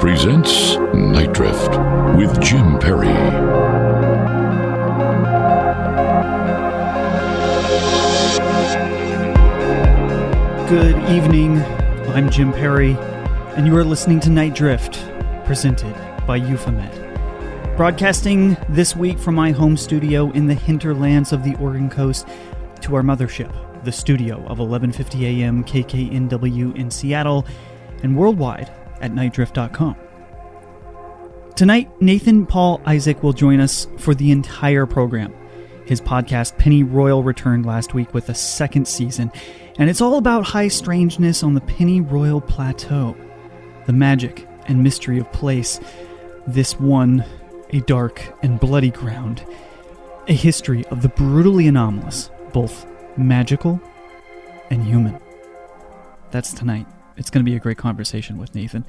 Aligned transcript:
presents 0.00 0.76
Nite 0.94 1.34
Drift 1.34 1.72
with 2.16 2.40
Jim 2.40 2.78
Perry. 2.78 3.06
Good 10.70 10.96
evening. 11.10 11.58
I'm 12.14 12.30
Jim 12.30 12.50
Perry, 12.50 12.92
and 13.56 13.66
you 13.66 13.76
are 13.76 13.84
listening 13.84 14.20
to 14.20 14.30
Nite 14.30 14.54
Drift, 14.54 15.04
presented 15.44 15.94
by 16.26 16.36
Euphomet. 16.36 17.76
Broadcasting 17.76 18.56
this 18.70 18.96
week 18.96 19.18
from 19.18 19.34
my 19.34 19.50
home 19.50 19.76
studio 19.76 20.30
in 20.30 20.46
the 20.46 20.54
hinterlands 20.54 21.30
of 21.30 21.44
the 21.44 21.54
Oregon 21.56 21.90
coast 21.90 22.26
to 22.80 22.94
our 22.94 23.02
mothership, 23.02 23.52
the 23.84 23.92
studio 23.92 24.42
of 24.46 24.60
11:50 24.60 25.42
a.m. 25.42 25.62
KKNW 25.62 26.74
in 26.74 26.90
Seattle 26.90 27.46
and 28.02 28.16
worldwide 28.16 28.72
at 29.00 29.12
nightdrift.com. 29.12 29.96
Tonight, 31.56 31.90
Nathan 32.00 32.46
Paul 32.46 32.80
Isaac 32.86 33.22
will 33.22 33.32
join 33.32 33.60
us 33.60 33.86
for 33.98 34.14
the 34.14 34.30
entire 34.30 34.86
program. 34.86 35.34
His 35.84 36.00
podcast 36.00 36.56
Penny 36.56 36.82
Royal, 36.82 37.22
returned 37.22 37.66
last 37.66 37.94
week 37.94 38.14
with 38.14 38.28
a 38.28 38.34
second 38.34 38.86
season, 38.86 39.30
and 39.76 39.90
it's 39.90 40.00
all 40.00 40.16
about 40.16 40.46
high 40.46 40.68
strangeness 40.68 41.42
on 41.42 41.54
the 41.54 41.60
Penny 41.60 42.00
Royal 42.00 42.40
Plateau, 42.40 43.16
the 43.86 43.92
magic 43.92 44.48
and 44.66 44.82
mystery 44.82 45.18
of 45.18 45.30
place. 45.32 45.80
This 46.46 46.78
one, 46.78 47.24
a 47.70 47.80
dark 47.80 48.22
and 48.42 48.60
bloody 48.60 48.90
ground, 48.90 49.44
a 50.28 50.32
history 50.32 50.86
of 50.86 51.02
the 51.02 51.08
brutally 51.08 51.66
anomalous, 51.66 52.30
both 52.52 52.86
magical 53.16 53.80
and 54.70 54.84
human. 54.84 55.20
That's 56.30 56.52
tonight. 56.52 56.86
It's 57.20 57.28
going 57.28 57.44
to 57.44 57.50
be 57.50 57.54
a 57.54 57.60
great 57.60 57.76
conversation 57.76 58.38
with 58.38 58.54
Nathan. 58.54 58.86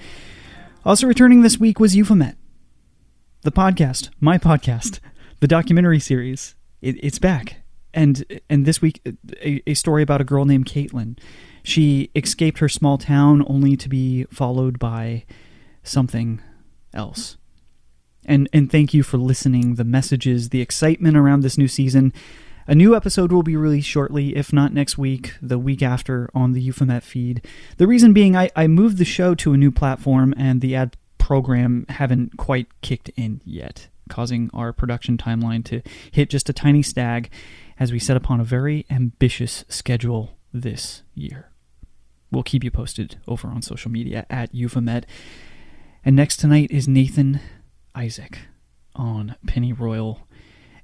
Also 0.85 1.05
returning 1.05 1.41
this 1.41 1.59
week 1.59 1.81
was 1.81 1.97
Euphomet, 1.97 2.38
the 3.41 3.51
podcast, 3.51 4.09
my 4.21 4.38
podcast, 4.38 5.01
the 5.41 5.47
documentary 5.47 5.99
series. 5.99 6.55
It, 6.81 6.95
it's 7.03 7.19
back, 7.19 7.57
and 7.93 8.41
and 8.49 8.65
this 8.65 8.81
week 8.81 9.01
a, 9.43 9.61
a 9.67 9.73
story 9.73 10.01
about 10.01 10.21
a 10.21 10.23
girl 10.23 10.45
named 10.45 10.65
Caitlin. 10.65 11.19
She 11.61 12.09
escaped 12.15 12.59
her 12.59 12.69
small 12.69 12.97
town 12.97 13.43
only 13.47 13.75
to 13.75 13.89
be 13.89 14.23
followed 14.31 14.79
by 14.79 15.25
something 15.83 16.41
else. 16.93 17.35
And 18.25 18.47
and 18.53 18.71
thank 18.71 18.93
you 18.93 19.03
for 19.03 19.17
listening. 19.17 19.75
The 19.75 19.83
messages, 19.83 20.49
the 20.49 20.61
excitement 20.61 21.17
around 21.17 21.41
this 21.41 21.57
new 21.57 21.67
season. 21.67 22.13
A 22.72 22.73
new 22.73 22.95
episode 22.95 23.33
will 23.33 23.44
be 23.44 23.58
released 23.58 23.89
shortly, 23.89 24.33
if 24.33 24.53
not 24.53 24.73
next 24.73 24.97
week, 24.97 25.33
the 25.41 25.59
week 25.59 25.83
after 25.83 26.30
on 26.33 26.53
the 26.53 26.61
Euphomet 26.61 27.03
feed. 27.03 27.45
The 27.75 27.86
reason 27.86 28.13
being, 28.13 28.38
I, 28.38 28.50
I 28.55 28.67
moved 28.67 28.97
the 28.97 29.03
show 29.03 29.36
to 29.36 29.52
a 29.52 29.58
new 29.58 29.72
platform 29.72 30.33
and 30.38 30.61
the 30.61 30.73
ad 30.73 30.95
program 31.17 31.86
haven't 31.89 32.38
quite 32.38 32.67
kicked 32.80 33.09
in 33.17 33.41
yet, 33.44 33.89
causing 34.08 34.50
our 34.53 34.72
production 34.72 35.17
timeline 35.17 35.66
to 35.66 35.81
hit 36.11 36.30
just 36.30 36.47
a 36.47 36.53
tiny 36.53 36.81
stag 36.81 37.30
as 37.78 37.91
we 37.91 38.00
set 38.00 38.16
upon 38.16 38.39
a 38.39 38.45
very 38.45 38.85
ambitious 38.89 39.66
schedule 39.67 40.38
this 40.53 41.03
year. 41.13 41.51
We'll 42.31 42.41
keep 42.41 42.63
you 42.63 42.72
posted 42.72 43.18
over 43.28 43.50
on 43.50 43.63
social 43.63 43.91
media 43.91 44.25
at 44.29 44.56
Euphomet. 44.56 45.06
And 46.06 46.16
next 46.16 46.38
tonight 46.38 46.72
is 46.72 46.88
Nathan 46.88 47.41
Isaac 47.94 48.40
on 48.95 49.35
Pennyroyal 49.45 50.22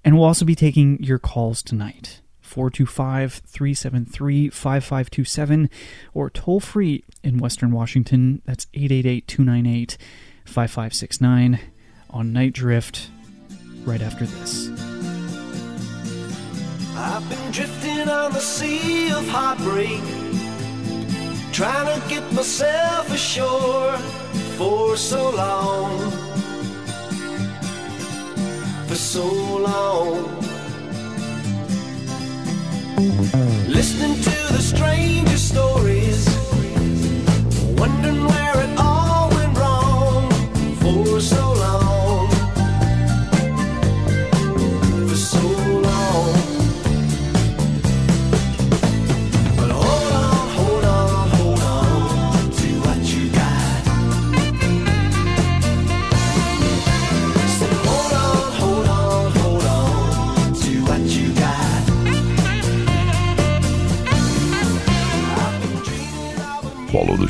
and 0.04 0.16
we'll 0.16 0.26
also 0.26 0.46
be 0.46 0.56
taking 0.56 1.02
your 1.04 1.20
calls 1.20 1.62
tonight. 1.62 2.22
425 2.42 3.34
373 3.46 4.50
5527 4.50 5.70
or 6.14 6.30
toll 6.30 6.60
free 6.60 7.04
in 7.24 7.38
Western 7.38 7.72
Washington. 7.72 8.42
That's 8.46 8.68
888 8.74 9.28
298 9.28 9.98
5569 10.46 11.60
on 12.10 12.34
Nite 12.34 12.54
Drift 12.54 13.10
right 13.84 14.02
after 14.02 14.26
this. 14.26 14.70
I've 16.96 17.30
been 17.30 17.52
drifting 17.52 18.10
on 18.10 18.34
the 18.34 18.40
sea 18.40 19.12
of 19.12 19.28
heartbreak, 19.28 20.02
trying 21.52 22.02
to 22.02 22.10
get 22.10 22.24
myself 22.34 23.12
ashore 23.14 23.98
for 24.58 24.98
so 24.98 25.30
long. 25.30 26.27
For 28.88 28.96
so 28.96 29.28
long. 29.58 30.24
Listening 33.68 34.16
to 34.16 34.54
the 34.54 34.62
strangest 34.62 35.50
stories, 35.50 36.26
wondering 37.78 38.24
where 38.26 38.62
it 38.64 38.80
all 38.80 39.30
went 39.30 39.58
wrong 39.58 40.32
for 40.80 41.20
so 41.20 41.47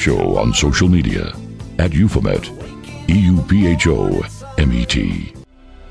show 0.08 0.38
on 0.38 0.54
social 0.54 0.88
media 0.88 1.34
at 1.80 1.92
Euphomet, 1.92 2.50
E 3.10 3.20
U 3.26 3.42
P 3.42 3.68
H 3.68 3.88
O 3.88 4.24
M 4.58 4.72
E 4.72 4.86
T. 4.86 5.34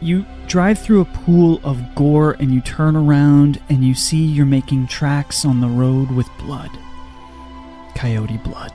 You 0.00 0.24
drive 0.46 0.78
through 0.78 1.02
a 1.02 1.04
pool 1.04 1.60
of 1.62 1.94
gore 1.94 2.32
and 2.40 2.50
you 2.50 2.62
turn 2.62 2.96
around 2.96 3.60
and 3.68 3.84
you 3.84 3.94
see 3.94 4.24
you're 4.24 4.46
making 4.46 4.86
tracks 4.86 5.44
on 5.44 5.60
the 5.60 5.68
road 5.68 6.10
with 6.10 6.26
blood. 6.38 6.70
Coyote 7.94 8.38
blood. 8.38 8.72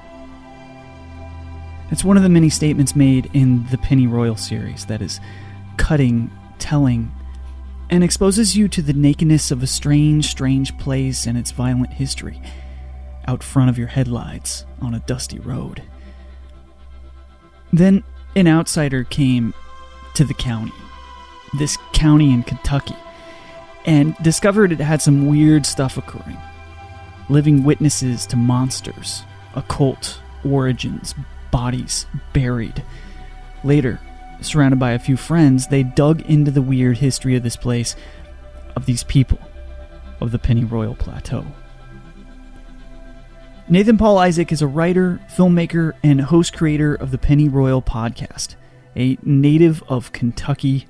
It's 1.90 2.04
one 2.04 2.18
of 2.18 2.24
the 2.24 2.30
many 2.30 2.52
statements 2.52 2.96
made 2.96 3.32
in 3.34 3.66
the 3.72 3.78
Pennyroyal 3.78 4.38
series 4.38 4.86
that 4.86 5.02
is 5.02 5.20
cutting, 5.78 6.30
telling, 6.60 7.12
and 7.90 8.04
exposes 8.04 8.56
you 8.56 8.68
to 8.68 8.84
the 8.84 8.94
nakedness 8.94 9.50
of 9.50 9.64
a 9.64 9.68
strange, 9.68 10.28
strange 10.28 10.78
place 10.78 11.26
and 11.26 11.36
its 11.36 11.50
violent 11.50 11.94
history 11.94 12.40
out 13.28 13.44
front 13.44 13.70
of 13.70 13.78
your 13.78 13.88
headlights 13.88 14.66
on 14.82 14.94
a 14.94 15.00
dusty 15.00 15.40
road. 15.40 15.84
Then 17.74 18.04
an 18.36 18.48
outsider 18.48 19.04
came 19.04 19.54
to 20.16 20.24
the 20.24 20.34
county, 20.34 20.74
this 21.58 21.78
county 21.94 22.32
in 22.32 22.44
Kentucky, 22.44 22.96
and 23.86 24.16
discovered 24.22 24.72
it 24.72 24.80
had 24.80 25.02
some 25.02 25.28
weird 25.28 25.66
stuff 25.66 25.98
occurring. 25.98 26.38
Living 27.30 27.64
witnesses 27.64 28.26
to 28.28 28.36
monsters, 28.36 29.24
occult 29.56 30.20
origins, 30.44 31.16
bodies 31.52 32.06
buried. 32.34 32.84
Later, 33.64 34.00
surrounded 34.42 34.80
by 34.80 34.92
a 34.92 35.00
few 35.00 35.16
friends, 35.16 35.68
they 35.68 35.84
dug 35.84 36.22
into 36.22 36.52
the 36.52 36.62
weird 36.62 36.98
history 36.98 37.36
of 37.36 37.44
this 37.44 37.56
place, 37.56 37.96
of 38.76 38.86
these 38.86 39.04
people, 39.04 39.40
of 40.20 40.32
the 40.32 40.40
Pennyroyal 40.40 40.96
Plateau. 40.96 41.46
Nathan 43.72 43.98
Paul 43.98 44.18
Isaac 44.18 44.52
is 44.52 44.62
a 44.62 44.68
writer, 44.68 45.22
filmmaker, 45.34 45.94
and 46.04 46.20
host 46.20 46.52
creator 46.52 46.94
of 46.94 47.12
the 47.12 47.18
Pennyroyal 47.18 47.82
podcast, 47.82 48.56
a 48.98 49.18
native 49.24 49.82
of 49.88 50.12
Kentucky. 50.12 50.88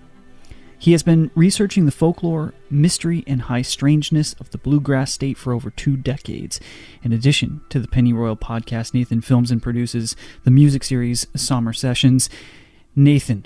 He 0.80 0.94
has 0.94 1.04
been 1.04 1.30
researching 1.36 1.86
the 1.86 1.92
folklore, 1.92 2.56
mystery, 2.72 3.24
and 3.28 3.44
high 3.44 3.62
strangeness 3.62 4.33
of 4.39 4.50
the 4.50 4.57
bluegrass 4.57 5.13
state 5.13 5.38
for 5.38 5.54
over 5.54 5.69
two 5.69 5.95
decades. 5.95 6.60
In 7.04 7.13
addition 7.13 7.62
to 7.69 7.80
the 7.80 7.88
Pennyroyal 7.88 8.39
podcast, 8.39 8.95
Nathan 8.95 9.22
films 9.22 9.51
and 9.51 9.62
produces 9.62 10.16
the 10.44 10.50
music 10.50 10.83
series 10.83 11.28
Summer 11.36 11.74
Sessions. 11.74 12.31
Nathan, 12.95 13.45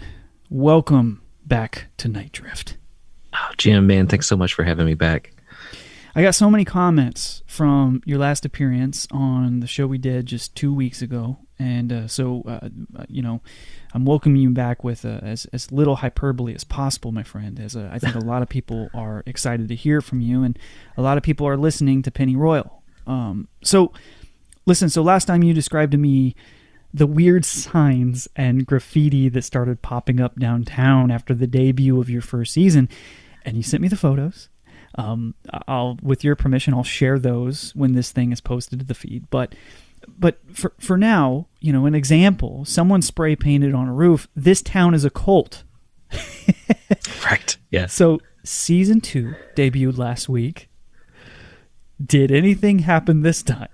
welcome 0.49 1.21
back 1.45 1.87
to 1.97 2.07
Nite 2.07 2.31
Drift. 2.31 2.77
Oh, 3.33 3.51
Jim, 3.57 3.85
man, 3.85 4.07
thanks 4.07 4.27
so 4.27 4.37
much 4.37 4.53
for 4.53 4.63
having 4.63 4.85
me 4.85 4.93
back. 4.93 5.34
I 6.17 6.21
got 6.21 6.33
so 6.33 6.49
many 6.49 6.63
comments 6.63 7.43
from 7.45 8.01
your 8.05 8.17
last 8.17 8.45
appearance 8.45 9.05
on 9.11 9.59
the 9.59 9.67
show 9.67 9.85
we 9.85 9.97
did 9.97 10.27
just 10.27 10.55
two 10.55 10.73
weeks 10.73 11.01
ago, 11.01 11.39
and 11.59 11.91
uh, 11.91 12.07
so 12.07 12.41
uh, 12.47 12.69
you 13.09 13.21
know, 13.21 13.41
I'm 13.93 14.05
welcoming 14.05 14.41
you 14.41 14.51
back 14.51 14.81
with 14.81 15.03
uh, 15.03 15.19
as 15.21 15.45
as 15.51 15.73
little 15.73 15.97
hyperbole 15.97 16.55
as 16.55 16.63
possible, 16.63 17.11
my 17.11 17.23
friend. 17.23 17.59
As 17.59 17.75
uh, 17.75 17.89
I 17.91 17.99
think 17.99 18.15
a 18.15 18.19
lot 18.19 18.41
of 18.41 18.47
people 18.47 18.89
are 18.93 19.23
excited 19.25 19.67
to 19.67 19.75
hear 19.75 19.99
from 19.99 20.21
you, 20.21 20.41
and 20.41 20.57
a 20.95 21.01
lot 21.01 21.17
of 21.17 21.23
people 21.23 21.45
are 21.49 21.57
listening 21.57 22.01
to 22.03 22.11
Pennyroyal. 22.11 22.81
Um, 23.05 23.49
so, 23.61 23.91
listen. 24.65 24.89
So 24.89 25.01
last 25.01 25.25
time 25.25 25.43
you 25.43 25.53
described 25.53 25.91
to 25.91 25.97
me 25.97 26.33
the 26.93 27.07
weird 27.07 27.43
signs 27.43 28.29
and 28.37 28.65
graffiti 28.65 29.27
that 29.27 29.41
started 29.41 29.81
popping 29.81 30.21
up 30.21 30.39
downtown 30.39 31.11
after 31.11 31.33
the 31.33 31.45
debut 31.45 31.99
of 31.99 32.09
your 32.09 32.21
first 32.21 32.53
season, 32.53 32.87
and 33.43 33.57
you 33.57 33.63
sent 33.63 33.81
me 33.81 33.89
the 33.89 33.97
photos. 33.97 34.47
Um, 34.97 35.35
I'll, 35.67 35.97
with 36.01 36.23
your 36.23 36.35
permission, 36.35 36.73
I'll 36.73 36.83
share 36.83 37.19
those 37.19 37.71
when 37.75 37.93
this 37.93 38.11
thing 38.11 38.31
is 38.31 38.41
posted 38.41 38.79
to 38.79 38.85
the 38.85 38.93
feed. 38.93 39.29
But 39.29 39.53
but 40.17 40.39
for 40.53 40.73
for 40.79 40.97
now, 40.97 41.47
you 41.59 41.73
know, 41.73 41.85
an 41.85 41.95
example: 41.95 42.65
someone 42.65 43.01
spray 43.01 43.35
painted 43.35 43.73
on 43.73 43.87
a 43.87 43.93
roof. 43.93 44.27
This 44.35 44.61
town 44.61 44.93
is 44.93 45.05
a 45.05 45.09
cult. 45.09 45.63
right. 47.25 47.57
Yes. 47.71 47.93
So 47.93 48.19
season 48.43 49.01
two 49.01 49.35
debuted 49.55 49.97
last 49.97 50.29
week. 50.29 50.69
Did 52.03 52.31
anything 52.31 52.79
happen 52.79 53.21
this 53.21 53.43
time? 53.43 53.69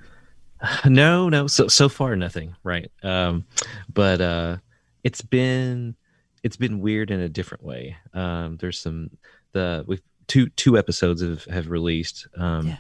No, 0.86 1.28
no. 1.28 1.48
So 1.48 1.68
so 1.68 1.90
far 1.90 2.16
nothing. 2.16 2.56
Right. 2.64 2.92
Um, 3.02 3.46
but 3.92 4.22
uh, 4.22 4.58
it's 5.04 5.24
been 5.24 5.96
it's 6.44 6.56
been 6.56 6.82
weird 6.82 7.10
in 7.10 7.20
a 7.20 7.30
different 7.30 7.64
way. 7.64 7.98
Um, 8.14 8.58
there's 8.58 8.78
some 8.78 9.10
the 9.54 9.84
we've 9.88 10.04
two 10.28 10.50
two 10.50 10.78
episodes 10.78 11.22
have 11.22 11.46
have 11.46 11.70
released. 11.70 12.28
Um, 12.38 12.68
Yeah. 12.68 12.78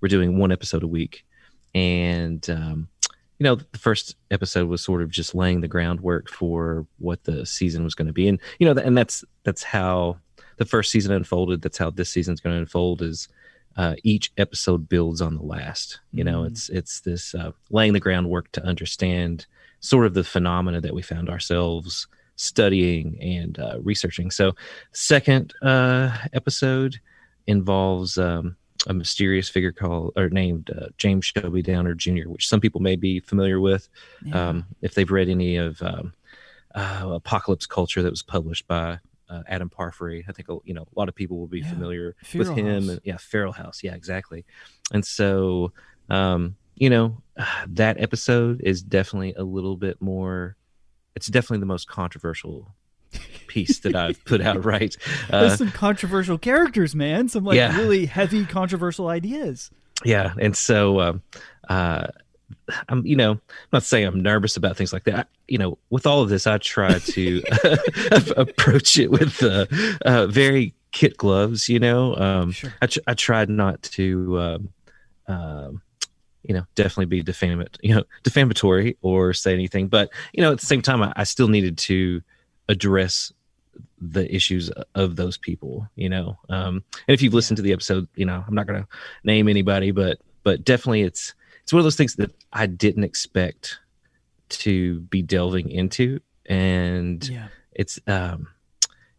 We're 0.00 0.08
doing 0.08 0.38
one 0.38 0.52
episode 0.52 0.82
a 0.82 0.86
week, 0.86 1.24
and 1.74 2.48
um, 2.50 2.88
you 3.38 3.44
know 3.44 3.54
the 3.56 3.78
first 3.78 4.16
episode 4.30 4.68
was 4.68 4.82
sort 4.82 5.02
of 5.02 5.10
just 5.10 5.34
laying 5.34 5.60
the 5.60 5.68
groundwork 5.68 6.28
for 6.28 6.86
what 6.98 7.24
the 7.24 7.46
season 7.46 7.84
was 7.84 7.94
going 7.94 8.06
to 8.08 8.12
be, 8.12 8.28
and 8.28 8.38
you 8.58 8.66
know, 8.72 8.80
and 8.80 8.96
that's 8.96 9.24
that's 9.44 9.62
how 9.62 10.18
the 10.58 10.64
first 10.64 10.90
season 10.90 11.12
unfolded. 11.12 11.62
That's 11.62 11.78
how 11.78 11.90
this 11.90 12.10
season's 12.10 12.40
going 12.40 12.54
to 12.54 12.60
unfold. 12.60 13.02
Is 13.02 13.28
uh, 13.76 13.94
each 14.04 14.30
episode 14.36 14.88
builds 14.88 15.20
on 15.20 15.36
the 15.36 15.42
last. 15.42 16.00
You 16.12 16.24
know, 16.24 16.42
Mm. 16.42 16.46
it's 16.48 16.68
it's 16.68 17.00
this 17.00 17.34
uh, 17.34 17.52
laying 17.70 17.92
the 17.94 18.00
groundwork 18.00 18.52
to 18.52 18.62
understand 18.64 19.46
sort 19.80 20.06
of 20.06 20.14
the 20.14 20.24
phenomena 20.24 20.80
that 20.80 20.94
we 20.94 21.02
found 21.02 21.28
ourselves 21.30 22.06
studying 22.36 23.18
and 23.20 23.58
uh, 23.58 23.78
researching. 23.82 24.30
So, 24.30 24.54
second 24.92 25.52
uh, 25.62 26.16
episode 26.32 26.98
involves 27.46 28.18
um, 28.18 28.56
a 28.86 28.94
mysterious 28.94 29.48
figure 29.48 29.72
called 29.72 30.12
or 30.16 30.28
named 30.30 30.70
uh, 30.70 30.86
James 30.98 31.24
Shelby 31.26 31.62
Downard 31.62 31.98
Jr., 31.98 32.28
which 32.28 32.48
some 32.48 32.60
people 32.60 32.80
may 32.80 32.96
be 32.96 33.20
familiar 33.20 33.60
with 33.60 33.88
Yeah. 34.24 34.48
um, 34.48 34.66
if 34.82 34.94
they've 34.94 35.10
read 35.10 35.28
any 35.28 35.56
of 35.56 35.80
um, 35.82 36.12
uh, 36.74 37.10
Apocalypse 37.14 37.66
Culture 37.66 38.02
that 38.02 38.10
was 38.10 38.22
published 38.22 38.66
by 38.66 38.98
uh, 39.30 39.42
Adam 39.48 39.70
Parfrey. 39.70 40.24
I 40.28 40.32
think 40.32 40.48
you 40.64 40.74
know 40.74 40.82
a 40.82 40.98
lot 40.98 41.08
of 41.08 41.14
people 41.14 41.38
will 41.38 41.46
be 41.46 41.60
Yeah. 41.60 41.70
familiar 41.70 42.16
Feral 42.24 42.48
with 42.48 42.58
him. 42.58 42.66
House. 42.66 42.88
And, 42.90 43.00
yeah, 43.04 43.16
Feral 43.16 43.52
House. 43.52 43.82
Yeah, 43.82 43.94
exactly. 43.94 44.44
And 44.92 45.04
so, 45.04 45.72
um, 46.10 46.56
you 46.74 46.90
know, 46.90 47.22
that 47.68 48.00
episode 48.00 48.60
is 48.64 48.82
definitely 48.82 49.34
a 49.34 49.42
little 49.44 49.76
bit 49.76 50.00
more. 50.02 50.56
It's 51.16 51.26
definitely 51.26 51.58
the 51.60 51.66
most 51.66 51.88
controversial 51.88 52.74
piece 53.46 53.78
that 53.80 53.94
I've 53.94 54.24
put 54.24 54.40
out. 54.40 54.64
Right. 54.64 54.96
There's 55.30 55.52
Uh, 55.52 55.56
some 55.56 55.70
controversial 55.70 56.38
characters, 56.38 56.94
man. 56.94 57.28
Some 57.28 57.44
like 57.44 57.56
yeah. 57.56 57.76
really 57.76 58.06
heavy 58.06 58.44
controversial 58.46 59.08
ideas. 59.08 59.70
yeah 60.04 60.34
and 60.40 60.56
so 60.56 61.00
um 61.00 61.22
uh 61.68 62.08
i'm 62.88 63.06
you 63.06 63.14
know 63.14 63.30
i'm 63.32 63.40
not 63.72 63.84
saying 63.84 64.04
i'm 64.06 64.20
nervous 64.20 64.56
about 64.56 64.76
things 64.76 64.92
like 64.92 65.04
that 65.04 65.14
I, 65.18 65.24
you 65.46 65.56
know 65.56 65.78
with 65.88 66.04
all 66.04 66.20
of 66.20 66.28
this 66.28 66.48
i 66.48 66.58
try 66.58 66.98
to 66.98 67.42
approach 68.36 68.98
it 68.98 69.10
with 69.12 69.40
uh, 69.42 69.66
uh 70.04 70.26
very 70.26 70.74
kit 70.90 71.16
gloves 71.16 71.68
you 71.68 71.78
know 71.78 72.16
um 72.16 72.50
Sure. 72.50 72.74
I, 72.82 72.86
tr- 72.86 73.06
I 73.06 73.14
tried 73.14 73.48
not 73.48 73.82
to 73.82 74.40
um 74.40 74.68
um 75.28 75.82
you 76.44 76.54
know 76.54 76.64
definitely 76.74 77.06
be 77.06 77.22
defamatory 77.22 77.78
you 77.82 77.94
know 77.94 78.04
defamatory 78.22 78.96
or 79.02 79.32
say 79.32 79.52
anything 79.52 79.88
but 79.88 80.10
you 80.32 80.42
know 80.42 80.52
at 80.52 80.60
the 80.60 80.66
same 80.66 80.82
time 80.82 81.02
i, 81.02 81.12
I 81.16 81.24
still 81.24 81.48
needed 81.48 81.78
to 81.78 82.22
address 82.68 83.32
the 84.00 84.32
issues 84.34 84.70
of 84.94 85.16
those 85.16 85.36
people 85.36 85.88
you 85.96 86.08
know 86.08 86.38
um 86.50 86.84
and 87.08 87.14
if 87.14 87.22
you've 87.22 87.34
listened 87.34 87.56
to 87.56 87.62
the 87.62 87.72
episode 87.72 88.06
you 88.14 88.24
know 88.26 88.44
i'm 88.46 88.54
not 88.54 88.66
going 88.66 88.82
to 88.82 88.88
name 89.24 89.48
anybody 89.48 89.90
but 89.90 90.18
but 90.42 90.64
definitely 90.64 91.02
it's 91.02 91.34
it's 91.62 91.72
one 91.72 91.80
of 91.80 91.84
those 91.84 91.96
things 91.96 92.14
that 92.16 92.30
i 92.52 92.66
didn't 92.66 93.04
expect 93.04 93.78
to 94.50 95.00
be 95.00 95.22
delving 95.22 95.70
into 95.70 96.20
and 96.46 97.26
Yeah. 97.28 97.48
it's 97.72 97.98
um 98.06 98.48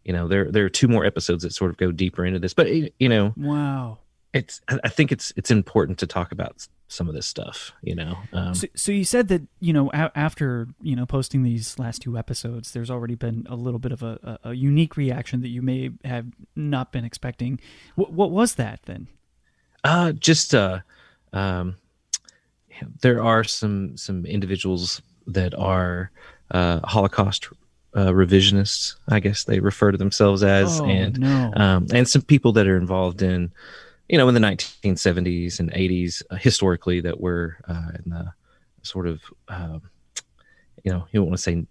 you 0.04 0.12
know 0.12 0.28
there 0.28 0.50
there 0.52 0.64
are 0.64 0.68
two 0.70 0.86
more 0.88 1.04
episodes 1.04 1.42
that 1.42 1.52
sort 1.52 1.70
of 1.72 1.76
go 1.76 1.90
deeper 1.90 2.24
into 2.24 2.38
this 2.38 2.54
but 2.54 2.68
you 3.00 3.08
know 3.08 3.34
Wow. 3.36 3.98
it's 4.32 4.60
i 4.68 4.88
think 4.88 5.10
it's 5.12 5.32
it's 5.36 5.50
important 5.50 5.98
to 5.98 6.06
talk 6.06 6.30
about 6.32 6.66
some 6.88 7.08
of 7.08 7.14
this 7.14 7.26
stuff 7.26 7.72
you 7.82 7.94
know 7.94 8.16
um 8.32 8.54
So, 8.54 8.66
so 8.74 8.92
you 8.92 9.04
said 9.04 9.28
that 9.28 9.42
you 9.60 9.72
know 9.72 9.90
a- 9.92 10.16
after 10.16 10.68
you 10.80 10.94
know 10.96 11.06
posting 11.06 11.42
these 11.42 11.78
last 11.78 12.02
two 12.02 12.16
episodes, 12.16 12.72
there's 12.72 12.90
already 12.90 13.14
been 13.14 13.46
a 13.48 13.56
little 13.56 13.78
bit 13.80 13.92
of 13.92 14.02
a, 14.02 14.38
a, 14.44 14.50
a 14.50 14.54
unique 14.54 14.96
reaction 14.96 15.40
that 15.42 15.48
you 15.48 15.62
may 15.62 15.90
have 16.04 16.26
not 16.54 16.92
been 16.92 17.04
expecting. 17.04 17.60
What, 17.96 18.12
what 18.12 18.30
was 18.30 18.54
that 18.54 18.80
then? 18.84 19.08
Uh, 19.84 20.12
just 20.12 20.54
uh, 20.54 20.80
um, 21.32 21.76
there 23.02 23.22
are 23.22 23.44
some 23.44 23.96
some 23.96 24.24
individuals 24.26 25.02
that 25.26 25.54
are 25.54 26.10
uh, 26.50 26.80
Holocaust 26.84 27.48
uh, 27.94 28.08
revisionists. 28.08 28.96
I 29.08 29.20
guess 29.20 29.44
they 29.44 29.60
refer 29.60 29.92
to 29.92 29.98
themselves 29.98 30.42
as, 30.42 30.80
oh 30.80 30.86
and 30.86 31.18
no. 31.18 31.52
um, 31.56 31.86
and 31.92 32.08
some 32.08 32.22
people 32.22 32.52
that 32.52 32.66
are 32.66 32.76
involved 32.76 33.22
in, 33.22 33.52
you 34.08 34.18
know, 34.18 34.28
in 34.28 34.34
the 34.34 34.40
1970s 34.40 35.58
and 35.60 35.70
80s 35.72 36.22
uh, 36.30 36.36
historically 36.36 37.00
that 37.00 37.20
were 37.20 37.56
uh, 37.68 37.90
in 38.04 38.10
the 38.10 38.32
sort 38.82 39.06
of, 39.06 39.20
um, 39.48 39.82
you 40.84 40.92
know, 40.92 41.06
you 41.10 41.20
don't 41.20 41.26
want 41.28 41.36
to 41.38 41.42
say 41.42 41.66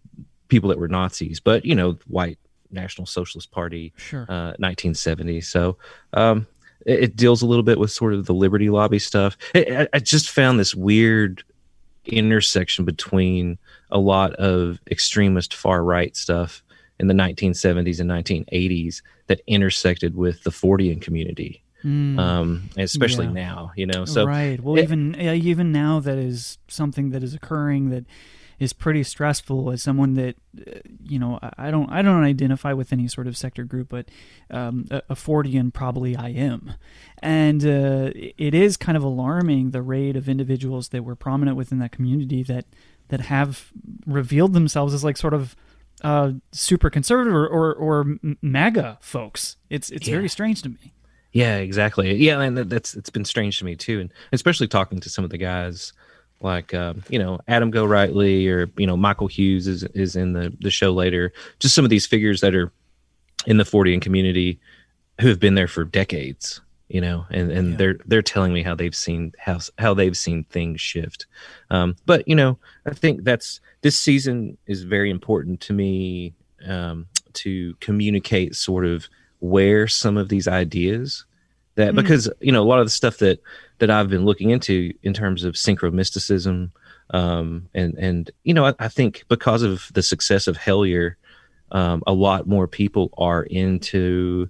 people 0.48 0.70
that 0.70 0.80
were 0.80 0.88
Nazis, 0.88 1.40
but 1.40 1.66
you 1.66 1.76
know, 1.76 1.98
white 2.08 2.38
National 2.72 3.06
Socialist 3.08 3.52
Party 3.52 3.94
sure. 3.98 4.24
uh, 4.30 4.54
1970. 4.60 5.42
So 5.42 5.78
um, 6.14 6.46
it, 6.86 7.04
it 7.04 7.16
deals 7.16 7.42
a 7.42 7.46
little 7.46 7.64
bit 7.64 7.80
with 7.80 7.92
sort 7.92 8.14
of 8.14 8.26
the 8.26 8.34
liberty 8.34 8.70
lobby 8.70 9.00
stuff. 9.00 9.38
I, 9.54 9.60
I- 9.70 9.88
I 9.94 10.00
just 10.00 10.30
found 10.30 10.60
this 10.60 10.76
weird 10.76 11.44
intersection 12.06 12.86
between 12.86 13.58
a 13.90 13.98
lot 13.98 14.34
of 14.36 14.80
extremist 14.92 15.54
far 15.54 15.84
right 15.84 16.16
stuff 16.16 16.62
in 17.00 17.08
the 17.08 17.14
1970s 17.14 18.00
and 18.00 18.10
1980s 18.10 19.02
that 19.28 19.42
intersected 19.48 20.16
with 20.16 20.44
the 20.44 20.50
Fortean 20.52 21.02
community, 21.02 21.64
Mm. 21.86 22.18
um, 22.20 22.70
especially 22.78 23.28
Yeah. 23.28 23.32
now. 23.34 23.72
You 23.76 23.86
know, 23.86 24.06
so 24.06 24.26
right. 24.26 24.60
Well, 24.60 24.78
it- 24.78 24.84
even 24.84 25.16
even 25.20 25.72
now 25.72 26.00
that 26.00 26.18
is 26.18 26.58
something 26.68 27.12
that 27.12 27.22
is 27.24 27.34
occurring 27.36 27.90
that 27.92 28.06
is 28.58 28.72
pretty 28.72 29.04
stressful 29.04 29.70
as 29.70 29.84
someone 29.84 30.14
that 30.14 30.36
uh, 30.66 30.80
you 31.04 31.20
know 31.20 31.38
I- 31.58 31.70
don't 31.70 31.92
I 31.92 32.02
don't 32.02 32.24
identify 32.24 32.74
with 32.74 32.92
any 32.94 33.08
sort 33.08 33.28
of 33.28 33.36
sector 33.38 33.66
group, 33.66 33.90
but 33.90 34.08
um, 34.50 34.86
a, 34.90 35.14
Fortean 35.16 35.72
probably 35.74 36.16
I 36.16 36.30
am, 36.30 36.74
and 37.22 37.64
uh, 37.66 38.12
it 38.16 38.54
is 38.56 38.78
kind 38.78 38.96
of 38.98 39.04
alarming 39.04 39.72
the 39.72 39.82
rate 39.82 40.16
of 40.16 40.28
individuals 40.30 40.90
that 40.90 41.04
were 41.04 41.16
prominent 41.16 41.56
within 41.58 41.80
that 41.80 41.92
community 41.92 42.44
that 42.44 42.66
that 43.10 43.22
have 43.22 43.72
revealed 44.08 44.54
themselves 44.54 44.94
as 44.94 45.04
like 45.04 45.18
sort 45.18 45.34
of 45.34 45.56
uh, 46.02 46.32
super 46.52 46.90
conservative 46.90 47.34
or, 47.34 47.46
or 47.48 47.74
or 47.74 48.06
MAGA 48.42 48.98
folks. 49.02 49.58
It's 49.70 49.90
it's 49.92 50.08
Yeah. 50.08 50.16
very 50.16 50.30
strange 50.30 50.62
to 50.64 50.70
me. 50.70 50.94
Yeah, 51.36 51.58
exactly. 51.58 52.16
Yeah, 52.16 52.40
and 52.40 52.58
that's 52.58 52.96
it's 52.96 53.10
been 53.10 53.26
strange 53.26 53.60
to 53.60 53.66
me 53.66 53.76
too, 53.76 54.00
and 54.00 54.10
especially 54.32 54.70
talking 54.70 55.02
to 55.02 55.10
some 55.10 55.26
of 55.26 55.32
the 55.32 55.38
guys 55.38 55.92
like 56.40 56.74
um, 56.74 57.04
you 57.10 57.20
know 57.20 57.40
Adam 57.50 57.74
Gorightly 57.74 58.48
or 58.48 58.72
you 58.78 58.88
know 58.88 58.96
Michael 58.96 59.28
Hughes 59.28 59.68
is 59.68 59.84
is 59.94 60.16
in 60.16 60.32
the 60.32 60.56
the 60.62 60.72
show 60.72 60.92
later. 60.94 61.34
Just 61.60 61.76
some 61.76 61.84
of 61.84 61.90
these 61.90 62.06
figures 62.08 62.40
that 62.40 62.56
are 62.56 62.72
in 63.46 63.58
the 63.58 63.66
Fortean 63.66 64.02
community 64.02 64.62
who 65.20 65.28
have 65.28 65.42
been 65.42 65.56
there 65.56 65.68
for 65.68 65.84
decades, 65.84 66.62
you 66.88 67.02
know, 67.02 67.26
and 67.30 67.52
and 67.52 67.72
Yeah. 67.72 67.76
they're 67.76 67.98
they're 68.06 68.22
telling 68.22 68.54
me 68.54 68.64
how 68.64 68.74
they've 68.74 68.96
seen 68.96 69.34
how 69.38 69.60
how 69.78 69.94
they've 69.94 70.16
seen 70.16 70.46
things 70.46 70.80
shift. 70.80 71.26
Um, 71.70 71.98
but 72.06 72.26
you 72.30 72.36
know, 72.36 72.60
I 72.86 72.94
think 72.94 73.26
that's 73.26 73.60
this 73.82 74.00
season 74.00 74.58
is 74.68 74.84
very 74.84 75.10
important 75.12 75.60
to 75.62 75.74
me 75.74 76.34
um, 76.66 77.08
to 77.34 77.76
communicate 77.82 78.56
sort 78.56 78.86
of 78.86 79.10
where 79.40 79.88
some 79.88 80.18
of 80.18 80.30
these 80.30 80.48
ideas 80.48 81.26
that 81.76 81.94
Mm. 81.94 81.96
because 81.98 82.30
you 82.40 82.52
know 82.52 82.62
a 82.64 82.66
lot 82.66 82.80
of 82.80 82.86
the 82.86 82.92
stuff 82.92 83.18
that 83.18 83.40
that 83.80 83.90
I've 83.90 84.10
been 84.10 84.26
looking 84.26 84.50
into 84.52 84.94
in 85.04 85.14
terms 85.14 85.44
of 85.44 85.56
synchromysticism 85.56 86.72
um 87.12 87.70
and 87.74 87.94
and 87.98 88.32
you 88.44 88.54
know 88.54 88.66
I, 88.66 88.74
I 88.80 88.88
think 88.88 89.26
because 89.28 89.62
of 89.62 89.90
the 89.94 90.02
success 90.02 90.48
of 90.48 90.58
Hellier 90.58 91.16
um 91.72 92.02
a 92.08 92.14
lot 92.14 92.48
more 92.48 92.68
people 92.68 93.14
are 93.18 93.44
into 93.44 94.50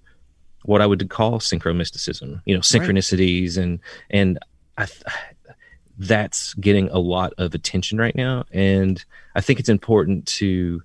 what 0.64 0.82
I 0.82 0.86
would 0.86 1.10
call 1.10 1.40
synchromysticism 1.40 2.42
you 2.46 2.54
know 2.56 2.62
synchronicities 2.62 3.58
and 3.58 3.80
and 4.10 4.40
I 4.78 4.86
th- 4.86 5.04
that's 5.98 6.54
getting 6.56 6.90
a 6.90 7.00
lot 7.00 7.34
of 7.38 7.54
attention 7.56 7.98
right 7.98 8.16
now 8.16 8.44
and 8.52 9.04
I 9.36 9.42
think 9.42 9.60
it's 9.60 9.70
important 9.70 10.26
to 10.28 10.84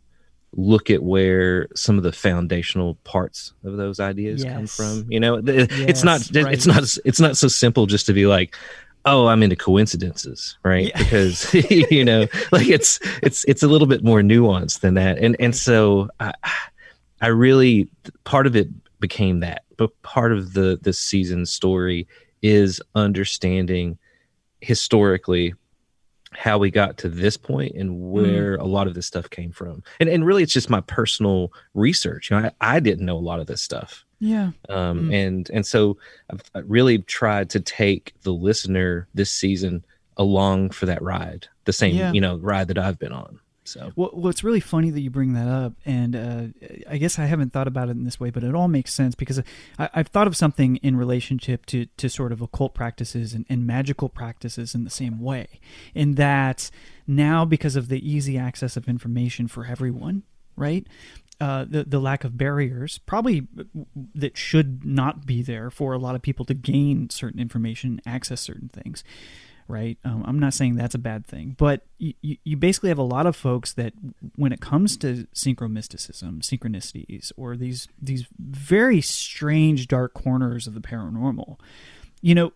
look 0.52 0.90
at 0.90 1.02
where 1.02 1.68
some 1.74 1.96
of 1.96 2.02
the 2.02 2.12
foundational 2.12 2.96
parts 3.04 3.52
of 3.64 3.76
those 3.76 4.00
ideas 4.00 4.42
come 4.44 4.66
from 4.66 5.04
you 5.08 5.20
know? 5.20 5.40
Th- 5.40 5.68
it's 5.70 6.02
not 6.02 6.20
Yes, 6.32 6.46
it's 6.50 6.66
not 6.66 6.96
it's 7.04 7.20
not 7.20 7.36
so 7.36 7.48
simple 7.48 7.86
just 7.86 8.06
to 8.06 8.12
be 8.12 8.26
like 8.26 8.56
oh 9.04 9.28
i'm 9.28 9.42
into 9.42 9.56
coincidences 9.56 10.58
right? 10.64 10.88
Yeah. 10.88 10.98
because 10.98 11.54
you 11.90 12.04
know 12.04 12.26
like 12.52 12.68
it's 12.68 12.98
it's 13.22 13.44
it's 13.44 13.62
a 13.62 13.68
little 13.68 13.86
bit 13.86 14.02
more 14.02 14.20
nuanced 14.22 14.80
than 14.80 14.94
that. 14.94 15.18
And 15.18 15.36
and 15.38 15.54
so 15.54 16.08
i 16.18 16.32
i 17.20 17.28
really 17.28 17.88
part 18.24 18.46
of 18.46 18.56
it 18.56 18.68
became 18.98 19.40
that 19.40 19.62
but 19.76 19.90
part 20.02 20.32
of 20.32 20.52
the 20.52 20.78
the 20.82 20.92
season 20.92 21.46
story 21.46 22.08
is 22.42 22.80
understanding 22.94 23.98
historically 24.60 25.54
how 26.32 26.58
we 26.58 26.70
got 26.70 26.96
to 26.98 27.08
this 27.08 27.36
point 27.36 27.74
and 27.74 28.10
where 28.12 28.54
a 28.56 28.64
lot 28.64 28.86
of 28.86 28.94
this 28.94 29.06
stuff 29.06 29.28
came 29.30 29.50
from. 29.50 29.82
And 29.98 30.08
and 30.08 30.24
really 30.24 30.42
it's 30.44 30.52
just 30.52 30.70
my 30.70 30.80
personal 30.82 31.52
research. 31.74 32.30
You 32.30 32.40
know, 32.40 32.50
I, 32.60 32.76
I 32.76 32.80
didn't 32.80 33.04
know 33.06 33.16
a 33.16 33.18
lot 33.18 33.40
of 33.40 33.46
this 33.46 33.60
stuff. 33.62 34.04
Yeah. 34.20 34.50
Um 34.68 35.08
Mm. 35.10 35.14
and 35.26 35.50
and 35.50 35.66
so 35.66 35.96
I've 36.30 36.42
really 36.70 36.98
tried 36.98 37.50
to 37.50 37.60
take 37.60 38.14
the 38.22 38.32
listener 38.32 39.08
this 39.14 39.32
season 39.32 39.84
along 40.16 40.70
for 40.70 40.86
that 40.86 41.02
ride. 41.02 41.48
The 41.64 41.72
same, 41.72 41.96
Yeah. 41.96 42.12
you 42.12 42.20
know, 42.20 42.36
ride 42.36 42.68
that 42.68 42.78
I've 42.78 42.98
been 42.98 43.12
on. 43.12 43.40
So 43.64 43.92
Well, 43.94 44.10
well, 44.12 44.30
it's 44.30 44.42
really 44.42 44.60
funny 44.60 44.90
that 44.90 45.00
you 45.00 45.10
bring 45.10 45.34
that 45.34 45.48
up, 45.48 45.74
and 45.84 46.16
uh, 46.16 46.42
I 46.88 46.96
guess 46.98 47.18
I 47.18 47.26
haven't 47.26 47.52
thought 47.52 47.68
about 47.68 47.88
it 47.88 47.92
in 47.92 48.04
this 48.04 48.18
way, 48.18 48.30
but 48.30 48.42
it 48.42 48.54
all 48.54 48.68
makes 48.68 48.92
sense 48.92 49.14
because 49.14 49.40
I, 49.78 49.90
I've 49.94 50.08
thought 50.08 50.26
of 50.26 50.36
something 50.36 50.76
in 50.76 50.96
relationship 50.96 51.66
to, 51.66 51.86
to 51.86 52.08
sort 52.08 52.32
of 52.32 52.40
occult 52.40 52.74
practices 52.74 53.34
and, 53.34 53.44
and 53.48 53.66
magical 53.66 54.08
practices 54.08 54.74
in 54.74 54.84
the 54.84 54.90
same 54.90 55.20
way, 55.20 55.60
in 55.94 56.14
that 56.14 56.70
now 57.06 57.44
because 57.44 57.76
of 57.76 57.88
the 57.88 58.08
easy 58.08 58.38
access 58.38 58.76
of 58.76 58.88
information 58.88 59.46
for 59.46 59.66
everyone, 59.66 60.22
right? 60.56 60.86
Uh, 61.40 61.64
the 61.66 61.84
the 61.84 61.98
lack 61.98 62.22
of 62.22 62.36
barriers 62.36 62.98
probably 63.06 63.48
that 64.14 64.36
should 64.36 64.84
not 64.84 65.24
be 65.24 65.40
there 65.40 65.70
for 65.70 65.94
a 65.94 65.98
lot 65.98 66.14
of 66.14 66.20
people 66.20 66.44
to 66.44 66.52
gain 66.52 67.08
certain 67.08 67.40
information, 67.40 67.98
access 68.04 68.42
certain 68.42 68.68
things 68.68 69.02
right? 69.70 69.98
Um, 70.04 70.24
I'm 70.26 70.38
not 70.38 70.54
saying 70.54 70.76
that's 70.76 70.94
a 70.94 70.98
bad 70.98 71.26
thing, 71.26 71.54
but 71.56 71.86
you, 71.98 72.36
you, 72.44 72.56
basically 72.56 72.88
have 72.88 72.98
a 72.98 73.02
lot 73.02 73.26
of 73.26 73.36
folks 73.36 73.72
that, 73.74 73.92
when 74.36 74.52
it 74.52 74.60
comes 74.60 74.96
to 74.98 75.26
synchromysticism, 75.34 76.40
synchronicities, 76.42 77.32
or 77.36 77.56
these 77.56 77.88
these 78.00 78.26
very 78.38 79.00
strange 79.00 79.86
dark 79.86 80.12
corners 80.14 80.66
of 80.66 80.74
the 80.74 80.80
paranormal, 80.80 81.58
you 82.20 82.34
know, 82.34 82.52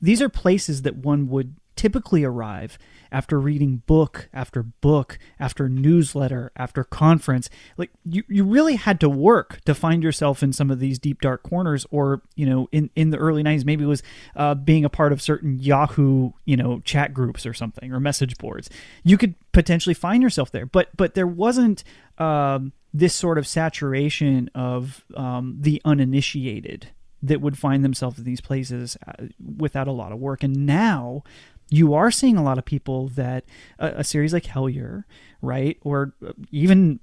these 0.00 0.20
are 0.20 0.28
places 0.28 0.82
that 0.82 0.96
one 0.96 1.28
would 1.28 1.56
typically 1.78 2.24
arrive 2.24 2.76
after 3.12 3.38
reading 3.38 3.82
book 3.86 4.28
after 4.34 4.64
book 4.64 5.16
after 5.38 5.68
newsletter 5.68 6.50
after 6.56 6.82
conference. 6.82 7.48
Like 7.76 7.90
you, 8.04 8.24
you 8.28 8.44
really 8.44 8.74
had 8.74 8.98
to 9.00 9.08
work 9.08 9.60
to 9.64 9.74
find 9.74 10.02
yourself 10.02 10.42
in 10.42 10.52
some 10.52 10.72
of 10.72 10.80
these 10.80 10.98
deep 10.98 11.20
dark 11.20 11.44
corners 11.44 11.86
or 11.90 12.20
you 12.34 12.44
know 12.44 12.68
in, 12.72 12.90
in 12.96 13.10
the 13.10 13.16
early 13.16 13.44
90s 13.44 13.64
maybe 13.64 13.84
it 13.84 13.86
was 13.86 14.02
uh, 14.34 14.54
being 14.56 14.84
a 14.84 14.90
part 14.90 15.12
of 15.12 15.22
certain 15.22 15.58
yahoo 15.58 16.32
you 16.44 16.56
know 16.56 16.80
chat 16.80 17.14
groups 17.14 17.46
or 17.46 17.54
something 17.54 17.92
or 17.92 18.00
message 18.00 18.36
boards. 18.38 18.68
You 19.04 19.16
could 19.16 19.36
potentially 19.52 19.94
find 19.94 20.22
yourself 20.22 20.50
there 20.50 20.66
but 20.66 20.88
but 20.96 21.14
there 21.14 21.26
wasn't 21.26 21.84
um, 22.18 22.72
this 22.92 23.14
sort 23.14 23.38
of 23.38 23.46
saturation 23.46 24.50
of 24.52 25.04
um, 25.16 25.56
the 25.60 25.80
uninitiated 25.84 26.88
that 27.22 27.40
would 27.40 27.58
find 27.58 27.84
themselves 27.84 28.18
in 28.18 28.24
these 28.24 28.40
places 28.40 28.96
uh, 29.06 29.26
without 29.56 29.88
a 29.88 29.92
lot 29.92 30.12
of 30.12 30.18
work. 30.18 30.42
And 30.42 30.66
now 30.66 31.24
you 31.70 31.94
are 31.94 32.10
seeing 32.10 32.36
a 32.36 32.42
lot 32.42 32.58
of 32.58 32.64
people 32.64 33.08
that 33.08 33.44
a, 33.78 33.88
a 33.98 34.04
series 34.04 34.32
like 34.32 34.44
Hellier, 34.44 35.04
right, 35.42 35.76
or 35.82 36.14
uh, 36.26 36.32
even 36.50 37.00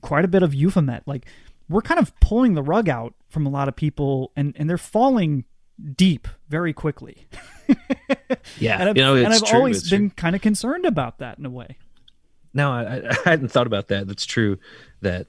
quite 0.00 0.24
a 0.24 0.28
bit 0.28 0.42
of 0.42 0.54
Euphomet, 0.54 1.06
like 1.06 1.26
we're 1.68 1.82
kind 1.82 2.00
of 2.00 2.18
pulling 2.20 2.54
the 2.54 2.62
rug 2.62 2.88
out 2.88 3.14
from 3.28 3.46
a 3.46 3.50
lot 3.50 3.68
of 3.68 3.76
people, 3.76 4.32
and 4.36 4.54
and 4.58 4.68
they're 4.68 4.78
falling 4.78 5.44
deep 5.96 6.28
very 6.48 6.72
quickly. 6.72 7.26
yeah, 8.58 8.78
and 8.80 8.88
I've, 8.90 8.96
you 8.96 9.02
know, 9.02 9.16
and 9.16 9.28
I've 9.28 9.44
true, 9.44 9.58
always 9.58 9.78
it's 9.78 9.88
true. 9.88 9.98
been 9.98 10.10
kind 10.10 10.34
of 10.34 10.42
concerned 10.42 10.84
about 10.84 11.18
that 11.18 11.38
in 11.38 11.46
a 11.46 11.50
way. 11.50 11.78
No, 12.52 12.72
I, 12.72 12.82
I 12.82 13.10
I 13.10 13.16
hadn't 13.24 13.50
thought 13.50 13.68
about 13.68 13.88
that. 13.88 14.08
That's 14.08 14.26
true. 14.26 14.58
That 15.02 15.28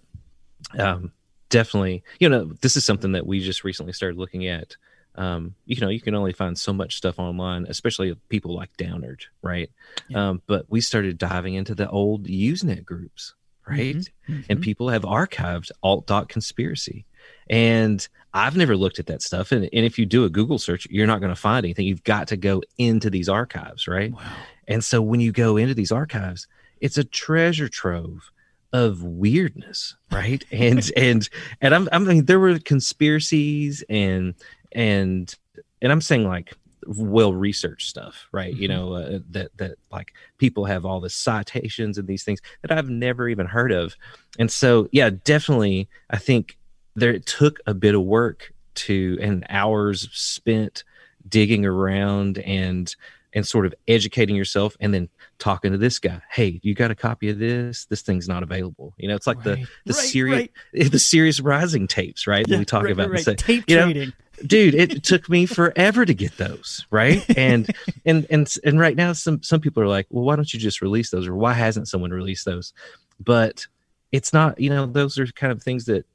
um, 0.78 1.12
definitely, 1.50 2.04
you 2.20 2.30
know, 2.30 2.52
this 2.62 2.76
is 2.76 2.84
something 2.84 3.12
that 3.12 3.28
we 3.28 3.40
just 3.42 3.64
recently 3.64 3.94
started 3.94 4.18
looking 4.18 4.48
at. 4.48 4.76
Um, 5.16 5.56
you 5.66 5.80
know, 5.82 5.90
you 5.90 6.00
can 6.00 6.16
only 6.16 6.34
find 6.34 6.58
so 6.58 6.72
much 6.72 6.96
stuff 6.96 7.20
online, 7.20 7.66
especially 7.68 8.16
people 8.30 8.56
like 8.56 8.76
Downard, 8.78 9.26
right? 9.42 9.70
Yeah. 10.08 10.30
Um, 10.30 10.42
but 10.48 10.66
we 10.70 10.82
started 10.82 11.18
diving 11.18 11.56
into 11.56 11.76
the 11.76 11.90
old 11.90 12.28
Usenet 12.28 12.86
groups, 12.86 13.34
right? 13.68 13.98
Mhm. 14.30 14.46
And 14.50 14.62
people 14.62 14.90
have 14.90 15.04
archived 15.04 15.72
alt 15.84 16.08
dot 16.08 16.30
conspiracy. 16.30 17.06
And 17.50 18.08
I've 18.34 18.56
never 18.56 18.78
looked 18.78 19.00
at 19.00 19.08
that 19.08 19.22
stuff. 19.22 19.52
And, 19.52 19.70
and 19.74 19.86
if 19.86 20.00
you 20.00 20.06
do 20.06 20.24
a 20.24 20.30
Google 20.30 20.58
search, 20.58 20.88
you're 20.90 21.08
not 21.08 21.20
going 21.20 21.34
to 21.34 21.40
find 21.40 21.66
anything. 21.66 21.86
You've 21.86 22.04
got 22.04 22.30
to 22.30 22.38
go 22.38 22.62
into 22.78 23.10
these 23.10 23.28
archives, 23.28 23.88
right? 23.88 24.14
Wow. 24.14 24.22
And 24.68 24.84
so 24.84 25.02
when 25.02 25.20
you 25.20 25.32
go 25.32 25.58
into 25.58 25.74
these 25.74 25.92
archives, 25.92 26.48
it's 26.80 26.98
a 26.98 27.04
treasure 27.04 27.68
trove 27.68 28.32
of 28.74 29.04
weirdness, 29.04 29.96
right? 30.12 30.46
and 30.52 30.90
and 30.98 31.28
and 31.60 31.76
I'm 31.76 31.90
I 31.92 32.00
mean 32.00 32.26
there 32.26 32.40
were 32.40 32.58
conspiracies 32.58 33.84
and 33.90 34.34
and 34.74 35.34
and 35.82 35.92
I'm 35.92 36.02
saying 36.02 36.28
like 36.28 36.54
well 36.88 37.34
researched 37.34 37.88
stuff, 37.88 38.28
right? 38.32 38.54
You 38.56 38.68
Mhm. 38.68 38.72
know 38.72 38.94
uh, 38.94 39.20
that 39.32 39.56
that 39.58 39.76
like 39.92 40.14
people 40.38 40.66
have 40.66 40.86
all 40.86 41.00
the 41.00 41.10
citations 41.10 41.98
and 41.98 42.08
these 42.08 42.24
things 42.24 42.40
that 42.62 42.72
I've 42.72 42.90
never 42.90 43.30
even 43.30 43.46
heard 43.48 43.72
of, 43.72 43.96
and 44.40 44.52
so 44.52 44.88
yeah, 44.92 45.10
definitely 45.24 45.90
I 46.10 46.18
think 46.18 46.58
there 46.96 47.14
it 47.14 47.26
took 47.26 47.60
a 47.66 47.74
bit 47.74 47.96
of 47.96 48.02
work 48.04 48.54
to 48.74 49.18
and 49.22 49.46
hours 49.50 50.10
spent 50.12 50.84
digging 51.28 51.66
around 51.66 52.38
and 52.40 52.96
and 53.34 53.48
sort 53.48 53.66
of 53.66 53.74
educating 53.88 54.36
yourself 54.36 54.76
and 54.80 54.94
then 54.94 55.08
talking 55.40 55.72
to 55.72 55.78
this 55.78 56.00
guy 56.00 56.22
hey 56.32 56.60
you 56.64 56.74
got 56.74 56.92
a 56.92 56.96
copy 56.96 57.30
of 57.30 57.38
this 57.38 57.86
this 57.86 58.02
thing's 58.02 58.28
not 58.28 58.44
available 58.44 58.94
you 58.98 59.08
know 59.08 59.16
it's 59.16 59.28
like 59.28 59.42
the 59.44 59.52
Right. 59.52 59.68
the 59.86 59.94
Right, 59.94 60.06
serious 60.10 60.48
right. 60.74 60.92
the 60.92 61.00
serious 61.00 61.40
rising 61.40 61.88
tapes 61.88 62.28
right 62.28 62.48
that 62.48 62.58
we 62.60 62.66
talk 62.66 62.90
about 62.90 63.10
right, 63.10 63.24
say, 63.24 63.36
tape 63.36 63.64
you 63.68 63.76
know, 63.76 63.84
trading. 63.86 64.14
Dude 64.48 64.74
it 64.76 65.04
took 65.04 65.30
me 65.30 65.46
forever 65.46 66.06
to 66.06 66.14
get 66.14 66.36
those 66.38 66.86
right 66.92 67.24
and 67.38 67.74
and 68.06 68.26
and 68.30 68.54
and 68.64 68.80
right 68.80 68.96
now 68.96 69.14
some 69.14 69.42
some 69.44 69.60
people 69.62 69.82
are 69.84 69.88
like 69.88 70.08
well 70.10 70.24
why 70.24 70.36
don't 70.36 70.54
you 70.54 70.60
just 70.60 70.82
release 70.82 71.10
those 71.12 71.28
or 71.28 71.36
why 71.36 71.54
hasn't 71.54 71.88
someone 71.88 72.12
released 72.12 72.46
those 72.46 72.74
but 73.20 73.66
it's 74.12 74.34
not 74.34 74.60
you 74.60 74.70
know 74.70 74.86
those 74.86 75.18
are 75.20 75.26
kind 75.28 75.52
of 75.52 75.62
things 75.62 75.86
that 75.86 76.06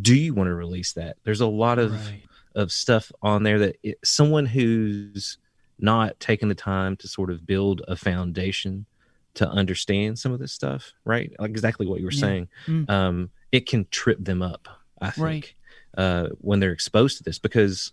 do 0.00 0.14
you 0.14 0.34
want 0.34 0.48
to 0.48 0.54
release 0.54 0.92
that 0.94 1.16
there's 1.24 1.40
a 1.40 1.46
lot 1.46 1.78
of 1.78 1.92
Right. 1.92 2.22
of 2.54 2.72
stuff 2.72 3.10
on 3.22 3.42
there 3.42 3.58
that 3.60 3.76
it, 3.82 3.98
someone 4.04 4.46
who's 4.46 5.38
not 5.78 6.18
taken 6.20 6.48
the 6.48 6.54
time 6.54 6.96
to 6.96 7.08
sort 7.08 7.30
of 7.30 7.46
build 7.46 7.82
a 7.88 7.96
foundation 7.96 8.86
to 9.34 9.48
understand 9.48 10.18
some 10.18 10.32
of 10.32 10.38
this 10.38 10.52
stuff 10.52 10.92
right 11.04 11.32
like 11.38 11.50
exactly 11.50 11.86
what 11.86 11.98
you 12.00 12.06
were 12.06 12.12
Yeah. 12.12 12.20
saying 12.20 12.48
Mm. 12.66 12.90
um 12.90 13.30
it 13.50 13.66
can 13.66 13.86
trip 13.90 14.18
them 14.22 14.42
up 14.42 14.68
i 15.00 15.10
think 15.10 15.24
Right. 15.24 15.54
Uh 15.98 16.28
when 16.40 16.60
they're 16.60 16.72
exposed 16.72 17.18
to 17.18 17.22
this 17.24 17.38
because 17.38 17.92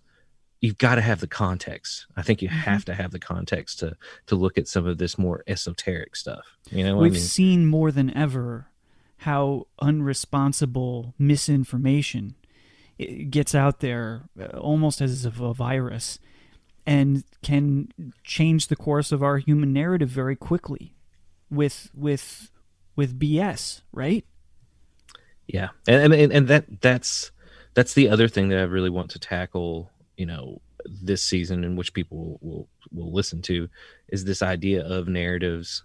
you've 0.61 0.77
got 0.77 0.95
to 0.95 1.01
have 1.01 1.19
the 1.19 1.27
context 1.27 2.05
i 2.17 2.21
think 2.21 2.41
you 2.41 2.49
Mhm. 2.49 2.53
have 2.53 2.85
to 2.85 2.93
have 2.93 3.11
the 3.11 3.19
context 3.19 3.79
to 3.79 3.95
to 4.27 4.35
look 4.35 4.57
at 4.57 4.67
some 4.67 4.85
of 4.85 4.97
this 4.97 5.17
more 5.17 5.43
esoteric 5.47 6.15
stuff 6.15 6.45
you 6.71 6.83
know 6.83 6.97
We've 6.97 7.11
i 7.11 7.15
mean 7.15 7.21
seen 7.21 7.65
more 7.65 7.91
than 7.91 8.15
ever 8.15 8.67
how 9.23 9.67
unresponsible 9.81 11.13
misinformation 11.17 12.35
gets 13.29 13.55
out 13.55 13.79
there 13.79 14.23
uh, 14.39 14.57
almost 14.57 15.01
as 15.01 15.23
a 15.25 15.29
virus 15.29 16.19
and 16.85 17.23
can 17.43 17.89
change 18.23 18.67
the 18.67 18.75
course 18.75 19.11
of 19.11 19.21
our 19.23 19.37
human 19.37 19.71
narrative 19.73 20.09
very 20.09 20.35
quickly 20.35 20.93
with 21.49 21.89
with 21.93 22.51
with 22.95 23.17
BS, 23.19 23.81
right? 23.93 24.25
yeah 25.47 25.69
and 25.87 26.13
and, 26.13 26.31
and 26.33 26.47
that 26.47 26.81
that's 26.81 27.31
that's 27.73 27.93
the 27.93 28.09
other 28.09 28.27
thing 28.27 28.49
that 28.49 28.59
i 28.59 28.63
really 28.63 28.89
want 28.89 29.09
to 29.09 29.19
tackle 29.19 29.91
you 30.17 30.25
know 30.25 30.61
this 30.85 31.21
season 31.23 31.63
in 31.63 31.75
which 31.75 31.93
people 31.93 32.17
will 32.17 32.39
will, 32.41 32.67
will 32.91 33.11
listen 33.11 33.41
to 33.41 33.67
is 34.09 34.25
this 34.25 34.41
idea 34.41 34.85
of 34.85 35.07
narratives 35.07 35.83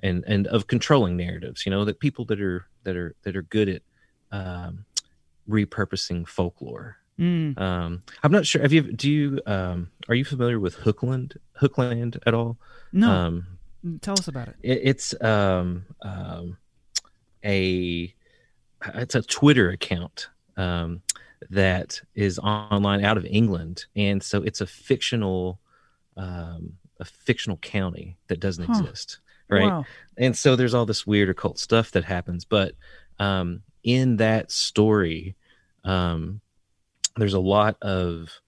and 0.00 0.24
and 0.26 0.46
of 0.48 0.66
controlling 0.66 1.16
narratives 1.16 1.66
you 1.66 1.70
know 1.70 1.84
that 1.84 1.98
people 2.00 2.24
that 2.24 2.40
are 2.40 2.66
that 2.84 2.96
are 2.96 3.14
that 3.22 3.36
are 3.36 3.42
good 3.42 3.68
at 3.68 3.82
um 4.32 4.84
repurposing 5.48 6.26
folklore. 6.26 6.96
Mm, 7.18 7.58
um 7.58 8.02
i'm 8.22 8.32
not 8.32 8.44
sure 8.44 8.60
have 8.60 8.74
you 8.74 8.92
do 8.92 9.10
you 9.10 9.40
um 9.46 9.90
are 10.08 10.14
you 10.14 10.24
familiar 10.24 10.60
with 10.60 10.76
hookland 10.76 11.36
hookland 11.58 12.18
at 12.26 12.34
all? 12.34 12.58
No, 12.92 13.10
um 13.10 13.46
tell 14.00 14.18
us 14.18 14.28
about 14.28 14.48
it. 14.48 14.56
it, 14.62 14.80
it's 14.82 15.20
um, 15.22 15.86
um, 16.02 16.58
a 17.44 18.12
it's 18.94 19.14
a 19.14 19.22
Twitter 19.22 19.70
account 19.70 20.28
um, 20.56 21.02
that 21.50 22.00
is 22.14 22.38
online 22.38 23.04
out 23.04 23.16
of 23.16 23.24
England, 23.24 23.86
and 23.94 24.22
so 24.22 24.42
it's 24.42 24.60
a 24.60 24.66
fictional 24.66 25.58
um, 26.16 26.74
a 26.98 27.04
fictional 27.04 27.58
county 27.58 28.16
that 28.28 28.40
doesn't 28.40 28.64
Huh. 28.64 28.72
exist, 28.80 29.18
right? 29.50 29.64
Wow. 29.70 29.84
And 30.16 30.36
so 30.36 30.56
there's 30.56 30.74
all 30.74 30.86
this 30.86 31.06
weird 31.06 31.28
occult 31.28 31.58
stuff 31.58 31.90
that 31.92 32.04
happens, 32.04 32.44
but 32.44 32.74
um, 33.18 33.62
in 33.82 34.16
that 34.16 34.50
story, 34.50 35.36
um, 35.84 36.40
there's 37.16 37.34
a 37.34 37.40
lot 37.40 37.76
of 37.82 38.40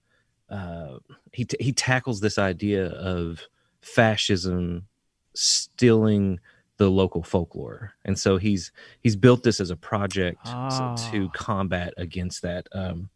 uh, 0.49 0.97
he 1.31 1.45
t- 1.45 1.57
he 1.63 1.71
tackles 1.71 2.21
this 2.21 2.37
idea 2.39 2.87
of 2.87 3.41
fascism 3.81 4.87
stealing 5.35 6.39
the 6.79 6.89
local 6.89 7.21
folklore 7.21 7.93
and 8.05 8.17
so 8.17 8.37
he's 8.37 8.71
he's 9.01 9.15
built 9.15 9.43
this 9.43 9.59
as 9.59 9.69
a 9.69 9.75
project 9.75 10.39
s- 10.47 10.53
Ah. 10.55 10.95
to 11.11 11.29
combat 11.29 11.93
against 11.97 12.41
that 12.41 12.67
um 12.73 13.09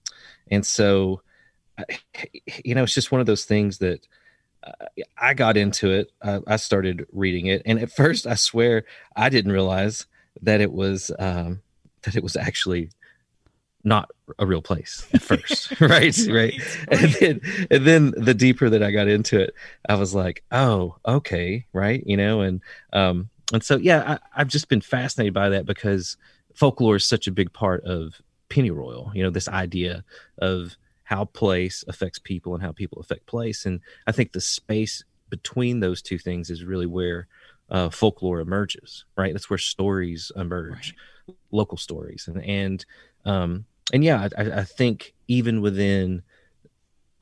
and 0.51 0.65
so 0.65 1.22
you 2.63 2.75
know 2.75 2.84
it's 2.84 2.93
just 2.93 3.12
one 3.12 3.20
of 3.22 3.27
those 3.27 3.46
things 3.46 3.79
that 3.79 4.05
I 5.17 5.34
got 5.34 5.58
into 5.58 5.91
it. 5.91 6.12
I, 6.22 6.39
I, 6.48 6.55
started 6.55 7.05
reading 7.12 7.48
it, 7.48 7.63
and 7.65 7.77
at 7.79 7.91
first, 7.91 8.25
I 8.25 8.36
swear, 8.36 8.86
I 9.13 9.27
didn't 9.27 9.51
realize 9.51 10.05
that 10.41 10.62
it 10.62 10.72
was 10.72 11.12
um, 11.20 11.62
that 12.03 12.15
it 12.15 12.24
was 12.24 12.38
actually 12.38 12.89
not 13.84 14.10
a 14.39 14.46
real 14.46 14.62
place 14.62 15.05
at 15.13 15.22
first, 15.32 15.82
right? 15.82 16.17
right? 16.29 16.53
And 16.88 17.13
then, 17.20 17.41
and 17.72 17.86
then 17.86 18.13
the 18.15 18.34
deeper 18.34 18.70
that 18.70 18.82
I 18.82 18.91
got 18.91 19.10
into 19.10 19.38
it, 19.41 19.53
I 19.89 19.96
was 19.96 20.15
like, 20.15 20.46
oh, 20.50 20.96
okay, 21.05 21.65
right, 21.74 22.01
you 22.05 22.15
know, 22.15 22.39
and 22.39 22.62
um, 22.93 23.29
and 23.51 23.63
so 23.63 23.77
yeah, 23.77 24.17
I, 24.35 24.41
I've 24.41 24.47
just 24.47 24.69
been 24.69 24.81
fascinated 24.81 25.33
by 25.33 25.50
that 25.50 25.65
because 25.65 26.17
folklore 26.55 26.95
is 26.95 27.05
such 27.05 27.27
a 27.27 27.31
big 27.31 27.51
part 27.51 27.83
of 27.83 28.21
Pennyroyal. 28.50 29.12
You 29.13 29.23
know, 29.23 29.29
this 29.29 29.50
idea 29.50 30.03
of 30.38 30.75
how 31.03 31.25
place 31.25 31.83
affects 31.88 32.19
people 32.19 32.53
and 32.53 32.63
how 32.63 32.71
people 32.71 33.00
affect 33.00 33.25
place. 33.25 33.65
And 33.65 33.81
I 34.07 34.12
think 34.12 34.31
the 34.31 34.41
space 34.41 35.03
between 35.29 35.79
those 35.79 36.01
two 36.01 36.17
things 36.17 36.50
is 36.50 36.63
really 36.63 36.85
where 36.85 37.27
uh, 37.69 37.89
folklore 37.89 38.39
emerges, 38.39 39.05
right? 39.17 39.33
That's 39.33 39.50
where 39.50 39.57
stories 39.57 40.31
emerge, 40.35 40.95
right. 41.27 41.35
local 41.51 41.77
stories, 41.77 42.27
and 42.27 42.43
and 42.43 42.85
um, 43.25 43.65
and 43.91 44.03
yeah, 44.03 44.29
I, 44.38 44.41
I 44.59 44.63
think 44.63 45.13
even 45.27 45.62
within 45.62 46.21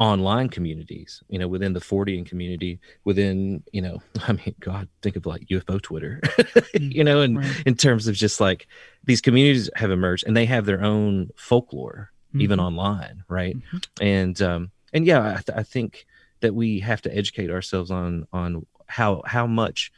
online 0.01 0.50
communities, 0.50 1.22
you 1.29 1.38
know, 1.38 1.48
within 1.48 1.74
the 1.74 1.79
Fortean 1.79 2.25
community, 2.25 2.79
within, 3.03 3.62
you 3.72 3.84
know, 3.84 4.01
I 4.27 4.34
mean, 4.34 4.55
God, 4.60 4.89
think 5.03 5.15
of 5.15 5.27
like 5.27 5.46
UFO 5.46 5.79
Twitter, 5.79 6.20
mm, 6.24 6.91
you 6.91 7.03
know, 7.03 7.22
and 7.22 7.38
right. 7.38 7.63
in 7.67 7.75
terms 7.75 8.08
of 8.08 8.15
just 8.15 8.41
like 8.41 8.67
these 9.03 9.22
communities 9.22 9.70
have 9.75 9.91
emerged 9.91 10.24
and 10.25 10.36
they 10.36 10.48
have 10.48 10.65
their 10.65 10.84
own 10.84 11.29
folklore, 11.36 12.12
mm-hmm. 12.29 12.41
even 12.41 12.60
online, 12.60 13.24
right? 13.29 13.55
Mm-hmm. 13.55 13.77
And 14.01 14.41
um, 14.41 14.72
and 14.91 15.05
yeah, 15.05 15.22
I, 15.22 15.41
th- 15.41 15.58
I, 15.58 15.62
think 15.62 16.08
that 16.39 16.55
we 16.55 16.79
have 16.79 17.03
to 17.03 17.15
educate 17.15 17.51
ourselves 17.51 17.91
on 17.91 18.27
on 18.34 18.65
how 18.88 19.22
how 19.24 19.46
much 19.46 19.91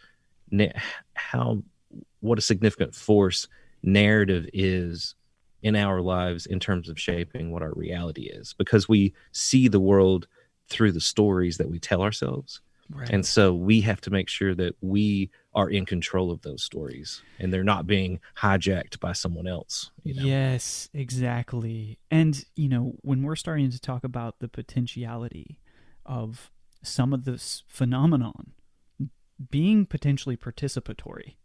how 1.14 1.64
what 2.20 2.38
a 2.38 2.42
significant 2.42 2.94
force 2.94 3.48
narrative 3.82 4.50
is 4.52 5.16
in 5.64 5.76
our 5.76 6.02
lives 6.02 6.46
in 6.46 6.60
terms 6.60 6.90
of 6.90 7.00
shaping 7.00 7.52
what 7.52 7.64
our 7.64 7.74
reality 7.74 8.24
is 8.24 8.54
because 8.54 8.88
we 8.88 9.14
see 9.32 9.68
the 9.68 9.80
world 9.80 10.28
through 10.70 10.92
the 10.92 11.02
stories 11.02 11.58
that 11.58 11.70
we 11.70 11.80
tell 11.80 12.02
ourselves 12.02 12.62
right. 12.92 13.10
and 13.10 13.26
so 13.26 13.54
we 13.54 13.82
have 13.82 14.02
to 14.02 14.12
make 14.12 14.28
sure 14.28 14.54
that 14.54 14.76
we 14.82 15.32
are 15.56 15.70
in 15.70 15.86
control 15.86 16.32
of 16.32 16.42
those 16.42 16.62
stories 16.62 17.22
and 17.40 17.52
they're 17.52 17.64
not 17.64 17.88
being 17.88 18.20
hijacked 18.38 19.00
by 19.00 19.14
someone 19.14 19.48
else 19.48 19.90
you 20.04 20.14
know? 20.14 20.24
yes 20.24 20.90
exactly 20.94 21.98
and 22.12 22.46
you 22.56 22.68
know 22.68 22.94
when 23.02 23.24
we're 23.24 23.36
starting 23.36 23.72
to 23.72 23.80
talk 23.80 24.04
about 24.04 24.40
the 24.40 24.50
potentiality 24.50 25.60
of 26.06 26.52
some 26.84 27.14
of 27.14 27.24
this 27.24 27.64
phenomenon 27.68 28.52
being 29.50 29.86
potentially 29.86 30.36
participatory 30.36 31.36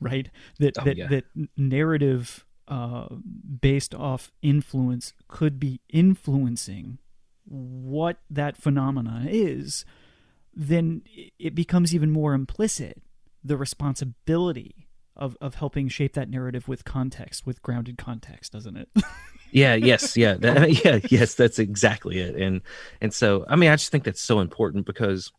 right 0.00 0.30
that 0.58 0.74
oh, 0.78 0.84
that, 0.84 0.96
yeah. 0.96 1.06
that 1.06 1.24
narrative 1.56 2.46
uh, 2.68 3.06
based 3.60 3.94
off 3.94 4.30
influence 4.40 5.14
could 5.28 5.58
be 5.58 5.80
influencing 5.88 6.98
what 7.44 8.18
that 8.30 8.56
phenomenon 8.56 9.26
is 9.28 9.84
then 10.54 11.02
it 11.38 11.54
becomes 11.54 11.94
even 11.94 12.10
more 12.10 12.34
implicit 12.34 13.00
the 13.42 13.56
responsibility 13.56 14.88
of, 15.16 15.36
of 15.40 15.56
helping 15.56 15.88
shape 15.88 16.14
that 16.14 16.30
narrative 16.30 16.68
with 16.68 16.84
context, 16.84 17.46
with 17.46 17.62
grounded 17.62 17.98
context, 17.98 18.52
doesn't 18.52 18.76
it? 18.76 18.88
yeah. 19.50 19.74
Yes. 19.74 20.16
Yeah. 20.16 20.34
That, 20.34 20.84
yeah. 20.84 21.00
Yes. 21.10 21.34
That's 21.34 21.58
exactly 21.58 22.18
it. 22.20 22.36
And 22.36 22.62
and 23.00 23.12
so 23.12 23.44
I 23.48 23.56
mean, 23.56 23.70
I 23.70 23.76
just 23.76 23.90
think 23.90 24.04
that's 24.04 24.20
so 24.20 24.40
important 24.40 24.86
because, 24.86 25.32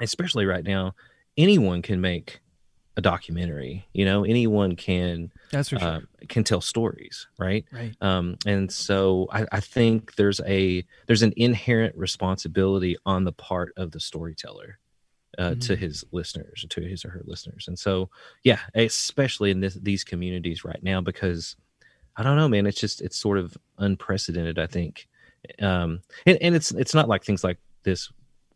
especially 0.00 0.46
right 0.46 0.64
now, 0.64 0.94
anyone 1.36 1.82
can 1.82 2.00
make 2.00 2.40
a 2.96 3.00
documentary. 3.00 3.86
You 3.92 4.04
know, 4.04 4.24
anyone 4.24 4.76
can 4.76 5.32
that's 5.50 5.70
for 5.70 5.78
sure. 5.78 5.88
Uh, 5.88 6.00
can 6.28 6.44
tell 6.44 6.60
stories, 6.60 7.28
right? 7.38 7.64
Right. 7.72 7.94
Um, 8.00 8.36
and 8.46 8.70
so 8.70 9.28
I, 9.32 9.46
I 9.52 9.60
think 9.60 10.16
there's 10.16 10.40
a 10.46 10.84
there's 11.06 11.22
an 11.22 11.32
inherent 11.36 11.96
responsibility 11.96 12.96
on 13.06 13.24
the 13.24 13.32
part 13.32 13.72
of 13.76 13.92
the 13.92 14.00
storyteller 14.00 14.78
uh, 15.38 15.50
mm-hmm. 15.50 15.60
to 15.60 15.76
his 15.76 16.04
listeners, 16.12 16.66
to 16.68 16.80
his 16.80 17.04
or 17.04 17.10
her 17.10 17.22
listeners. 17.24 17.66
And 17.68 17.78
so, 17.78 18.10
yeah, 18.42 18.58
especially 18.74 19.50
in 19.50 19.60
this, 19.60 19.74
these 19.74 20.04
communities 20.04 20.64
right 20.64 20.82
now, 20.82 21.00
because 21.00 21.56
I 22.16 22.22
don't 22.22 22.36
know, 22.36 22.48
man, 22.48 22.66
it's 22.66 22.80
just 22.80 23.00
it's 23.00 23.16
sort 23.16 23.38
of 23.38 23.56
unprecedented. 23.78 24.58
I 24.58 24.66
think, 24.66 25.08
um, 25.62 26.00
and, 26.26 26.38
and 26.40 26.54
it's 26.54 26.72
it's 26.72 26.94
not 26.94 27.08
like 27.08 27.24
things 27.24 27.44
like 27.44 27.58
this 27.82 28.10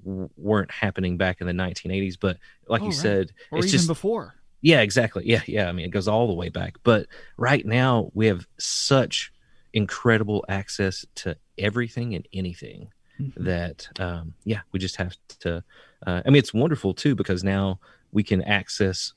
weren't 0.05 0.71
happening 0.71 1.17
back 1.17 1.41
in 1.41 1.47
the 1.47 1.53
1980s, 1.53 2.17
but 2.21 2.39
like 2.69 2.83
oh, 2.83 2.85
you 2.85 2.91
right. 2.91 2.99
said, 2.99 3.33
or 3.51 3.59
it's 3.59 3.69
even 3.69 3.79
just, 3.79 3.89
before. 3.89 4.35
Yeah, 4.61 4.81
exactly. 4.81 5.25
Yeah, 5.27 5.43
yeah. 5.47 5.69
I 5.69 5.73
mean, 5.73 5.85
it 5.85 5.91
goes 5.91 6.09
all 6.09 6.27
the 6.27 6.33
way 6.33 6.49
back. 6.49 6.77
But 6.85 7.07
right 7.37 7.65
now, 7.67 8.11
we 8.15 8.27
have 8.27 8.47
such 8.59 9.33
incredible 9.75 10.45
access 10.49 11.05
to 11.17 11.37
everything 11.59 12.15
and 12.15 12.27
anything 12.33 12.89
mm-hmm. 13.21 13.45
that, 13.45 13.89
um, 13.99 14.35
yeah, 14.45 14.61
we 14.73 14.79
just 14.79 14.97
have 14.97 15.17
to. 15.41 15.63
Uh, 16.07 16.23
I 16.25 16.31
mean, 16.31 16.39
it's 16.39 16.55
wonderful 16.55 16.95
too 16.95 17.15
because 17.15 17.45
now 17.45 17.79
we 18.13 18.23
can 18.23 18.43
access 18.43 19.13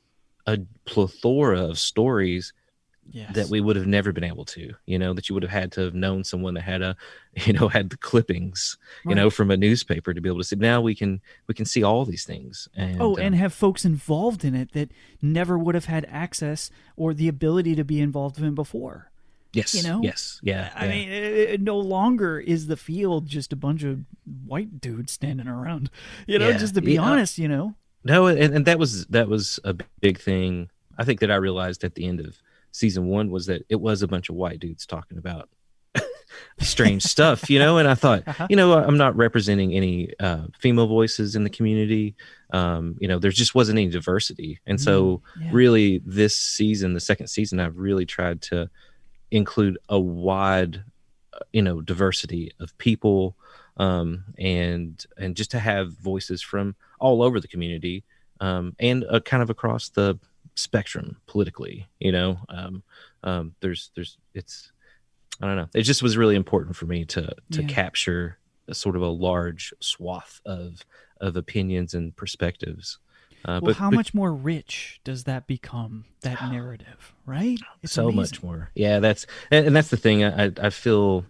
a 0.48 0.60
plethora 0.86 1.62
of 1.62 1.80
stories 1.80 2.54
yes. 3.12 3.34
that 3.36 3.50
we 3.50 3.62
would 3.62 3.76
have 3.76 3.88
never 3.88 4.12
been 4.12 4.24
able 4.24 4.46
to 4.46 4.74
you 4.86 5.00
know 5.00 5.14
that 5.14 5.30
you 5.30 5.34
would 5.34 5.44
have 5.44 5.52
had 5.52 5.72
to 5.72 5.82
have 5.82 5.94
known 5.94 6.24
someone 6.24 6.54
that 6.54 6.62
had 6.62 6.82
a 6.82 6.96
you 7.46 7.54
know 7.54 7.68
had 7.68 7.90
the 7.90 7.98
clippings 7.98 8.78
right. 9.04 9.12
you 9.12 9.16
know 9.16 9.30
from 9.30 9.52
a 9.52 9.58
newspaper 9.58 10.14
to 10.14 10.22
be 10.22 10.30
able 10.30 10.40
to 10.40 10.44
see 10.44 10.56
now 10.56 10.82
we 10.82 10.96
can 10.96 11.22
we 11.48 11.54
can 11.54 11.66
see 11.66 11.84
all 11.84 12.06
these 12.06 12.26
things 12.26 12.68
and 12.76 13.02
oh 13.02 13.16
and 13.16 13.36
um, 13.36 13.40
have 13.40 13.54
folks 13.54 13.86
involved 13.86 14.44
in 14.44 14.56
it 14.56 14.72
that 14.74 14.92
never 15.22 15.58
would 15.58 15.76
have 15.76 15.86
had 15.86 16.06
access 16.10 16.70
or 16.96 17.14
the 17.14 17.28
ability 17.28 17.76
to 17.76 17.84
be 17.84 18.00
involved 18.00 18.40
in 18.40 18.56
before 18.56 19.12
Yes. 19.54 19.74
You 19.74 19.84
know? 19.84 20.02
Yes. 20.04 20.40
Yeah. 20.44 20.72
I 20.76 20.86
yeah. 20.86 20.92
mean, 20.92 21.10
it, 21.10 21.34
it 21.50 21.62
no 21.62 21.78
longer 21.80 22.40
is 22.40 22.68
the 22.68 22.78
field 22.78 23.28
just 23.28 23.52
a 23.52 23.56
bunch 23.56 23.84
of 23.84 24.02
white 24.46 24.80
dudes 24.80 25.12
standing 25.14 25.48
around. 25.48 25.90
You 26.28 26.38
know, 26.38 26.50
yeah. 26.50 26.58
just 26.58 26.76
to 26.76 26.82
be 26.82 26.94
yeah. 26.94 27.02
honest, 27.02 27.40
you 27.40 27.48
know. 27.48 27.74
No, 28.04 28.28
and, 28.28 28.54
and 28.54 28.66
that 28.66 28.78
was 28.80 29.06
that 29.08 29.28
was 29.28 29.60
a 29.64 29.76
big 30.00 30.20
thing. 30.20 30.70
I 30.98 31.04
think 31.04 31.20
that 31.20 31.32
I 31.32 31.36
realized 31.36 31.84
at 31.84 31.96
the 31.96 32.06
end 32.08 32.20
of 32.20 32.42
season 32.72 33.08
one 33.08 33.30
was 33.30 33.48
that 33.48 33.64
it 33.70 33.80
was 33.80 34.02
a 34.02 34.08
bunch 34.08 34.30
of 34.30 34.36
white 34.36 34.60
dudes 34.60 34.86
talking 34.86 35.18
about 35.18 35.50
strange 36.60 37.04
stuff, 37.04 37.50
you 37.50 37.60
know. 37.60 37.78
And 37.78 37.88
I 37.88 37.96
thought, 37.96 38.28
uh-huh. 38.28 38.48
you 38.50 38.56
know, 38.56 38.74
I'm 38.74 38.98
not 38.98 39.16
representing 39.16 39.74
any 39.74 40.14
uh, 40.20 40.46
female 40.60 40.88
voices 40.88 41.36
in 41.36 41.44
the 41.44 41.50
community. 41.50 42.16
Um, 42.52 42.96
you 43.00 43.08
know, 43.08 43.20
there 43.20 43.32
just 43.32 43.56
wasn't 43.56 43.80
any 43.80 43.90
diversity, 43.90 44.60
and 44.66 44.80
so 44.80 45.22
mm, 45.38 45.44
yeah. 45.44 45.50
really, 45.52 46.02
this 46.06 46.38
season, 46.38 46.94
the 46.94 47.00
second 47.00 47.28
season, 47.28 47.60
I've 47.60 47.78
really 47.78 48.06
tried 48.06 48.42
to 48.44 48.70
include 49.32 49.78
a 49.90 50.00
wide, 50.00 50.84
uh, 51.34 51.40
you 51.52 51.62
know, 51.62 51.82
diversity 51.82 52.54
of 52.60 52.78
people, 52.78 53.36
um, 53.78 54.24
and 54.38 55.06
and 55.18 55.36
just 55.36 55.52
to 55.52 55.60
have 55.60 55.92
voices 55.92 56.42
from 56.42 56.76
all 57.00 57.22
over 57.22 57.40
the 57.40 57.48
community, 57.48 58.04
um, 58.40 58.76
and 58.80 59.04
uh, 59.10 59.20
kind 59.20 59.44
of 59.44 59.50
across 59.50 59.90
the 59.90 60.18
spectrum 60.58 61.18
politically 61.28 61.88
you 62.00 62.12
know? 62.12 62.38
Um, 62.50 62.84
um, 63.24 63.56
there's 63.62 63.92
there's 63.96 64.18
it's 64.34 64.72
i 65.42 65.46
don't 65.46 65.56
know. 65.56 65.68
It 65.76 65.84
just 65.84 66.02
was 66.02 66.18
really 66.18 66.36
important 66.36 66.76
for 66.76 66.86
me 66.86 67.06
to 67.06 67.34
to 67.52 67.62
yeah. 67.62 67.68
capture 67.68 68.38
a 68.68 68.74
sort 68.74 68.96
of 68.96 69.02
a 69.02 69.08
large 69.08 69.74
swath 69.80 70.42
of 70.46 70.86
of 71.20 71.36
opinions 71.36 71.94
and 71.94 72.16
perspectives. 72.16 73.00
Uh, 73.46 73.60
well, 73.62 73.72
but 73.72 73.76
how 73.78 73.90
but, 73.90 73.96
much 73.96 74.14
more 74.14 74.34
rich 74.34 75.00
does 75.04 75.26
that 75.26 75.48
become 75.48 76.06
that 76.22 76.42
narrative 76.52 77.14
right? 77.26 77.60
It's 77.84 77.94
so 77.94 78.04
amazing. 78.04 78.18
much 78.18 78.44
more. 78.44 78.72
Yeah 78.76 79.00
that's 79.00 79.26
and, 79.52 79.68
and, 79.68 79.76
that's 79.76 79.90
the 79.90 79.98
thing. 79.98 80.24
I 80.24 80.52
i 80.62 80.70
feel 80.70 81.26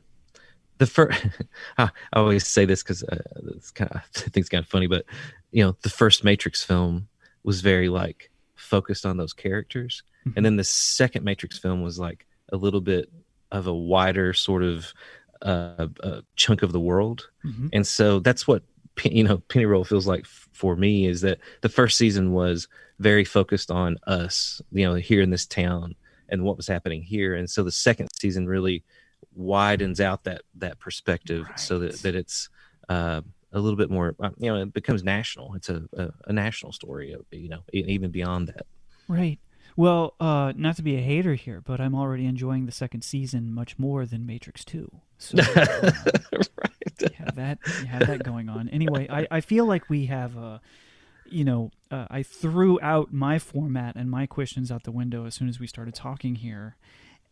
the 0.78 0.86
first 0.86 1.26
i 1.78 1.90
always 2.14 2.46
say 2.46 2.66
this 2.66 2.84
because 2.84 3.04
uh, 3.04 3.18
it's 3.56 3.72
kind 3.72 3.90
of 3.92 3.98
i 4.16 4.20
think 4.20 4.38
it's 4.38 4.50
kind 4.50 4.64
of 4.64 4.70
funny 4.70 4.86
but 4.86 5.06
you 5.52 5.64
know 5.64 5.76
the 5.82 5.90
first 5.90 6.24
matrix 6.24 6.64
film 6.64 7.08
was 7.44 7.62
very 7.62 7.90
like 7.90 8.30
focused 8.58 9.06
on 9.06 9.18
those 9.18 9.34
characters. 9.34 10.04
Mm-hmm. 10.26 10.38
And 10.38 10.46
then 10.46 10.56
the 10.58 10.64
second 10.64 11.24
Matrix 11.24 11.58
film 11.58 11.82
was 11.82 12.00
like 12.00 12.26
a 12.52 12.58
little 12.58 12.82
bit 12.82 13.10
of 13.52 13.68
a 13.68 13.74
wider 13.74 14.34
sort 14.34 14.64
of 14.64 14.94
uh, 15.42 15.88
uh, 16.04 16.22
chunk 16.36 16.64
of 16.64 16.72
the 16.72 16.80
world. 16.80 17.30
Mm-hmm. 17.46 17.68
And 17.74 17.88
so 17.88 18.20
that's 18.20 18.48
what 18.48 18.64
you 19.04 19.24
know 19.24 19.38
Pennyroyal 19.50 19.86
feels 19.86 20.08
like 20.08 20.22
f- 20.22 20.50
for 20.54 20.76
me 20.76 21.06
is 21.06 21.22
that 21.22 21.40
the 21.62 21.70
first 21.70 21.98
season 21.98 22.34
was 22.34 22.68
very 23.00 23.24
focused 23.24 23.70
on 23.70 23.98
us, 24.08 24.62
you 24.72 24.86
know, 24.86 24.96
here 24.96 25.22
in 25.22 25.30
this 25.30 25.46
town 25.46 25.96
and 26.30 26.44
what 26.44 26.58
was 26.58 26.68
happening 26.68 27.04
here. 27.04 27.36
And 27.36 27.50
so 27.50 27.64
the 27.64 27.72
second 27.72 28.10
season 28.20 28.48
really 28.48 28.84
widens 29.36 30.02
out 30.02 30.24
that 30.24 30.42
that 30.56 30.80
perspective 30.80 31.46
right. 31.48 31.60
so 31.60 31.80
that 31.80 32.02
that 32.02 32.16
it's 32.16 32.50
uh, 32.90 33.22
a 33.54 33.60
little 33.60 33.78
bit 33.78 33.90
more 33.90 34.16
uh, 34.20 34.30
you 34.38 34.52
know 34.52 34.62
it 34.62 34.74
becomes 34.74 35.04
national 35.04 35.54
it's 35.56 35.70
a, 35.70 35.84
a, 35.94 36.10
a 36.28 36.34
national 36.34 36.72
story 36.72 37.14
uh, 37.14 37.20
you 37.32 37.50
know 37.50 37.62
even 37.74 38.12
beyond 38.12 38.48
that 38.48 38.66
right 39.08 39.40
well 39.76 40.16
uh 40.20 40.54
not 40.56 40.76
to 40.76 40.82
be 40.82 40.96
a 40.96 41.02
hater 41.02 41.36
here 41.36 41.62
but 41.62 41.80
i'm 41.80 41.96
already 41.96 42.26
enjoying 42.26 42.66
the 42.66 42.72
second 42.72 43.02
season 43.02 43.54
much 43.54 43.80
more 43.80 44.06
than 44.06 44.26
matrix 44.26 44.66
2 44.66 44.92
so 45.18 45.38
uh, 45.40 45.92
right 46.58 46.78
have 47.28 47.36
that 47.36 47.60
you 47.82 47.88
have 47.88 48.08
that 48.08 48.24
going 48.24 48.50
on. 48.50 48.70
Anyway, 48.70 49.08
I, 49.10 49.28
I 49.30 49.42
feel 49.42 49.66
like 49.66 49.90
we 49.90 50.06
have 50.08 50.36
a 50.38 50.62
you 51.30 51.44
know, 51.44 51.72
uh, 51.92 52.06
I 52.10 52.24
threw 52.24 52.80
out 52.82 53.12
my 53.12 53.38
format 53.38 53.98
and 53.98 54.10
my 54.10 54.28
questions 54.28 54.72
out 54.72 54.84
the 54.84 54.92
window 54.92 55.26
as 55.26 55.36
soon 55.36 55.50
as 55.50 55.60
we 55.60 55.68
started 55.68 55.94
talking 55.94 56.36
here. 56.36 56.78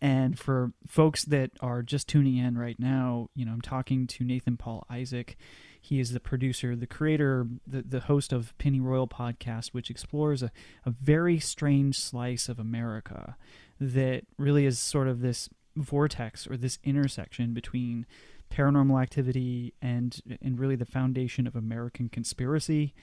And 0.02 0.38
for 0.38 0.74
folks 0.86 1.24
that 1.24 1.52
are 1.62 1.82
just 1.82 2.10
tuning 2.10 2.36
in 2.36 2.58
right 2.58 2.78
now, 2.78 3.30
you 3.36 3.46
know, 3.46 3.54
I'm 3.54 3.62
talking 3.62 4.06
to 4.08 4.26
Nathan 4.26 4.58
Paul 4.58 4.86
Isaac. 4.90 5.38
He 5.86 6.00
is 6.00 6.14
the 6.14 6.20
producer, 6.20 6.76
the 6.76 6.88
creator, 6.88 7.46
the, 7.68 7.84
the 7.84 8.00
host 8.00 8.34
of 8.34 8.58
Pennyroyal 8.58 9.08
Podcast, 9.08 9.68
which 9.68 9.92
explores 9.92 10.42
a, 10.42 10.52
a 10.84 10.90
very 10.90 11.38
strange 11.38 12.00
slice 12.00 12.50
of 12.50 12.58
America 12.58 13.38
that 13.80 14.24
really 14.40 14.66
is 14.66 14.80
sort 14.80 15.08
of 15.08 15.22
this 15.22 15.48
vortex 15.76 16.48
or 16.48 16.58
this 16.58 16.80
intersection 16.84 17.54
between 17.54 18.08
paranormal 18.52 19.00
activity 19.00 19.76
and 19.80 20.22
and 20.42 20.60
really 20.60 20.76
the 20.76 20.86
foundation 20.86 21.46
of 21.46 21.56
American 21.56 22.10
conspiracy 22.10 22.96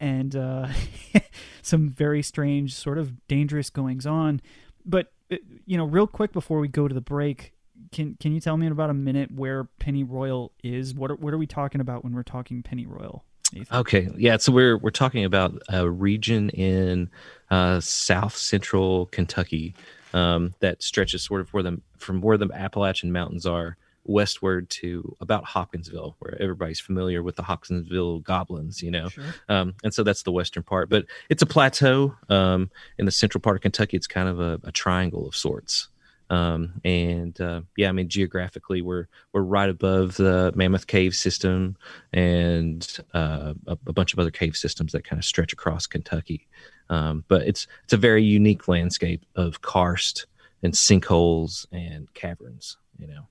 and 0.00 0.34
uh, 0.34 0.68
some 1.62 1.90
very 1.90 2.22
strange, 2.22 2.72
sort 2.72 2.96
of 2.96 3.28
dangerous 3.28 3.68
goings 3.68 4.06
on. 4.06 4.40
But 4.86 5.12
uh, 5.30 5.36
you 5.66 5.76
know, 5.76 5.84
real 5.84 6.06
quick 6.06 6.32
before 6.32 6.60
we 6.60 6.68
go 6.68 6.88
to 6.88 6.94
the 6.94 7.02
break, 7.02 7.52
can 7.90 8.16
can 8.20 8.32
you 8.32 8.40
tell 8.40 8.56
me 8.56 8.66
in 8.66 8.72
about 8.72 8.90
a 8.90 8.94
minute 8.94 9.30
where 9.34 9.64
Pennyroyal 9.80 10.50
is? 10.62 10.94
What 10.94 11.10
are, 11.10 11.16
what 11.16 11.34
are 11.34 11.38
we 11.38 11.46
talking 11.46 11.80
about 11.80 12.04
when 12.04 12.14
we're 12.14 12.22
talking 12.22 12.62
Pennyroyal? 12.62 13.22
Nathan? 13.52 13.76
Okay, 13.76 14.08
yeah, 14.16 14.36
so 14.38 14.52
we're 14.52 14.78
we're 14.78 14.90
talking 14.90 15.24
about 15.24 15.60
a 15.68 15.88
region 15.88 16.50
in 16.50 17.10
uh, 17.50 17.80
South 17.80 18.36
Central 18.36 19.06
Kentucky 19.06 19.74
um, 20.14 20.54
that 20.60 20.82
stretches 20.82 21.22
sort 21.22 21.40
of 21.40 21.52
where 21.52 21.62
the 21.62 21.80
from 21.98 22.20
where 22.20 22.36
the 22.36 22.48
Appalachian 22.52 23.12
Mountains 23.12 23.46
are 23.46 23.76
westward 24.04 24.68
to 24.68 25.16
about 25.20 25.44
Hopkinsville, 25.44 26.16
where 26.18 26.40
everybody's 26.40 26.80
familiar 26.80 27.22
with 27.22 27.36
the 27.36 27.42
Hopkinsville 27.42 28.20
goblins, 28.20 28.82
you 28.82 28.90
know. 28.90 29.08
Sure. 29.08 29.24
Um, 29.48 29.74
and 29.84 29.94
so 29.94 30.02
that's 30.02 30.22
the 30.22 30.32
western 30.32 30.62
part, 30.62 30.88
but 30.88 31.06
it's 31.28 31.42
a 31.42 31.46
plateau 31.46 32.16
um, 32.28 32.70
in 32.98 33.06
the 33.06 33.12
central 33.12 33.40
part 33.40 33.56
of 33.56 33.62
Kentucky. 33.62 33.96
It's 33.96 34.06
kind 34.06 34.28
of 34.28 34.40
a, 34.40 34.60
a 34.64 34.72
triangle 34.72 35.26
of 35.26 35.36
sorts. 35.36 35.88
Um, 36.32 36.80
and 36.82 37.38
uh, 37.42 37.60
yeah, 37.76 37.90
I 37.90 37.92
mean 37.92 38.08
geographically, 38.08 38.80
we're 38.80 39.06
we're 39.34 39.42
right 39.42 39.68
above 39.68 40.16
the 40.16 40.50
Mammoth 40.56 40.86
Cave 40.86 41.14
system 41.14 41.76
and 42.10 42.88
uh, 43.12 43.52
a, 43.66 43.72
a, 43.86 43.92
bunch 43.92 44.14
of 44.14 44.18
other 44.18 44.30
cave 44.30 44.56
systems 44.56 44.92
that 44.92 45.04
kind 45.04 45.20
of 45.20 45.26
stretch 45.26 45.52
across 45.52 45.86
Kentucky. 45.86 46.48
Um, 46.88 47.24
but 47.28 47.42
it's 47.42 47.66
it's 47.84 47.92
a 47.92 47.98
very 47.98 48.24
unique 48.24 48.66
landscape 48.66 49.26
of 49.36 49.60
karst 49.60 50.24
and 50.62 50.72
sinkholes 50.72 51.66
and 51.70 52.12
caverns. 52.14 52.78
You 52.98 53.08
know. 53.08 53.26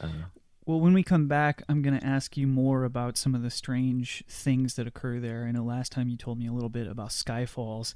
Uh, 0.00 0.24
well, 0.64 0.80
when 0.80 0.94
we 0.94 1.02
come 1.02 1.28
back, 1.28 1.62
I'm 1.68 1.82
going 1.82 1.98
to 1.98 2.06
ask 2.06 2.38
you 2.38 2.46
more 2.46 2.84
about 2.84 3.18
some 3.18 3.34
of 3.34 3.42
the 3.42 3.50
strange 3.50 4.24
things 4.26 4.76
that 4.76 4.86
occur 4.86 5.20
there. 5.20 5.44
I 5.46 5.52
know 5.52 5.62
last 5.62 5.92
time 5.92 6.08
you 6.08 6.16
told 6.16 6.38
me 6.38 6.46
a 6.46 6.52
little 6.52 6.70
bit 6.70 6.86
about 6.86 7.10
Skyfalls 7.10 7.92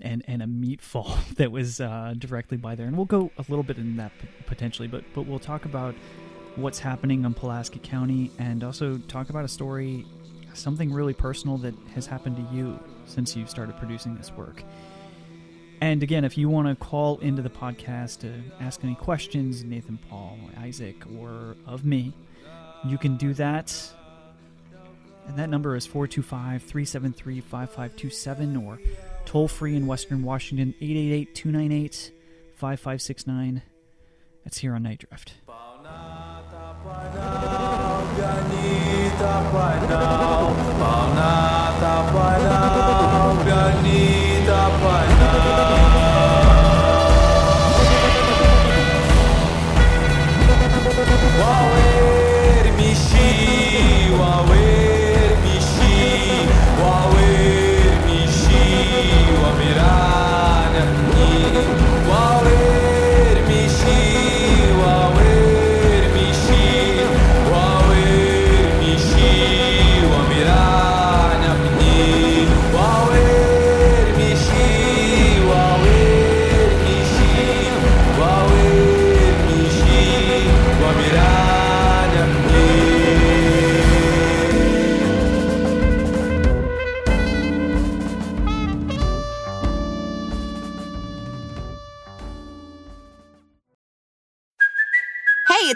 and 0.00 0.22
and 0.26 0.42
a 0.42 0.46
meat 0.46 0.80
fall 0.80 1.16
that 1.36 1.50
was 1.50 1.80
uh, 1.80 2.14
directly 2.18 2.56
by 2.56 2.74
there, 2.74 2.86
and 2.86 2.96
we'll 2.96 3.06
go 3.06 3.30
a 3.38 3.44
little 3.48 3.62
bit 3.62 3.78
in 3.78 3.96
that 3.96 4.12
potentially, 4.46 4.88
but 4.88 5.04
but 5.14 5.22
we'll 5.22 5.38
talk 5.38 5.64
about 5.64 5.94
what's 6.56 6.78
happening 6.78 7.24
in 7.24 7.34
Pulaski 7.34 7.78
County 7.78 8.30
and 8.38 8.64
also 8.64 8.96
talk 9.08 9.28
about 9.28 9.44
a 9.44 9.48
story, 9.48 10.06
something 10.54 10.92
really 10.92 11.12
personal 11.12 11.58
that 11.58 11.74
has 11.94 12.06
happened 12.06 12.36
to 12.36 12.54
you 12.54 12.78
since 13.04 13.36
you 13.36 13.46
started 13.46 13.76
producing 13.76 14.16
this 14.16 14.32
work. 14.32 14.64
And 15.82 16.02
again, 16.02 16.24
if 16.24 16.38
you 16.38 16.48
want 16.48 16.68
to 16.68 16.74
call 16.74 17.18
into 17.18 17.42
the 17.42 17.50
podcast 17.50 18.20
to 18.20 18.32
ask 18.60 18.82
any 18.82 18.94
questions, 18.94 19.62
Nathan 19.62 19.98
Paul, 20.08 20.38
Isaac, 20.58 20.96
or 21.18 21.56
of 21.66 21.84
me, 21.84 22.14
you 22.86 22.96
can 22.96 23.18
do 23.18 23.34
that. 23.34 23.92
And 25.28 25.36
that 25.36 25.50
number 25.50 25.76
is 25.76 25.86
425 25.86 26.62
373 26.62 27.40
5527 27.40 28.56
or 28.56 28.78
toll 29.26 29.48
free 29.48 29.76
in 29.76 29.86
Western 29.86 30.22
Washington 30.22 30.74
888 30.80 31.34
298 31.34 32.12
5569. 32.54 33.62
That's 34.44 34.58
here 34.58 34.74
on 34.74 34.84
Nite 34.84 35.06
Drift. 35.08 35.34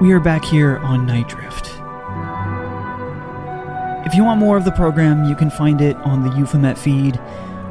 We 0.00 0.12
are 0.12 0.20
back 0.20 0.44
here 0.44 0.78
on 0.78 1.06
Nite 1.06 1.26
Drift. 1.26 1.66
If 4.06 4.14
you 4.14 4.22
want 4.22 4.38
more 4.38 4.56
of 4.56 4.64
the 4.64 4.70
program, 4.70 5.24
you 5.24 5.34
can 5.34 5.50
find 5.50 5.80
it 5.80 5.96
on 5.96 6.22
the 6.22 6.30
Euphomet 6.36 6.78
feed, 6.78 7.16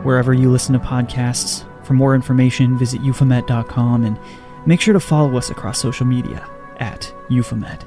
wherever 0.04 0.34
you 0.34 0.52
listen 0.52 0.74
to 0.74 0.80
podcasts. 0.80 1.64
For 1.86 1.94
more 1.94 2.14
information, 2.16 2.78
visit 2.78 3.02
euphomet.com 3.02 4.04
and 4.04 4.20
make 4.66 4.82
sure 4.82 4.94
to 4.94 5.00
follow 5.00 5.38
us 5.38 5.50
across 5.52 5.80
social 5.80 6.06
media 6.06 6.46
at 6.82 7.14
Euphomet. 7.30 7.86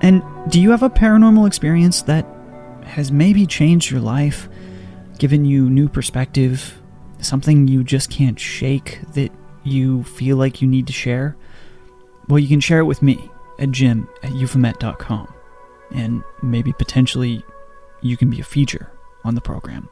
And 0.00 0.22
do 0.48 0.58
you 0.58 0.70
have 0.70 0.82
a 0.82 0.88
paranormal 0.88 1.46
experience 1.46 2.00
that 2.02 2.26
has 2.84 3.12
maybe 3.12 3.44
changed 3.44 3.90
your 3.90 4.00
life, 4.00 4.48
given 5.18 5.44
you 5.44 5.68
new 5.68 5.90
perspective, 5.90 6.80
something 7.20 7.68
you 7.68 7.84
just 7.84 8.08
can't 8.08 8.40
shake 8.40 9.00
that 9.12 9.32
you 9.64 10.02
feel 10.04 10.38
like 10.38 10.62
you 10.62 10.66
need 10.66 10.86
to 10.86 10.94
share? 10.94 11.36
Well, 12.28 12.38
you 12.38 12.48
can 12.48 12.60
share 12.60 12.80
it 12.80 12.84
with 12.84 13.02
me 13.02 13.30
at 13.58 13.70
jim 13.70 14.08
at 14.22 14.32
euphomet.com, 14.32 15.32
and 15.92 16.24
maybe 16.42 16.72
potentially 16.72 17.44
you 18.02 18.16
can 18.16 18.30
be 18.30 18.40
a 18.40 18.44
feature 18.44 18.90
on 19.24 19.34
the 19.34 19.40
program. 19.40 19.88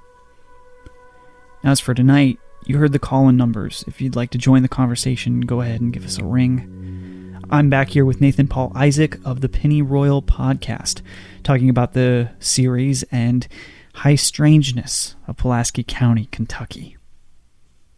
As 1.62 1.80
for 1.80 1.94
tonight, 1.94 2.38
you 2.66 2.78
heard 2.78 2.92
the 2.92 2.98
call 2.98 3.28
in 3.28 3.36
numbers. 3.36 3.84
If 3.86 4.00
you'd 4.00 4.16
like 4.16 4.30
to 4.30 4.38
join 4.38 4.62
the 4.62 4.68
conversation, 4.68 5.42
go 5.42 5.60
ahead 5.60 5.80
and 5.80 5.92
give 5.92 6.04
us 6.04 6.18
a 6.18 6.24
ring. 6.24 7.40
I'm 7.50 7.70
back 7.70 7.90
here 7.90 8.04
with 8.04 8.20
Nathan 8.20 8.48
Paul 8.48 8.72
Isaac 8.74 9.18
of 9.24 9.40
the 9.40 9.48
Pennyroyal 9.48 10.24
podcast, 10.24 11.02
talking 11.42 11.68
about 11.68 11.92
the 11.92 12.30
series 12.40 13.02
and 13.04 13.46
high 13.94 14.14
strangeness 14.14 15.14
of 15.28 15.36
Pulaski 15.36 15.84
County, 15.84 16.28
Kentucky. 16.32 16.96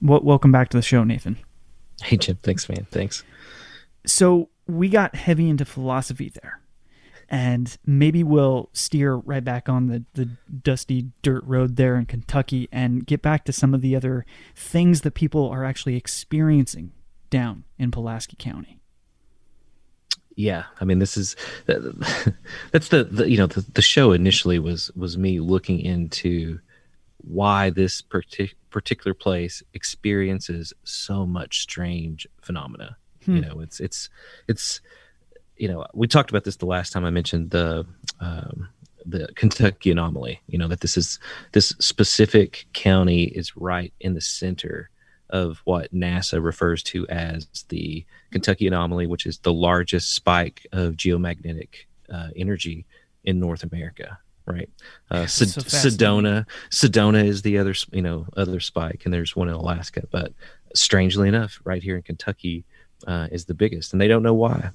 welcome 0.01 0.53
back 0.53 0.69
to 0.71 0.77
the 0.77 0.83
show, 0.83 1.05
Nathan. 1.05 1.39
Hey, 2.03 2.17
Jim. 2.17 2.39
Thanks, 2.43 2.69
man. 2.69 2.87
Thanks. 2.91 3.25
So 4.07 4.49
we 4.67 4.89
got 4.89 5.15
heavy 5.15 5.49
into 5.49 5.65
philosophy 5.65 6.33
there. 6.43 6.61
And 7.29 7.77
maybe 7.85 8.23
we'll 8.23 8.71
steer 8.73 9.17
right 9.17 9.43
back 9.43 9.69
on 9.69 9.89
the, 9.89 10.05
the 10.15 10.27
dusty 10.63 11.11
dirt 11.23 11.43
road 11.45 11.75
there 11.75 11.97
in 11.97 12.07
Kentucky 12.07 12.69
and 12.71 13.05
get 13.05 13.21
back 13.21 13.45
to 13.47 13.53
some 13.53 13.75
of 13.75 13.81
the 13.81 13.97
other 13.97 14.25
things 14.55 15.01
that 15.01 15.15
people 15.15 15.49
are 15.51 15.65
actually 15.65 15.97
experiencing 15.97 16.93
down 17.29 17.65
in 17.79 17.91
Pulaski 17.91 18.37
County. 18.39 18.79
yeah 20.37 20.65
i 20.81 20.85
mean 20.85 20.99
this 21.01 21.17
is 21.17 21.35
uh, 21.69 21.75
that's 22.71 22.89
the, 22.89 23.05
the 23.05 23.29
you 23.29 23.37
know 23.37 23.47
the, 23.47 23.63
the 23.73 23.83
show 23.83 24.13
initially 24.13 24.59
was 24.59 24.91
was 24.95 25.19
me 25.19 25.41
looking 25.41 25.81
into 25.81 26.61
why 27.19 27.71
this 27.71 28.03
partic- 28.03 28.55
particular 28.71 29.15
place 29.15 29.63
experiences 29.75 30.73
so 30.85 31.27
much 31.27 31.61
strange 31.63 32.29
phenomena 32.43 32.97
Hmm. 33.27 33.37
you 33.37 33.43
know 33.43 33.61
it's 33.61 33.81
it's 33.81 34.09
it's 34.49 34.81
you 35.57 35.69
know 35.69 35.87
we 35.95 36.07
talked 36.07 36.31
about 36.31 36.45
this 36.45 36.57
the 36.57 36.67
last 36.67 36.93
time 36.93 37.05
i 37.05 37.11
mentioned 37.11 37.51
the 37.51 37.85
um 38.21 38.69
the 39.05 39.29
kentucky 39.35 39.91
anomaly 39.91 40.41
you 40.47 40.59
know 40.59 40.69
that 40.69 40.81
this 40.81 40.97
is 40.97 41.19
this 41.53 41.75
specific 41.81 42.67
county 42.73 43.25
is 43.25 43.57
right 43.57 43.93
in 44.01 44.15
the 44.15 44.21
center 44.21 44.91
of 45.31 45.61
what 45.65 45.93
nasa 45.93 46.43
refers 46.43 46.83
to 46.83 47.07
as 47.09 47.47
the 47.69 48.05
kentucky 48.31 48.67
anomaly 48.67 49.07
which 49.07 49.27
is 49.27 49.39
the 49.39 49.53
largest 49.53 50.15
spike 50.15 50.67
of 50.73 50.95
geomagnetic 50.95 51.87
uh, 52.13 52.29
energy 52.37 52.87
in 53.25 53.41
north 53.41 53.65
america 53.65 54.19
right 54.47 54.71
uh, 55.11 55.27
so 55.27 55.45
sedona 55.45 56.47
sedona 56.71 57.25
is 57.25 57.43
the 57.43 57.59
other 57.59 57.75
you 57.91 58.03
know 58.03 58.27
other 58.37 58.61
spike 58.61 59.03
and 59.05 59.13
there's 59.13 59.35
one 59.35 59.49
in 59.49 59.55
alaska 59.55 60.03
but 60.13 60.33
strangely 60.75 61.27
enough 61.27 61.61
right 61.65 61.83
here 61.83 61.97
in 61.97 62.03
kentucky 62.03 62.65
uh, 63.07 63.29
is 63.33 63.45
the 63.47 63.55
biggest, 63.55 63.93
and 63.93 64.01
they 64.01 64.09
don't 64.09 64.23
know 64.23 64.35
why. 64.35 64.71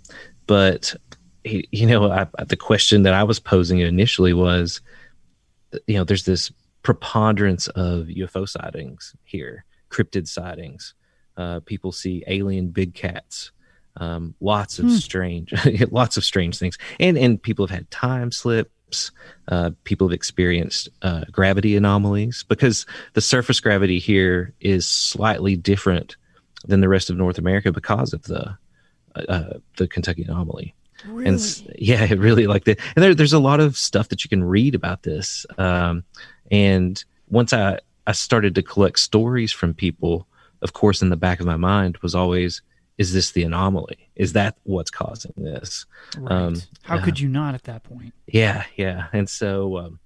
But 0.48 0.96
he- 1.44 1.68
you 1.72 1.88
know, 1.88 2.12
I, 2.12 2.28
the 2.46 2.56
question 2.58 3.04
that 3.04 3.14
I 3.14 3.24
was 3.24 3.40
posing 3.40 3.80
initially 3.80 4.34
was, 4.34 4.82
you 5.88 5.96
know, 5.96 6.04
there's 6.04 6.26
this 6.26 6.52
preponderance 6.84 7.68
of 7.70 8.08
UFO 8.08 8.48
sightings 8.48 9.16
here, 9.24 9.66
cryptid 9.90 10.28
sightings. 10.28 10.94
Uh, 11.38 11.60
people 11.62 11.92
see 11.92 12.24
alien 12.28 12.70
big 12.70 12.94
cats. 12.94 13.52
Um, 13.98 14.36
lots 14.40 14.80
of 14.80 14.90
strange, 14.92 15.54
lots 15.92 16.16
of 16.18 16.24
strange 16.24 16.58
things, 16.58 16.78
and 17.00 17.18
and 17.18 17.42
people 17.42 17.68
have 17.68 17.76
had 17.76 17.92
time 17.92 18.32
slips. 18.32 19.12
Uh, 19.48 19.72
people 19.86 20.08
have 20.08 20.14
experienced 20.14 20.90
uh, 21.02 21.24
gravity 21.32 21.76
anomalies 21.78 22.44
because 22.48 22.86
the 23.14 23.22
surface 23.22 23.60
gravity 23.60 24.00
here 24.00 24.54
is 24.62 24.86
slightly 24.86 25.56
different 25.56 26.16
than 26.68 26.82
the 26.82 26.90
rest 26.90 27.10
of 27.10 27.18
North 27.18 27.38
America 27.38 27.72
because 27.72 28.14
of 28.14 28.24
the 28.24 28.58
uh, 29.16 29.54
the 29.78 29.88
Kentucky 29.88 30.24
anomaly. 30.24 30.74
And 31.04 31.40
yeah, 31.78 32.04
it 32.04 32.20
really 32.20 32.46
like 32.46 32.66
that. 32.66 32.80
And 32.96 33.04
there, 33.04 33.16
there's 33.16 33.34
a 33.34 33.40
lot 33.40 33.60
of 33.60 33.76
stuff 33.76 34.10
that 34.10 34.24
you 34.24 34.30
can 34.30 34.44
read 34.44 34.76
about 34.76 35.04
this. 35.04 35.46
Um, 35.58 36.04
and 36.52 37.04
once 37.30 37.54
I 37.54 37.80
I 38.06 38.12
started 38.12 38.56
to 38.56 38.64
collect 38.64 39.00
stories 39.00 39.52
from 39.52 39.74
people, 39.74 40.28
of 40.62 40.74
course, 40.74 41.02
in 41.02 41.10
the 41.10 41.18
back 41.18 41.40
of 41.40 41.46
my 41.46 41.56
mind 41.56 41.98
was 41.98 42.14
always, 42.16 42.62
is 42.98 43.14
this 43.14 43.32
the 43.32 43.44
anomaly? 43.44 44.10
Is 44.16 44.34
that 44.34 44.58
what's 44.64 44.92
causing 44.92 45.34
this? 45.38 45.86
Right. 46.18 46.32
Um, 46.32 46.62
How 46.84 46.98
uh, 46.98 47.04
could 47.04 47.20
you 47.20 47.30
not 47.30 47.56
at 47.56 47.64
that 47.64 47.84
point? 47.84 48.14
Yeah, 48.28 48.64
yeah. 48.76 49.08
And 49.12 49.30
so, 49.30 49.78
um, 49.78 50.00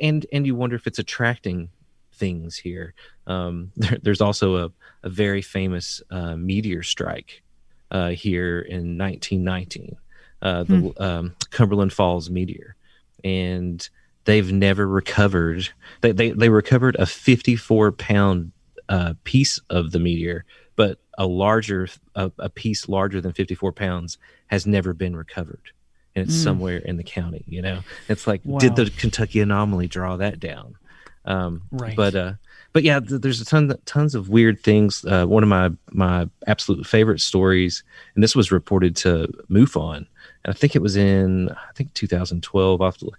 and 0.00 0.26
and 0.32 0.46
you 0.46 0.54
wonder 0.54 0.76
if 0.76 0.86
it's 0.86 0.98
attracting 0.98 1.70
things 2.18 2.56
here. 2.56 2.94
Um, 3.26 3.72
there, 3.76 3.98
there's 4.02 4.20
also 4.20 4.56
a, 4.56 4.72
a 5.02 5.08
very 5.08 5.42
famous 5.42 6.02
uh, 6.10 6.36
meteor 6.36 6.82
strike 6.82 7.42
uh, 7.90 8.10
here 8.10 8.60
in 8.60 8.98
1919, 8.98 9.96
uh, 10.42 10.62
the 10.64 10.92
um, 10.98 11.34
Cumberland 11.50 11.92
Falls 11.92 12.28
meteor, 12.28 12.76
and 13.24 13.88
they've 14.24 14.52
never 14.52 14.86
recovered. 14.86 15.68
They 16.02 16.12
they, 16.12 16.30
they 16.30 16.50
recovered 16.50 16.96
a 16.96 17.06
54 17.06 17.92
pound 17.92 18.52
uh, 18.88 19.14
piece 19.24 19.58
of 19.70 19.92
the 19.92 19.98
meteor, 19.98 20.44
but 20.76 20.98
a 21.16 21.26
larger 21.26 21.88
a, 22.14 22.30
a 22.38 22.48
piece 22.48 22.88
larger 22.88 23.20
than 23.20 23.32
54 23.32 23.72
pounds 23.72 24.18
has 24.46 24.66
never 24.66 24.92
been 24.92 25.16
recovered. 25.16 25.72
And 26.14 26.26
it's 26.26 26.36
somewhere 26.36 26.78
in 26.78 26.96
the 26.96 27.04
county 27.04 27.44
you 27.46 27.62
know? 27.62 27.80
It's 28.08 28.26
like 28.26 28.40
did 28.58 28.74
the 28.74 28.90
kentucky 28.90 29.40
anomaly 29.40 29.86
draw 29.86 30.16
that 30.16 30.40
down 30.40 30.76
um 31.24 31.62
Right. 31.70 31.96
but 31.96 32.14
uh 32.14 32.32
but 32.72 32.82
yeah 32.82 33.00
th- 33.00 33.20
there's 33.20 33.40
a 33.40 33.44
ton 33.44 33.72
tons 33.84 34.14
of 34.14 34.28
weird 34.28 34.62
things. 34.62 35.04
Uh 35.04 35.26
one 35.26 35.42
of 35.42 35.48
my 35.48 35.70
my 35.90 36.28
absolute 36.46 36.86
favorite 36.86 37.20
stories 37.20 37.82
and 38.14 38.22
this 38.22 38.36
was 38.36 38.50
reported 38.52 38.94
to 38.96 39.28
mufon 39.50 39.96
and 39.96 40.06
i 40.46 40.52
think 40.52 40.74
it 40.76 40.82
was 40.82 40.96
in 40.96 41.48
i 41.50 41.72
think 41.74 41.92
2012 41.94 42.80
i'll 42.80 42.86
have 42.86 42.96
to 42.98 43.06
look 43.06 43.18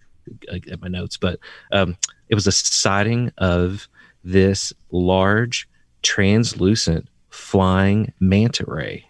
at 0.72 0.80
my 0.82 0.88
notes 0.88 1.18
but 1.18 1.40
um 1.72 1.98
it 2.30 2.36
was 2.36 2.46
a 2.48 2.52
sighting 2.52 3.32
of 3.40 3.88
this 4.24 4.72
large 4.92 5.68
translucent 6.02 7.08
flying 7.30 8.14
manta 8.20 8.64
ray. 8.68 9.06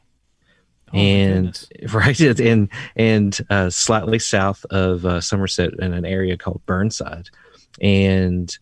Oh, 0.93 0.97
and 0.97 1.67
right 1.93 2.19
and 2.19 2.69
and 2.95 3.37
uh, 3.49 3.69
slightly 3.69 4.17
south 4.19 4.65
of 4.71 5.05
uh, 5.05 5.19
Somerset 5.21 5.73
in 5.79 5.93
an 5.93 6.05
area 6.05 6.35
called 6.37 6.61
Burnside, 6.65 7.29
and 7.81 8.55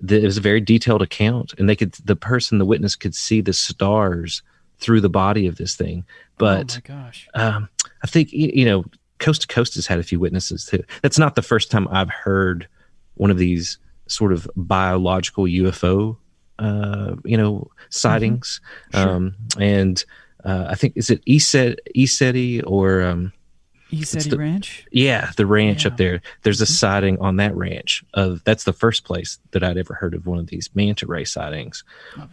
the, 0.00 0.20
it 0.20 0.24
was 0.24 0.38
a 0.38 0.42
very 0.42 0.60
detailed 0.60 1.02
account, 1.02 1.54
and 1.58 1.68
they 1.68 1.76
could 1.76 1.92
the 2.04 2.16
person 2.16 2.58
the 2.58 2.64
witness 2.64 2.96
could 2.96 3.14
see 3.14 3.40
the 3.40 3.52
stars 3.52 4.42
through 4.78 5.00
the 5.00 5.08
body 5.08 5.46
of 5.46 5.56
this 5.56 5.74
thing, 5.74 6.04
but 6.38 6.78
oh 6.88 6.92
my 6.94 7.02
gosh. 7.02 7.28
um, 7.34 7.68
I 8.02 8.06
think 8.06 8.32
you 8.32 8.64
know 8.64 8.84
coast 9.18 9.42
to 9.42 9.46
coast 9.46 9.74
has 9.74 9.86
had 9.86 9.98
a 9.98 10.02
few 10.02 10.20
witnesses 10.20 10.64
too. 10.64 10.84
That's 11.02 11.18
not 11.18 11.34
the 11.34 11.42
first 11.42 11.70
time 11.70 11.88
I've 11.90 12.10
heard 12.10 12.68
one 13.14 13.30
of 13.30 13.38
these 13.38 13.78
sort 14.06 14.32
of 14.32 14.48
biological 14.56 15.44
UFO, 15.44 16.16
uh, 16.58 17.16
you 17.24 17.36
know, 17.36 17.70
sightings. 17.90 18.60
Sure. 18.92 19.08
Um, 19.08 19.34
and 19.58 20.04
uh, 20.44 20.66
I 20.68 20.74
think 20.74 20.92
is 20.96 21.10
it 21.10 21.24
ESET, 21.24 21.78
ESETI 21.96 22.62
or 22.66 23.02
um, 23.02 23.32
East 23.90 24.28
the- 24.30 24.36
Ranch? 24.38 24.86
yeah, 24.90 25.30
the 25.36 25.46
ranch 25.46 25.84
Yeah. 25.84 25.90
up 25.90 25.96
there. 25.96 26.20
There's 26.42 26.60
a 26.60 26.66
sighting 26.66 27.18
on 27.20 27.36
that 27.36 27.54
ranch 27.56 28.04
of 28.14 28.42
that's 28.44 28.64
the 28.64 28.72
first 28.72 29.04
place 29.04 29.38
that 29.52 29.62
I'd 29.62 29.76
ever 29.78 29.94
heard 29.94 30.14
of 30.14 30.26
one 30.26 30.38
of 30.38 30.48
these 30.48 30.68
manta 30.74 31.06
ray 31.06 31.24
sightings. 31.24 31.84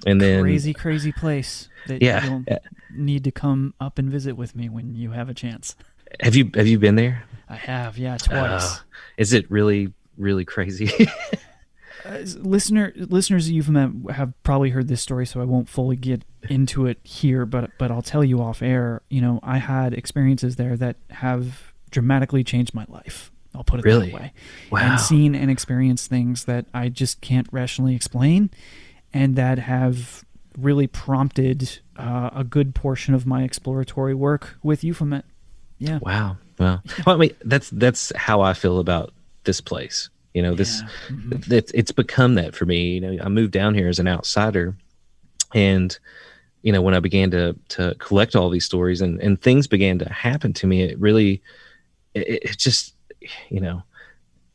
And 0.05 0.19
then 0.19 0.41
crazy, 0.41 0.73
crazy 0.73 1.11
place 1.11 1.69
that 1.87 2.01
Yeah. 2.01 2.25
you'll 2.25 2.45
need 2.95 3.23
to 3.25 3.31
come 3.31 3.73
up 3.79 3.97
and 3.99 4.09
visit 4.09 4.35
with 4.37 4.55
me 4.55 4.69
when 4.69 4.95
you 4.95 5.11
have 5.11 5.29
a 5.29 5.33
chance. 5.33 5.75
have 6.21 6.35
you 6.35 6.49
have 6.55 6.67
you 6.67 6.77
been 6.79 6.95
there? 6.95 7.23
I 7.49 7.55
have, 7.55 7.97
yeah, 7.97 8.17
twice. 8.17 8.63
Uh, 8.63 8.77
is 9.17 9.33
it 9.33 9.49
really 9.51 9.93
really 10.17 10.45
crazy? 10.45 10.89
Uh, 12.05 12.17
listener 12.39 12.91
listeners 12.97 13.49
you've 13.49 13.69
met 13.69 13.89
have 14.13 14.33
probably 14.43 14.71
heard 14.71 14.89
this 14.89 15.01
story 15.01 15.25
so 15.25 15.39
i 15.39 15.45
won't 15.45 15.69
fully 15.69 15.95
get 15.95 16.25
into 16.49 16.85
it 16.85 16.97
here 17.03 17.45
but 17.45 17.71
but 17.77 17.89
i'll 17.91 18.01
tell 18.01 18.23
you 18.23 18.41
off 18.41 18.61
air 18.61 19.01
you 19.09 19.21
know 19.21 19.39
i 19.43 19.57
had 19.57 19.93
experiences 19.93 20.55
there 20.57 20.75
that 20.77 20.95
have 21.09 21.73
dramatically 21.91 22.43
changed 22.43 22.73
my 22.73 22.85
life 22.89 23.31
i'll 23.55 23.63
put 23.63 23.79
it 23.79 23.85
Really? 23.85 24.07
that 24.11 24.15
way 24.15 24.33
Wow. 24.71 24.79
and 24.79 24.99
seen 24.99 25.35
and 25.35 25.49
experienced 25.51 26.09
things 26.09 26.45
that 26.45 26.65
i 26.73 26.89
just 26.89 27.21
can't 27.21 27.47
rationally 27.51 27.95
explain 27.95 28.49
and 29.13 29.35
that 29.35 29.59
have 29.59 30.23
really 30.57 30.87
prompted 30.87 31.79
uh, 31.97 32.29
a 32.33 32.43
good 32.43 32.75
portion 32.75 33.13
of 33.13 33.25
my 33.25 33.43
exploratory 33.43 34.13
work 34.13 34.57
with 34.63 34.83
euphomet 34.83 35.25
yeah 35.79 35.99
Wow. 36.01 36.37
Wow. 36.59 36.81
Well, 37.05 37.15
I 37.15 37.17
mean, 37.19 37.31
that's 37.43 37.71
that's 37.71 38.11
how 38.15 38.41
I 38.41 38.53
feel 38.53 38.77
about 38.77 39.11
this 39.43 39.59
place. 39.59 40.09
You 40.35 40.43
know, 40.43 40.53
this 40.53 40.83
it's 41.49 41.71
it's 41.71 41.91
become 41.91 42.35
that 42.35 42.53
for 42.55 42.65
me. 42.67 42.93
You 42.93 43.01
know, 43.01 43.23
I 43.23 43.27
moved 43.27 43.51
down 43.53 43.73
here 43.73 43.87
as 43.89 43.97
an 43.97 44.07
outsider, 44.07 44.75
and 45.55 45.97
you 46.63 46.71
know, 46.71 46.81
when 46.81 46.95
I 46.95 46.99
began 46.99 47.29
to 47.31 47.55
to 47.69 47.95
collect 47.99 48.35
all 48.35 48.49
these 48.49 48.65
stories 48.65 49.01
and 49.01 49.21
and 49.21 49.39
things 49.39 49.67
began 49.67 49.99
to 49.99 50.11
happen 50.11 50.53
to 50.53 50.67
me, 50.67 50.81
it 50.81 50.99
really, 50.99 51.41
it, 52.15 52.43
it 52.43 52.57
just, 52.57 52.95
you 53.49 53.59
know, 53.59 53.83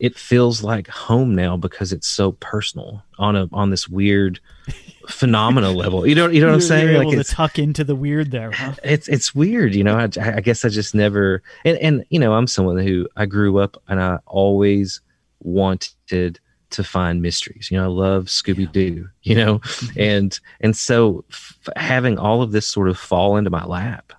it 0.01 0.17
feels 0.17 0.63
like 0.63 0.89
home 0.89 1.35
now 1.35 1.57
because 1.57 1.93
it's 1.93 2.09
so 2.09 2.33
personal 2.33 3.03
on 3.19 3.37
a 3.37 3.49
on 3.53 3.71
this 3.71 3.89
weird 3.89 4.41
phenomena 5.09 5.71
level. 5.71 6.07
You 6.07 6.15
know, 6.15 6.29
you 6.29 6.41
know 6.41 6.49
what 6.49 6.55
I'm 6.55 6.61
saying? 6.63 6.89
you're 6.89 6.99
Like 6.99 7.09
able 7.09 7.13
to 7.13 7.21
it's 7.21 7.33
tuck 7.33 7.59
into 7.59 7.85
the 7.85 7.95
weird 7.95 8.31
there 8.31 8.53
huh 8.53 8.73
it's 8.83 9.07
it's 9.09 9.35
weird 9.35 9.75
you 9.75 9.85
know 9.85 9.97
I, 9.97 10.05
I 10.05 10.41
guess 10.41 10.65
i 10.65 10.69
just 10.69 10.95
never 10.95 11.43
and, 11.65 11.79
and 11.79 12.05
you 12.11 12.19
know 12.19 12.35
i'm 12.35 12.47
someone 12.47 12.79
who 12.79 13.09
i 13.17 13.27
grew 13.27 13.59
up 13.59 13.81
and 13.89 14.01
i 14.01 14.19
always 14.27 15.01
wanted 15.41 16.41
to 16.71 16.85
find 16.85 17.23
mysteries. 17.23 17.71
You 17.71 17.79
know 17.79 17.85
i 17.85 17.87
love 17.87 18.27
scooby-doo 18.27 19.09
you 19.23 19.35
know? 19.35 19.61
And 19.97 20.39
and 20.61 20.77
so 20.77 21.25
f- 21.31 21.59
having 21.77 22.19
all 22.19 22.43
of 22.43 22.53
this 22.53 22.67
sort 22.67 22.89
of 22.89 22.99
fall 22.99 23.37
into 23.37 23.51
my 23.51 23.65
lap 23.65 24.13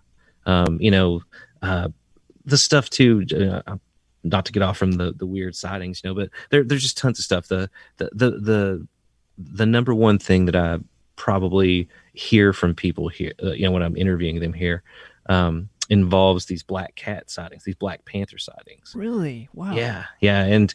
um 0.45 0.77
you 0.81 0.91
know 0.91 1.21
uh 1.61 1.89
the 2.45 2.57
stuff 2.57 2.89
too 2.89 3.25
uh, 3.67 3.75
not 4.23 4.45
to 4.45 4.51
get 4.51 4.63
off 4.63 4.77
from 4.77 4.93
the 4.93 5.13
the 5.13 5.25
weird 5.25 5.55
sightings 5.55 6.01
you 6.03 6.09
know 6.09 6.15
but 6.15 6.29
there, 6.49 6.63
there's 6.63 6.81
just 6.83 6.97
tons 6.97 7.19
of 7.19 7.25
stuff. 7.25 7.47
The 7.47 7.69
the 7.97 8.09
the 8.13 8.31
the, 8.31 8.87
the 9.37 9.65
number 9.65 9.93
one 9.93 10.17
thing 10.19 10.45
that 10.45 10.55
i 10.55 10.77
probably 11.15 11.87
hear 12.13 12.53
from 12.53 12.73
people 12.73 13.09
here 13.09 13.33
uh, 13.43 13.51
you 13.51 13.63
know 13.65 13.71
when 13.71 13.83
i'm 13.83 13.95
interviewing 13.97 14.39
them 14.39 14.53
here 14.53 14.83
um 15.27 15.69
involves 15.89 16.45
these 16.45 16.63
black 16.63 16.95
cat 16.95 17.29
sightings 17.29 17.63
these 17.63 17.75
black 17.75 18.05
panther 18.05 18.37
sightings. 18.37 18.93
Really? 18.95 19.49
Wow. 19.53 19.73
Yeah 19.73 20.05
yeah 20.21 20.43
and 20.45 20.73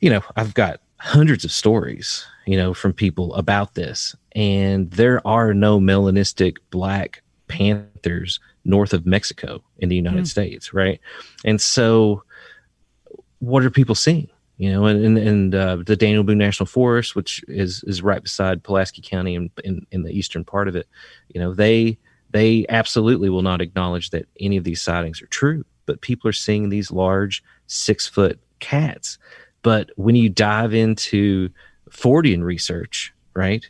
you 0.00 0.10
know 0.10 0.22
i've 0.36 0.54
got 0.54 0.80
hundreds 0.98 1.44
of 1.44 1.52
stories 1.52 2.26
you 2.46 2.56
know 2.56 2.74
from 2.74 2.92
people 2.92 3.34
about 3.34 3.74
this 3.74 4.16
and 4.32 4.90
there 4.90 5.24
are 5.26 5.54
no 5.54 5.78
melanistic 5.80 6.56
black 6.70 7.22
panthers 7.48 8.40
north 8.64 8.92
of 8.92 9.06
Mexico 9.06 9.62
in 9.78 9.88
the 9.88 9.96
United 9.96 10.24
mm. 10.24 10.28
States, 10.28 10.72
right? 10.72 11.00
And 11.44 11.60
so, 11.60 12.22
what 13.40 13.64
are 13.64 13.70
people 13.70 13.94
seeing? 13.94 14.28
You 14.58 14.72
know, 14.72 14.86
and 14.86 15.04
and, 15.04 15.18
and 15.18 15.54
uh, 15.54 15.76
the 15.84 15.96
Daniel 15.96 16.22
Boone 16.22 16.38
National 16.38 16.66
Forest, 16.66 17.16
which 17.16 17.42
is 17.48 17.82
is 17.84 18.02
right 18.02 18.22
beside 18.22 18.62
Pulaski 18.62 19.02
County 19.02 19.34
in, 19.34 19.50
in 19.64 19.86
in 19.90 20.02
the 20.02 20.12
eastern 20.12 20.44
part 20.44 20.68
of 20.68 20.76
it, 20.76 20.86
you 21.28 21.40
know, 21.40 21.54
they 21.54 21.98
they 22.30 22.66
absolutely 22.68 23.30
will 23.30 23.42
not 23.42 23.62
acknowledge 23.62 24.10
that 24.10 24.26
any 24.38 24.56
of 24.56 24.64
these 24.64 24.82
sightings 24.82 25.22
are 25.22 25.26
true. 25.26 25.64
But 25.86 26.02
people 26.02 26.28
are 26.28 26.34
seeing 26.34 26.68
these 26.68 26.90
large 26.90 27.42
six 27.66 28.06
foot 28.06 28.38
cats. 28.60 29.18
But 29.62 29.90
when 29.96 30.16
you 30.16 30.28
dive 30.28 30.74
into 30.74 31.50
Fortean 31.90 32.42
research, 32.42 33.12
right, 33.34 33.68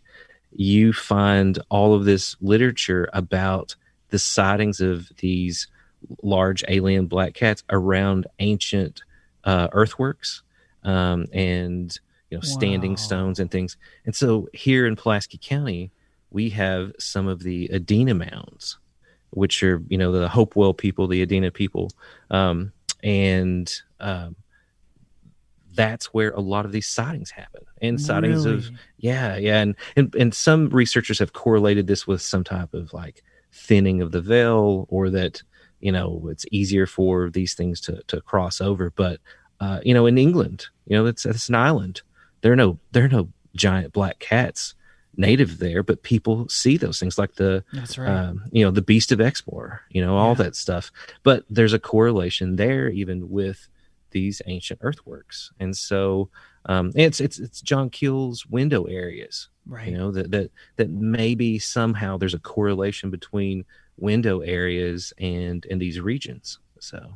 you 0.53 0.93
find 0.93 1.59
all 1.69 1.95
of 1.95 2.05
this 2.05 2.37
literature 2.41 3.09
about 3.13 3.77
the 4.11 4.19
sightings 4.19 4.81
of 4.81 5.11
these 5.19 5.69
large 6.23 6.65
alien 6.69 7.07
black 7.07 7.35
cats 7.35 7.63
around 7.71 8.27
ancient 8.39 9.03
uh, 9.45 9.69
earthworks 9.73 10.43
um, 10.85 11.27
and 11.33 11.99
you 12.31 12.37
know 12.37 12.43
standing 12.43 12.93
wow. 12.93 12.97
stones 12.97 13.41
and 13.41 13.51
things. 13.51 13.77
And 14.05 14.15
so 14.15 14.49
here 14.53 14.87
in 14.87 14.97
Pulaski 14.97 15.39
County, 15.41 15.91
we 16.31 16.51
have 16.51 16.93
some 16.99 17.27
of 17.27 17.43
the 17.43 17.69
Adena 17.69 18.17
mounds, 18.17 18.79
which 19.31 19.63
are 19.63 19.83
you 19.89 19.99
know 19.99 20.13
the 20.13 20.29
Hopewell 20.29 20.75
people, 20.75 21.07
the 21.07 21.25
Adena 21.25 21.53
people, 21.53 21.91
um, 22.31 22.73
and 23.03 23.73
um, 24.01 24.37
that's 25.79 26.07
where 26.07 26.33
a 26.33 26.41
lot 26.41 26.65
of 26.65 26.73
these 26.73 26.89
sightings 26.89 27.31
happen. 27.31 27.63
And 27.81 28.01
sightings 28.01 28.45
really? 28.45 28.59
of 28.59 28.71
yeah 28.99 29.37
yeah. 29.37 29.61
And, 29.61 29.77
and 29.95 30.13
and 30.17 30.35
some 30.35 30.71
researchers 30.71 31.21
have 31.21 31.35
correlated 31.35 31.87
this 31.87 32.05
with 32.05 32.21
some 32.21 32.43
type 32.43 32.75
of 32.75 32.93
like 32.93 33.23
thinning 33.53 34.03
of 34.03 34.11
the 34.11 34.21
veil 34.21 34.87
or 34.91 35.09
that 35.11 35.41
you 35.79 35.93
know 35.93 36.27
it's 36.33 36.45
easier 36.51 36.85
for 36.85 37.31
these 37.31 37.55
things 37.55 37.81
to 37.83 38.03
to 38.09 38.21
cross 38.23 38.61
over. 38.61 38.91
But 38.91 39.21
uh, 39.61 39.79
you 39.85 39.95
know 39.95 40.07
in 40.07 40.19
england 40.19 40.67
you 40.87 40.97
know 40.97 41.07
it's 41.07 41.25
it's 41.25 41.49
an 41.49 41.55
island. 41.55 42.03
There 42.41 42.53
are 42.53 42.57
no 42.57 42.81
there 42.91 43.05
are 43.05 43.09
no 43.09 43.29
giant 43.55 43.93
black 43.93 44.19
cats 44.19 44.75
native 45.17 45.59
there 45.59 45.83
but 45.83 46.05
people 46.05 46.49
see 46.49 46.77
those 46.77 47.01
things 47.01 47.19
like 47.19 47.35
the 47.35 47.65
that's 47.73 47.99
right. 47.99 48.09
um, 48.09 48.45
you 48.53 48.65
know 48.65 48.71
the 48.71 48.83
beast 48.83 49.11
of 49.11 49.21
exmoor 49.21 49.81
you 49.91 50.01
know 50.01 50.17
all 50.17 50.31
yeah. 50.31 50.43
that 50.43 50.57
stuff. 50.57 50.91
But 51.23 51.45
there's 51.49 51.73
a 51.73 51.79
correlation 51.79 52.57
there 52.57 52.89
even 52.89 53.31
with 53.31 53.69
these 54.11 54.43
ancient 54.47 54.81
earthworks. 54.83 55.53
And 55.61 55.77
so 55.77 56.31
um, 56.67 56.93
it's 56.95 57.21
it's 57.21 57.39
it's 57.39 57.61
John 57.61 57.91
Keel's 57.91 58.47
window 58.47 58.85
areas, 58.85 59.49
right? 59.67 59.89
You 59.89 59.97
know 59.99 60.11
that 60.13 60.31
that 60.31 60.51
that 60.77 60.91
maybe 60.91 61.59
somehow 61.59 62.19
there's 62.19 62.35
a 62.35 62.39
correlation 62.39 63.11
between 63.11 63.65
window 63.97 64.41
areas 64.41 65.13
and 65.19 65.67
and 65.71 65.81
these 65.81 66.01
regions. 66.01 66.59
So, 66.81 67.15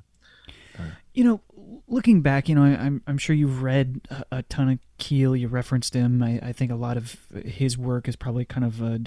you 1.15 1.25
know, 1.25 1.41
looking 1.89 2.23
back, 2.23 2.49
you 2.49 2.55
know, 2.55 2.65
I, 2.65 2.71
am 2.71 2.81
I'm, 2.81 3.03
I'm 3.07 3.19
sure 3.19 3.37
you've 3.37 3.63
read 3.63 4.01
a, 4.11 4.39
a, 4.39 4.43
ton 4.45 4.71
of 4.71 4.79
Keel. 4.97 5.37
You 5.37 5.49
referenced 5.49 5.95
him. 5.95 6.23
I, 6.23 6.41
I 6.43 6.53
think 6.53 6.71
a 6.71 6.77
lot 6.77 6.97
of 6.97 7.17
his 7.45 7.77
work 7.77 8.09
is 8.09 8.17
probably 8.17 8.45
kind 8.47 8.65
of 8.65 8.81
a, 8.81 8.99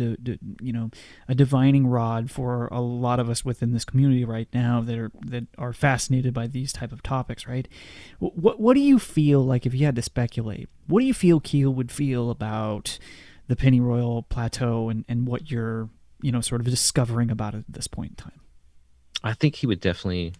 you 0.62 0.72
know, 0.72 0.92
a 1.28 1.34
divining 1.34 1.88
rod 1.88 2.30
for 2.30 2.68
a 2.68 2.80
lot 2.82 3.20
of 3.20 3.30
us 3.30 3.44
within 3.44 3.74
this 3.74 3.86
community 3.86 4.24
right 4.24 4.48
now 4.54 4.82
that 4.82 4.98
are 4.98 5.12
that 5.26 5.48
are 5.58 5.74
fascinated 5.74 6.34
by 6.34 6.48
these 6.48 6.72
type 6.72 6.92
of 6.92 7.02
topics. 7.02 7.48
Right? 7.48 7.68
What 8.20 8.60
what 8.60 8.76
do 8.76 8.82
you 8.82 9.00
feel 9.00 9.44
like 9.44 9.66
if 9.66 9.74
you 9.74 9.86
had 9.86 9.96
to 9.96 10.02
speculate? 10.02 10.70
What 10.88 11.00
do 11.00 11.08
you 11.08 11.14
feel 11.14 11.40
Keel 11.40 11.74
would 11.74 11.92
feel 11.92 12.30
about 12.30 13.00
the 13.48 13.56
Pennyroyal 13.56 14.30
Plateau 14.30 14.90
and 14.90 15.06
and 15.08 15.26
what 15.26 15.50
you're 15.50 15.90
you 16.22 16.32
know 16.32 16.42
sort 16.42 16.62
of 16.62 16.68
discovering 16.68 17.32
about 17.32 17.56
it 17.56 17.66
at 17.68 17.74
this 17.74 17.88
point 17.88 18.12
in 18.12 18.16
time? 18.16 18.42
I 19.24 19.34
think 19.34 19.56
he 19.56 19.66
would 19.66 19.80
definitely 19.80 20.34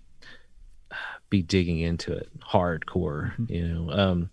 be 1.30 1.42
digging 1.42 1.80
into 1.80 2.14
it 2.14 2.30
hardcore 2.40 3.34
mm-hmm. 3.34 3.54
you 3.54 3.68
know 3.68 3.92
um 3.92 4.30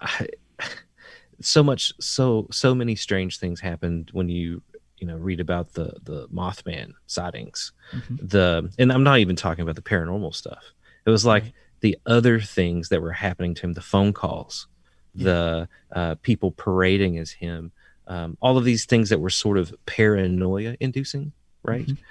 I, 0.00 0.28
so 1.40 1.62
much 1.62 1.92
so 2.00 2.46
so 2.50 2.74
many 2.74 2.96
strange 2.96 3.38
things 3.38 3.60
happened 3.60 4.10
when 4.12 4.28
you 4.28 4.62
you 4.98 5.06
know 5.06 5.16
read 5.16 5.40
about 5.40 5.74
the 5.74 5.94
the 6.02 6.28
mothman 6.28 6.92
sightings 7.06 7.72
mm-hmm. 7.92 8.16
the 8.20 8.70
and 8.78 8.92
i'm 8.92 9.02
not 9.02 9.18
even 9.18 9.36
talking 9.36 9.62
about 9.62 9.76
the 9.76 9.82
paranormal 9.82 10.34
stuff 10.34 10.72
it 11.04 11.10
was 11.10 11.24
like 11.24 11.42
right. 11.44 11.52
the 11.80 11.98
other 12.06 12.40
things 12.40 12.88
that 12.88 13.02
were 13.02 13.12
happening 13.12 13.54
to 13.54 13.62
him 13.62 13.72
the 13.74 13.80
phone 13.80 14.12
calls 14.12 14.66
yeah. 15.14 15.24
the 15.24 15.68
uh, 15.92 16.14
people 16.22 16.50
parading 16.50 17.18
as 17.18 17.30
him 17.30 17.72
um, 18.08 18.38
all 18.40 18.56
of 18.56 18.64
these 18.64 18.86
things 18.86 19.08
that 19.10 19.20
were 19.20 19.30
sort 19.30 19.58
of 19.58 19.74
paranoia 19.84 20.76
inducing 20.80 21.32
right 21.62 21.86
mm-hmm 21.86 22.02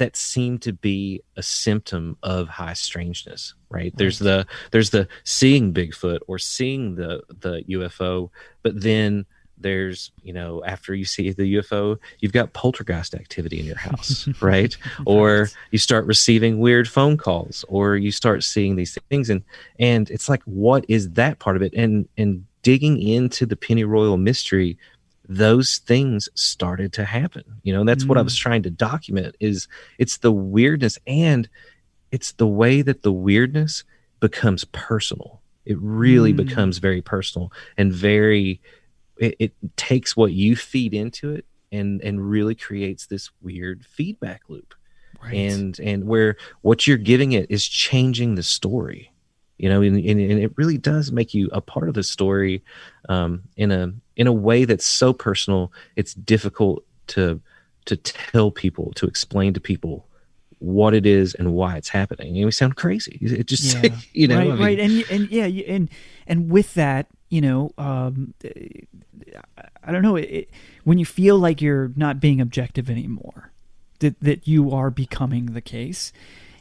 that 0.00 0.16
seem 0.16 0.58
to 0.58 0.72
be 0.72 1.22
a 1.36 1.42
symptom 1.42 2.16
of 2.22 2.48
high 2.48 2.72
strangeness 2.72 3.54
right? 3.68 3.94
there's 3.96 4.18
the 4.18 4.46
there's 4.72 4.90
the 4.90 5.06
seeing 5.24 5.72
bigfoot 5.72 6.18
or 6.26 6.38
seeing 6.38 6.96
the 6.96 7.22
the 7.40 7.62
ufo 7.68 8.30
but 8.62 8.80
then 8.80 9.24
there's 9.60 10.10
you 10.22 10.32
know 10.32 10.64
after 10.64 10.94
you 10.94 11.04
see 11.04 11.32
the 11.32 11.54
ufo 11.56 11.98
you've 12.20 12.32
got 12.32 12.52
poltergeist 12.54 13.14
activity 13.14 13.60
in 13.60 13.66
your 13.66 13.76
house 13.78 14.26
right? 14.40 14.42
right 14.42 14.76
or 15.04 15.48
you 15.70 15.78
start 15.78 16.06
receiving 16.06 16.58
weird 16.58 16.88
phone 16.88 17.16
calls 17.16 17.64
or 17.68 17.96
you 17.96 18.10
start 18.10 18.42
seeing 18.42 18.76
these 18.76 18.96
things 19.10 19.28
and 19.30 19.42
and 19.78 20.10
it's 20.10 20.28
like 20.28 20.42
what 20.44 20.84
is 20.88 21.10
that 21.10 21.38
part 21.38 21.56
of 21.56 21.62
it 21.62 21.72
and 21.74 22.08
and 22.16 22.44
digging 22.62 23.00
into 23.00 23.46
the 23.46 23.56
pennyroyal 23.56 24.16
mystery 24.16 24.76
those 25.30 25.78
things 25.78 26.28
started 26.34 26.92
to 26.92 27.04
happen 27.04 27.44
you 27.62 27.72
know 27.72 27.84
that's 27.84 28.02
mm. 28.02 28.08
what 28.08 28.18
i 28.18 28.22
was 28.22 28.34
mm. 28.34 28.40
trying 28.40 28.64
to 28.64 28.68
document 28.68 29.36
is 29.38 29.68
it's 29.96 30.18
the 30.18 30.32
weirdness 30.32 30.98
and 31.06 31.48
it's 32.10 32.32
the 32.32 32.48
way 32.48 32.82
that 32.82 33.02
the 33.02 33.12
weirdness 33.12 33.84
becomes 34.18 34.64
personal 34.64 35.40
it 35.64 35.78
really 35.80 36.32
mm. 36.32 36.36
becomes 36.36 36.78
very 36.78 37.00
personal 37.00 37.52
and 37.78 37.92
very 37.92 38.60
it, 39.18 39.36
it, 39.38 39.52
takes 39.76 40.16
what 40.16 40.32
you 40.32 40.56
feed 40.56 40.92
into 40.94 41.32
it 41.32 41.44
and 41.70 42.00
and 42.02 42.28
really 42.28 42.56
creates 42.56 43.06
this 43.06 43.30
weird 43.40 43.86
feedback 43.86 44.42
loop 44.48 44.74
right. 45.22 45.34
and 45.34 45.78
and 45.78 46.08
where 46.08 46.36
what 46.62 46.88
you're 46.88 46.96
giving 46.96 47.30
it 47.32 47.46
is 47.48 47.64
changing 47.64 48.34
the 48.34 48.42
story 48.42 49.12
you 49.58 49.68
know 49.68 49.80
and, 49.80 49.96
and, 49.96 50.20
and 50.20 50.40
it 50.40 50.52
really 50.56 50.78
does 50.78 51.12
make 51.12 51.34
you 51.34 51.48
a 51.52 51.60
part 51.60 51.88
of 51.88 51.94
the 51.94 52.02
story 52.02 52.64
um, 53.08 53.42
in 53.56 53.70
a 53.70 53.92
in 54.20 54.26
a 54.26 54.32
way 54.32 54.66
that's 54.66 54.84
so 54.84 55.14
personal 55.14 55.72
it's 55.96 56.12
difficult 56.12 56.84
to 57.06 57.40
to 57.86 57.96
tell 57.96 58.50
people 58.50 58.92
to 58.94 59.06
explain 59.06 59.54
to 59.54 59.60
people 59.60 60.06
what 60.58 60.92
it 60.92 61.06
is 61.06 61.32
and 61.36 61.54
why 61.54 61.78
it's 61.78 61.88
happening 61.88 62.36
and 62.36 62.44
we 62.44 62.52
sound 62.52 62.76
crazy 62.76 63.18
it 63.22 63.46
just 63.46 63.82
yeah. 63.82 63.88
you 64.12 64.28
know 64.28 64.36
right, 64.36 64.46
I 64.46 64.50
mean, 64.50 64.60
right. 64.60 64.78
and 64.78 65.04
and 65.10 65.30
yeah 65.30 65.46
and 65.46 65.88
and 66.26 66.50
with 66.50 66.74
that 66.74 67.06
you 67.30 67.40
know 67.40 67.72
um, 67.78 68.34
i 69.82 69.90
don't 69.90 70.02
know 70.02 70.16
it, 70.16 70.50
when 70.84 70.98
you 70.98 71.06
feel 71.06 71.38
like 71.38 71.62
you're 71.62 71.90
not 71.96 72.20
being 72.20 72.42
objective 72.42 72.90
anymore 72.90 73.52
that 74.00 74.20
that 74.20 74.46
you 74.46 74.70
are 74.70 74.90
becoming 74.90 75.46
the 75.46 75.62
case 75.62 76.12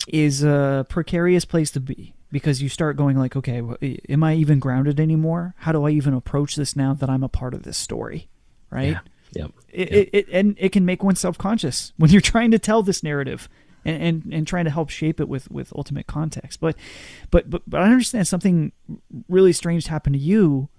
is 0.08 0.44
a 0.44 0.86
precarious 0.88 1.44
place 1.44 1.72
to 1.72 1.82
be 1.82 2.14
because 2.32 2.62
you 2.62 2.70
start 2.70 2.98
going 2.98 3.18
like, 3.18 3.36
okay, 3.36 3.62
am 4.10 4.24
I 4.24 4.36
even 4.36 4.60
grounded 4.60 5.00
anymore? 5.00 5.56
How 5.58 5.72
do 5.72 5.86
I 5.86 5.92
even 5.92 6.14
approach 6.14 6.56
this 6.56 6.76
now 6.76 6.94
that 6.94 7.10
I'm 7.10 7.24
a 7.24 7.30
part 7.30 7.54
of 7.54 7.64
this 7.64 7.78
story? 7.78 8.30
Right? 8.70 8.90
Yeah. 8.90 9.00
Yep. 9.34 9.52
It, 9.70 9.92
yep. 9.92 9.92
It, 9.92 10.10
it, 10.14 10.30
and 10.32 10.56
it 10.60 10.72
can 10.72 10.86
make 10.86 11.04
one 11.04 11.16
self 11.16 11.38
conscious 11.38 11.94
when 11.98 12.12
you're 12.12 12.22
trying 12.22 12.52
to 12.52 12.60
tell 12.60 12.84
this 12.84 13.04
narrative 13.04 13.50
and, 13.86 14.04
and, 14.04 14.34
and 14.34 14.48
trying 14.48 14.66
to 14.66 14.72
help 14.72 14.90
shape 14.90 15.20
it 15.20 15.28
with, 15.28 15.50
with 15.50 15.74
ultimate 15.76 16.08
context. 16.08 16.60
But, 16.60 16.76
but, 17.32 17.50
but, 17.50 17.64
but 17.68 17.82
I 17.82 17.86
understand 17.86 18.28
something 18.28 18.72
really 19.28 19.54
strange 19.54 19.88
happened 19.88 20.16
to 20.16 20.20
you 20.20 20.70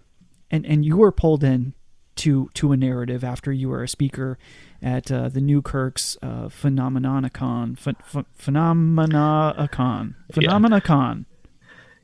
and, 0.50 0.66
and 0.66 0.84
you 0.84 0.96
were 0.96 1.12
pulled 1.12 1.44
in 1.44 1.74
to, 2.16 2.50
to 2.54 2.72
a 2.72 2.76
narrative 2.76 3.24
after 3.24 3.52
you 3.52 3.68
were 3.70 3.82
a 3.82 3.88
speaker 3.88 4.38
at 4.82 5.10
uh, 5.10 5.28
the 5.28 5.40
Newkirk's 5.40 6.18
uh, 6.22 6.48
Phenomenacon. 6.48 7.82
Ph- 7.82 8.26
Phenomenacon. 8.38 10.14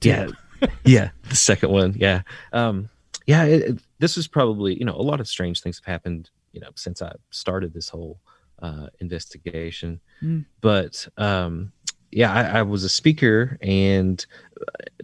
Yeah. 0.07 0.69
yeah. 0.85 1.11
The 1.29 1.37
second 1.37 1.71
one. 1.71 1.95
Yeah. 1.97 2.23
Um, 2.53 2.89
yeah. 3.27 3.45
It, 3.45 3.63
it, 3.63 3.79
this 3.99 4.17
is 4.17 4.29
probably, 4.29 4.79
you 4.79 4.85
know, 4.85 4.95
a 4.95 5.03
lot 5.03 5.21
of 5.21 5.29
strange 5.29 5.61
things 5.61 5.79
have 5.79 5.93
happened, 5.93 6.31
you 6.53 6.61
know, 6.61 6.71
since 6.75 7.03
I 7.03 7.13
started 7.31 7.73
this 7.73 7.89
whole 7.89 8.21
uh, 8.61 8.89
investigation. 9.01 10.01
Mm. 10.23 10.47
But 10.61 11.07
um, 11.17 11.73
yeah, 12.11 12.33
I, 12.33 12.61
I, 12.61 12.63
was 12.63 12.85
a 12.85 12.89
speaker, 12.89 13.59
and 13.61 14.25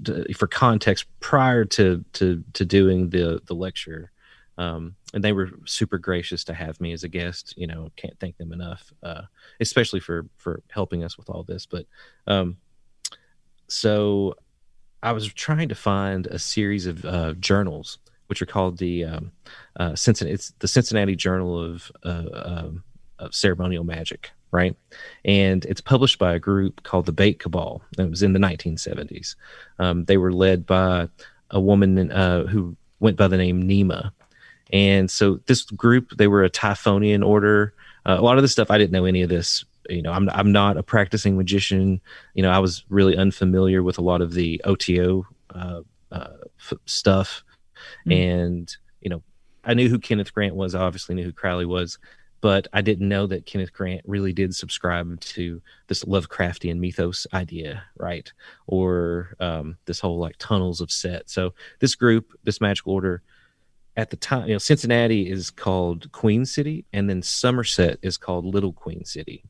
uh, 0.08 0.22
for 0.34 0.46
context, 0.46 1.06
prior 1.20 1.64
to 1.66 2.04
to 2.14 2.42
to 2.54 2.64
doing 2.64 3.10
the 3.10 3.42
the 3.46 3.54
lecture, 3.54 4.10
um, 4.56 4.94
and 5.12 5.22
they 5.22 5.32
were 5.32 5.50
super 5.66 5.98
gracious 5.98 6.44
to 6.44 6.54
have 6.54 6.80
me 6.80 6.92
as 6.92 7.04
a 7.04 7.08
guest. 7.08 7.54
You 7.56 7.66
know, 7.66 7.90
can't 7.96 8.18
thank 8.18 8.38
them 8.38 8.52
enough, 8.52 8.92
uh, 9.02 9.22
especially 9.60 10.00
for 10.00 10.26
for 10.38 10.62
helping 10.70 11.04
us 11.04 11.18
with 11.18 11.28
all 11.28 11.42
this. 11.42 11.66
But 11.66 11.86
um, 12.26 12.56
so 13.68 14.34
I 15.02 15.12
was 15.12 15.32
trying 15.32 15.68
to 15.68 15.74
find 15.74 16.26
a 16.26 16.38
series 16.38 16.86
of 16.86 17.04
uh, 17.04 17.32
journals, 17.34 17.98
which 18.28 18.40
are 18.40 18.46
called 18.46 18.78
the 18.78 19.04
um, 19.04 19.32
uh, 19.76 19.94
Cincinnati. 19.94 20.34
It's 20.34 20.52
the 20.60 20.68
Cincinnati 20.68 21.16
Journal 21.16 21.60
of, 21.60 21.90
uh, 22.04 22.24
um, 22.32 22.84
of 23.18 23.34
Ceremonial 23.34 23.84
Magic, 23.84 24.30
right? 24.52 24.76
And 25.24 25.64
it's 25.64 25.80
published 25.80 26.18
by 26.18 26.34
a 26.34 26.38
group 26.38 26.84
called 26.84 27.06
the 27.06 27.12
Bate 27.12 27.40
Cabal. 27.40 27.82
It 27.98 28.08
was 28.08 28.22
in 28.22 28.32
the 28.32 28.38
1970s. 28.38 29.34
Um, 29.78 30.04
they 30.04 30.18
were 30.18 30.32
led 30.32 30.66
by 30.66 31.08
a 31.50 31.60
woman 31.60 32.10
uh, 32.12 32.46
who 32.46 32.76
went 33.00 33.16
by 33.16 33.26
the 33.26 33.36
name 33.36 33.64
Nema. 33.64 34.12
And 34.72 35.10
so 35.10 35.40
this 35.46 35.64
group, 35.64 36.10
they 36.16 36.28
were 36.28 36.44
a 36.44 36.50
Typhonian 36.50 37.26
order. 37.26 37.74
Uh, 38.06 38.16
a 38.18 38.22
lot 38.22 38.38
of 38.38 38.42
this 38.42 38.52
stuff, 38.52 38.70
I 38.70 38.78
didn't 38.78 38.92
know 38.92 39.04
any 39.04 39.22
of 39.22 39.28
this. 39.28 39.64
You 39.88 40.02
know, 40.02 40.12
I'm 40.12 40.28
I'm 40.30 40.52
not 40.52 40.76
a 40.76 40.82
practicing 40.82 41.36
magician. 41.36 42.00
You 42.34 42.42
know, 42.42 42.50
I 42.50 42.58
was 42.58 42.84
really 42.88 43.16
unfamiliar 43.16 43.82
with 43.82 43.98
a 43.98 44.02
lot 44.02 44.20
of 44.20 44.34
the 44.34 44.60
OTO 44.64 45.26
uh, 45.54 45.80
uh, 46.10 46.28
f- 46.58 46.78
stuff, 46.86 47.44
mm. 48.06 48.14
and 48.14 48.76
you 49.00 49.10
know, 49.10 49.22
I 49.64 49.74
knew 49.74 49.88
who 49.88 49.98
Kenneth 49.98 50.32
Grant 50.32 50.54
was. 50.54 50.74
I 50.74 50.82
obviously 50.82 51.14
knew 51.14 51.24
who 51.24 51.32
Crowley 51.32 51.66
was, 51.66 51.98
but 52.40 52.66
I 52.72 52.80
didn't 52.82 53.08
know 53.08 53.26
that 53.28 53.46
Kenneth 53.46 53.72
Grant 53.72 54.02
really 54.04 54.32
did 54.32 54.54
subscribe 54.54 55.20
to 55.20 55.62
this 55.86 56.04
Lovecraftian 56.04 56.78
mythos 56.78 57.26
idea, 57.32 57.84
right? 57.96 58.32
Or 58.66 59.36
um, 59.40 59.76
this 59.86 60.00
whole 60.00 60.18
like 60.18 60.36
tunnels 60.38 60.80
of 60.80 60.90
Set. 60.90 61.30
So 61.30 61.54
this 61.78 61.94
group, 61.94 62.32
this 62.44 62.60
magical 62.60 62.94
order, 62.94 63.22
at 63.96 64.10
the 64.10 64.16
time, 64.16 64.48
you 64.48 64.54
know, 64.54 64.58
Cincinnati 64.58 65.30
is 65.30 65.50
called 65.50 66.10
Queen 66.12 66.44
City, 66.44 66.84
and 66.92 67.08
then 67.08 67.22
Somerset 67.22 67.98
is 68.02 68.16
called 68.16 68.44
Little 68.44 68.72
Queen 68.72 69.04
City. 69.04 69.44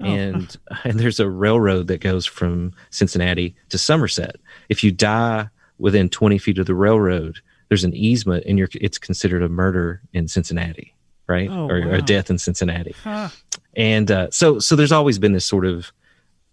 Oh. 0.00 0.04
And 0.04 0.56
and 0.84 0.98
there's 0.98 1.20
a 1.20 1.28
railroad 1.28 1.86
that 1.88 2.00
goes 2.00 2.26
from 2.26 2.72
Cincinnati 2.90 3.54
to 3.70 3.78
Somerset. 3.78 4.36
If 4.68 4.84
you 4.84 4.92
die 4.92 5.48
within 5.78 6.08
20 6.08 6.38
feet 6.38 6.58
of 6.58 6.66
the 6.66 6.74
railroad, 6.74 7.40
there's 7.68 7.84
an 7.84 7.94
easement, 7.94 8.44
and 8.46 8.58
you're 8.58 8.68
it's 8.74 8.98
considered 8.98 9.42
a 9.42 9.48
murder 9.48 10.00
in 10.12 10.28
Cincinnati, 10.28 10.94
right? 11.26 11.50
Oh, 11.50 11.68
or, 11.68 11.80
wow. 11.80 11.88
or, 11.88 11.94
a 11.94 12.02
death 12.02 12.30
in 12.30 12.38
Cincinnati. 12.38 12.94
Huh. 13.02 13.28
And 13.74 14.10
uh, 14.10 14.30
so 14.30 14.58
so 14.58 14.76
there's 14.76 14.92
always 14.92 15.18
been 15.18 15.32
this 15.32 15.46
sort 15.46 15.66
of 15.66 15.92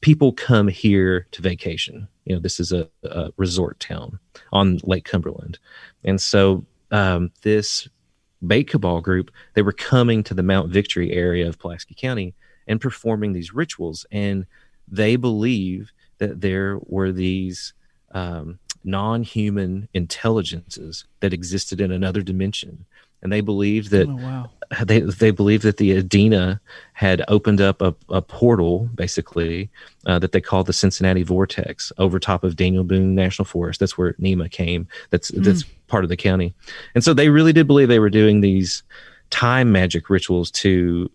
people 0.01 0.33
come 0.33 0.67
here 0.67 1.27
to 1.31 1.41
vacation. 1.41 2.07
You 2.25 2.35
know, 2.35 2.41
this 2.41 2.59
is 2.59 2.71
a, 2.71 2.89
a 3.03 3.31
resort 3.37 3.79
town 3.79 4.19
on 4.51 4.79
Lake 4.83 5.05
Cumberland, 5.05 5.59
and 6.03 6.19
so 6.19 6.65
um, 6.91 7.31
this 7.41 7.87
Bate 8.45 8.69
Cabal 8.69 9.01
group, 9.01 9.31
they 9.53 9.61
were 9.61 9.71
coming 9.71 10.23
to 10.23 10.33
the 10.33 10.43
Mount 10.43 10.69
Victory 10.69 11.11
area 11.11 11.47
of 11.47 11.59
Pulaski 11.59 11.95
County 11.95 12.35
and 12.67 12.81
performing 12.81 13.33
these 13.33 13.53
rituals. 13.53 14.05
And 14.11 14.45
they 14.87 15.15
believe 15.15 15.91
that 16.17 16.41
there 16.41 16.79
were 16.85 17.11
these 17.11 17.73
um, 18.11 18.59
non 18.83 19.23
human 19.23 19.87
intelligences 19.93 21.05
that 21.19 21.33
existed 21.33 21.81
in 21.81 21.91
another 21.91 22.21
dimension. 22.21 22.85
And 23.21 23.31
they 23.31 23.41
believed 23.41 23.89
that 23.91 24.07
Oh, 24.09 24.15
wow. 24.15 24.49
they 24.83 24.99
they 24.99 25.31
believe 25.31 25.61
that 25.61 25.77
the 25.77 25.91
Adena 26.01 26.59
had 26.91 27.23
opened 27.29 27.61
up 27.61 27.81
a, 27.81 27.95
a 28.09 28.21
portal, 28.21 28.89
basically, 28.95 29.69
uh, 30.05 30.19
that 30.19 30.33
they 30.33 30.41
called 30.41 30.65
the 30.65 30.73
Cincinnati 30.73 31.23
Vortex 31.23 31.93
over 31.97 32.19
top 32.19 32.43
of 32.43 32.57
Daniel 32.57 32.83
Boone 32.83 33.15
National 33.15 33.45
Forest. 33.45 33.79
That's 33.79 33.97
where 33.97 34.11
Nema 34.13 34.51
came. 34.51 34.89
That's 35.09 35.29
that's 35.29 35.63
part 35.87 36.03
of 36.03 36.09
the 36.09 36.17
county, 36.17 36.53
and 36.95 37.03
so 37.03 37.13
they 37.13 37.29
really 37.29 37.53
did 37.53 37.65
believe 37.65 37.87
they 37.87 37.99
were 37.99 38.09
doing 38.09 38.41
these 38.41 38.83
time 39.29 39.71
magic 39.71 40.09
rituals 40.09 40.51
to 40.51 41.09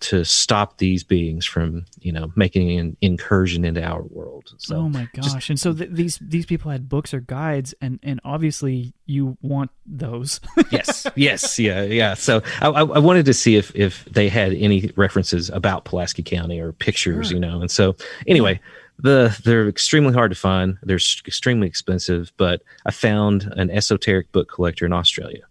to 0.00 0.24
stop 0.26 0.76
these 0.76 1.02
beings 1.02 1.46
from 1.46 1.86
you 2.00 2.12
know 2.12 2.30
making 2.36 2.78
an 2.78 2.96
incursion 3.00 3.64
into 3.64 3.82
our 3.82 4.02
world. 4.02 4.52
So 4.58 4.76
oh 4.76 4.88
my 4.88 5.08
just- 5.14 5.34
gosh! 5.34 5.50
and 5.50 5.58
so 5.58 5.72
th- 5.72 5.90
these 5.90 6.18
these 6.20 6.44
people 6.46 6.70
had 6.70 6.88
books 6.88 7.14
or 7.14 7.20
guides, 7.20 7.74
and 7.80 7.98
and 8.02 8.20
obviously 8.24 8.92
you 9.06 9.38
want 9.40 9.70
those. 9.86 10.40
yes, 10.70 11.06
yes, 11.16 11.58
yeah, 11.58 11.82
yeah. 11.82 12.14
So 12.14 12.42
I, 12.60 12.68
I 12.68 12.98
wanted 12.98 13.24
to 13.26 13.34
see 13.34 13.56
if 13.56 13.74
if 13.74 14.04
they 14.04 14.28
had 14.28 14.52
any 14.52 14.92
references 14.96 15.48
about 15.50 15.84
Pulaski 15.84 16.22
County 16.22 16.60
or 16.60 16.72
pictures, 16.72 17.28
Sure. 17.28 17.34
you 17.36 17.40
know. 17.40 17.60
And 17.62 17.70
so 17.70 17.96
anyway, 18.26 18.60
the 18.98 19.34
they're 19.44 19.68
extremely 19.68 20.12
hard 20.12 20.30
to 20.30 20.36
find. 20.36 20.76
They're 20.82 20.96
extremely 21.26 21.66
expensive, 21.68 22.32
but 22.36 22.62
I 22.84 22.90
found 22.90 23.44
an 23.56 23.70
esoteric 23.70 24.30
book 24.32 24.48
collector 24.50 24.84
in 24.84 24.92
Australia, 24.92 25.44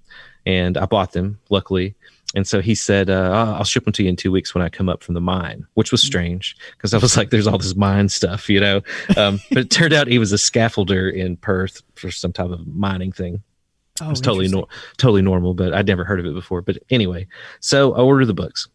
and 0.46 0.78
I 0.78 0.86
bought 0.86 1.14
them. 1.14 1.40
Luckily. 1.50 1.96
And 2.36 2.48
so 2.48 2.62
he 2.62 2.74
said, 2.74 3.10
uh, 3.10 3.32
I'll 3.32 3.56
I'll 3.56 3.64
ship 3.64 3.84
them 3.84 3.94
to 3.94 4.04
you 4.04 4.10
in 4.10 4.16
two 4.16 4.32
weeks 4.32 4.56
when 4.56 4.64
I 4.64 4.70
come 4.70 4.90
up 4.90 5.04
from 5.04 5.14
the 5.14 5.22
mine, 5.22 5.66
which 5.76 5.92
was 5.92 6.02
strange 6.02 6.56
because 6.72 6.94
I 6.94 6.98
was 6.98 7.16
like, 7.16 7.30
there's 7.30 7.48
all 7.48 7.58
this 7.58 7.76
mine 7.76 8.10
stuff, 8.10 8.50
you 8.50 8.60
know. 8.60 8.82
Um, 9.18 9.40
but 9.50 9.60
it 9.60 9.70
turned 9.70 9.94
out 9.94 10.08
he 10.08 10.20
was 10.20 10.34
a 10.34 10.38
scaffolder 10.38 11.14
in 11.14 11.38
Perth 11.38 11.82
for 11.96 12.10
some 12.10 12.34
type 12.34 12.50
of 12.50 12.66
mining 12.66 13.12
thing 13.12 13.44
Oh, 14.02 14.08
it 14.08 14.10
was 14.10 14.22
totally 14.22 14.48
nor- 14.48 14.68
totally 14.98 15.22
normal, 15.22 15.54
but 15.54 15.74
I'd 15.74 15.86
never 15.86 16.04
heard 16.04 16.20
of 16.20 16.26
it 16.26 16.34
before. 16.34 16.62
But 16.62 16.80
anyway, 16.90 17.28
so 17.60 17.94
I 17.94 18.00
ordered 18.00 18.26
the 18.26 18.34
books. 18.34 18.68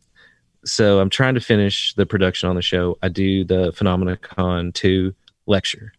So 0.64 1.00
I'm 1.00 1.10
trying 1.10 1.34
to 1.34 1.40
finish 1.40 1.94
the 1.94 2.06
production 2.06 2.48
on 2.48 2.54
the 2.54 2.62
show. 2.62 2.98
I 3.02 3.08
do 3.08 3.44
the 3.44 3.72
Phenomenacon 3.72 4.74
2 4.74 5.14
lecture. 5.46 5.92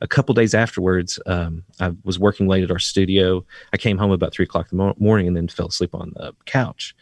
A 0.00 0.08
couple 0.08 0.34
days 0.34 0.54
afterwards, 0.54 1.18
um, 1.26 1.62
I 1.78 1.92
was 2.04 2.18
working 2.18 2.48
late 2.48 2.64
at 2.64 2.70
our 2.70 2.78
studio. 2.78 3.44
I 3.72 3.76
came 3.76 3.98
home 3.98 4.10
about 4.12 4.32
three 4.32 4.44
o'clock 4.44 4.68
in 4.72 4.78
the 4.78 4.84
mor- 4.84 4.94
morning 4.98 5.26
and 5.28 5.36
then 5.36 5.48
fell 5.48 5.68
asleep 5.68 5.94
on 5.94 6.12
the 6.16 6.32
couch. 6.46 6.94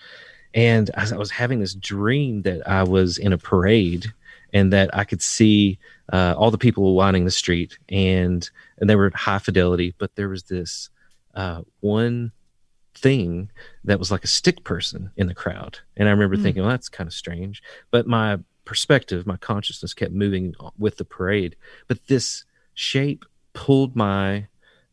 And 0.55 0.91
as 0.95 1.13
I 1.13 1.17
was 1.17 1.31
having 1.31 1.61
this 1.61 1.75
dream 1.75 2.43
that 2.43 2.67
I 2.69 2.83
was 2.83 3.19
in 3.19 3.33
a 3.33 3.39
parade 3.39 4.07
and 4.53 4.73
that 4.73 4.91
I 4.97 5.05
could 5.05 5.23
see 5.23 5.79
uh, 6.13 6.35
all 6.37 6.51
the 6.51 6.59
people 6.59 6.95
lining 6.95 7.25
the 7.25 7.31
street 7.31 7.79
and 7.89 8.49
and 8.79 8.89
they 8.89 8.97
were 8.97 9.11
high 9.15 9.39
fidelity, 9.39 9.95
but 9.99 10.15
there 10.17 10.29
was 10.29 10.45
this 10.45 10.89
uh, 11.35 11.63
one 11.81 12.33
thing 12.95 13.51
that 13.85 13.99
was 13.99 14.11
like 14.11 14.25
a 14.25 14.29
stick 14.29 14.65
person 14.65 15.11
in 15.17 15.27
the 15.27 15.35
crowd. 15.35 15.79
And 15.97 16.09
I 16.09 16.13
remember 16.13 16.37
Hmm. 16.37 16.43
thinking, 16.43 16.63
well, 16.63 16.71
that's 16.71 16.89
kind 16.89 17.07
of 17.07 17.15
strange. 17.15 17.63
But 17.91 18.07
my 18.07 18.39
perspective, 18.65 19.27
my 19.27 19.37
consciousness 19.37 19.95
kept 19.95 20.13
moving 20.13 20.55
with 20.79 20.97
the 20.97 21.05
parade. 21.05 21.55
But 21.87 22.07
this 22.07 22.45
shape 22.79 23.25
pulled 23.55 23.97
my 23.97 24.47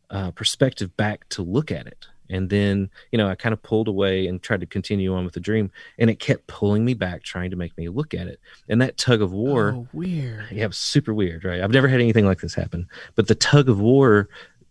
uh, 0.09 0.31
perspective 0.31 0.95
back 0.97 1.29
to 1.29 1.43
look 1.43 1.71
at 1.71 1.85
it. 1.85 2.07
And 2.27 2.49
then, 2.49 2.89
you 3.11 3.19
know, 3.19 3.27
I 3.27 3.35
kind 3.35 3.53
of 3.53 3.61
pulled 3.61 3.87
away 3.87 4.25
and 4.25 4.41
tried 4.41 4.61
to 4.61 4.65
continue 4.65 5.13
on 5.13 5.25
with 5.25 5.35
the 5.35 5.39
dream. 5.39 5.69
And 5.99 6.09
it 6.09 6.19
kept 6.19 6.47
pulling 6.47 6.83
me 6.83 6.95
back, 6.95 7.21
trying 7.21 7.51
to 7.51 7.55
make 7.55 7.77
me 7.77 7.87
look 7.87 8.15
at 8.15 8.25
it. 8.25 8.39
And 8.67 8.81
that 8.81 8.97
tug 8.97 9.21
of 9.21 9.31
war. 9.31 9.73
Oh, 9.75 9.87
weird. 9.93 10.47
Yeah, 10.51 10.63
it 10.63 10.67
was 10.67 10.77
super 10.77 11.13
weird, 11.13 11.45
right? 11.45 11.61
I've 11.61 11.69
never 11.69 11.87
had 11.87 12.01
anything 12.01 12.25
like 12.25 12.39
this 12.39 12.55
happen. 12.55 12.87
But 13.13 13.27
the 13.27 13.35
tug 13.35 13.69
of 13.69 13.79
war 13.79 14.27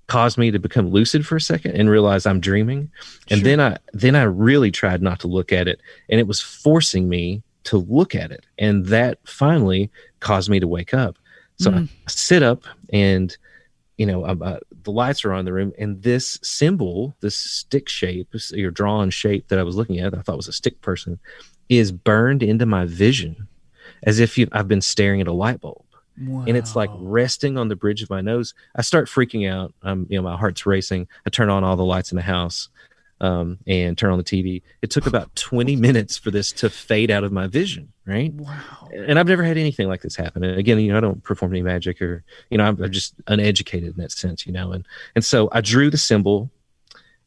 caused 0.08 0.36
me 0.36 0.50
to 0.50 0.58
become 0.58 0.88
lucid 0.90 1.24
for 1.24 1.36
a 1.36 1.40
second 1.40 1.76
and 1.76 1.88
realize 1.88 2.26
I'm 2.26 2.40
dreaming. 2.40 2.90
And 3.30 3.38
Sure. 3.40 3.44
then 3.44 3.60
I 3.60 3.78
then 3.92 4.16
I 4.16 4.24
really 4.24 4.72
tried 4.72 5.00
not 5.00 5.20
to 5.20 5.28
look 5.28 5.52
at 5.52 5.68
it, 5.68 5.80
and 6.10 6.18
it 6.18 6.26
was 6.26 6.40
forcing 6.40 7.08
me 7.08 7.42
to 7.64 7.78
look 7.78 8.14
at 8.16 8.32
it. 8.32 8.44
And 8.58 8.86
that 8.86 9.18
finally 9.24 9.90
caused 10.18 10.50
me 10.50 10.58
to 10.58 10.66
wake 10.68 10.92
up. 10.92 11.16
So 11.59 11.70
Mm. 11.70 11.88
I 12.07 12.11
sit 12.11 12.42
up 12.42 12.64
and 12.92 13.36
you 13.96 14.07
know, 14.07 14.26
um, 14.26 14.42
uh, 14.42 14.57
the 14.82 14.90
lights 14.90 15.24
are 15.24 15.32
on 15.32 15.38
in 15.38 15.44
the 15.44 15.52
room, 15.52 15.72
and 15.78 16.02
this 16.02 16.36
symbol, 16.42 17.14
this 17.20 17.36
stick 17.36 17.88
shape, 17.88 18.26
this- 18.32 18.50
your 18.50 18.72
drawn 18.72 19.09
shape 19.09 19.46
that 19.48 19.59
I 19.61 19.62
was 19.62 19.76
looking 19.76 20.00
at, 20.00 20.18
I 20.18 20.20
thought 20.20 20.36
was 20.36 20.48
a 20.48 20.52
stick 20.52 20.80
person, 20.80 21.20
is 21.68 21.92
burned 21.92 22.42
into 22.42 22.66
my 22.66 22.86
vision 22.86 23.46
as 24.02 24.18
if 24.18 24.36
you, 24.36 24.48
I've 24.50 24.66
been 24.66 24.80
staring 24.80 25.20
at 25.20 25.28
a 25.28 25.32
light 25.32 25.61
bulb 25.61 25.84
and 26.48 26.57
it's 26.57 26.74
like 26.74 26.90
resting 26.92 27.57
on 27.57 27.68
the 27.68 27.76
bridge 27.76 28.02
of 28.02 28.11
my 28.11 28.20
nose. 28.20 28.52
I 28.74 28.82
start 28.82 29.07
freaking 29.09 29.48
out. 29.48 29.72
I'm, 29.82 30.07
you 30.11 30.18
know, 30.18 30.22
my 30.22 30.36
heart's 30.36 30.66
racing. 30.66 31.07
I 31.24 31.30
turn 31.30 31.48
on 31.48 31.62
all 31.62 31.76
the 31.76 31.84
lights 31.84 32.11
in 32.11 32.16
the 32.16 32.22
house, 32.22 32.68
um, 33.20 33.58
and 33.66 33.96
turn 33.96 34.10
on 34.10 34.18
the 34.18 34.24
TV. 34.24 34.62
It 34.82 34.90
took 34.90 35.06
about 35.06 35.34
20 35.36 35.76
minutes 35.88 36.16
for 36.16 36.30
this 36.30 36.52
to 36.52 36.70
fade 36.70 37.10
out 37.10 37.24
of 37.24 37.32
my 37.32 37.46
vision, 37.46 37.92
right? 38.06 38.32
Wow. 38.32 38.88
And 38.92 39.18
I've 39.18 39.28
never 39.28 39.42
had 39.42 39.56
anything 39.56 39.88
like 39.88 40.02
this 40.02 40.16
happen. 40.16 40.44
And 40.44 40.58
again, 40.58 40.78
you 40.80 40.92
know, 40.92 40.98
I 40.98 41.00
don't 41.00 41.22
perform 41.22 41.52
any 41.52 41.62
magic 41.62 42.00
or, 42.02 42.24
you 42.50 42.58
know, 42.58 42.64
I'm, 42.64 42.82
I'm 42.82 42.92
just 42.92 43.14
uneducated 43.26 43.94
in 43.94 44.02
that 44.02 44.12
sense, 44.12 44.46
you 44.46 44.52
know. 44.52 44.72
And 44.72 44.86
and 45.14 45.24
so 45.24 45.48
I 45.52 45.60
drew 45.60 45.90
the 45.90 45.98
symbol, 45.98 46.50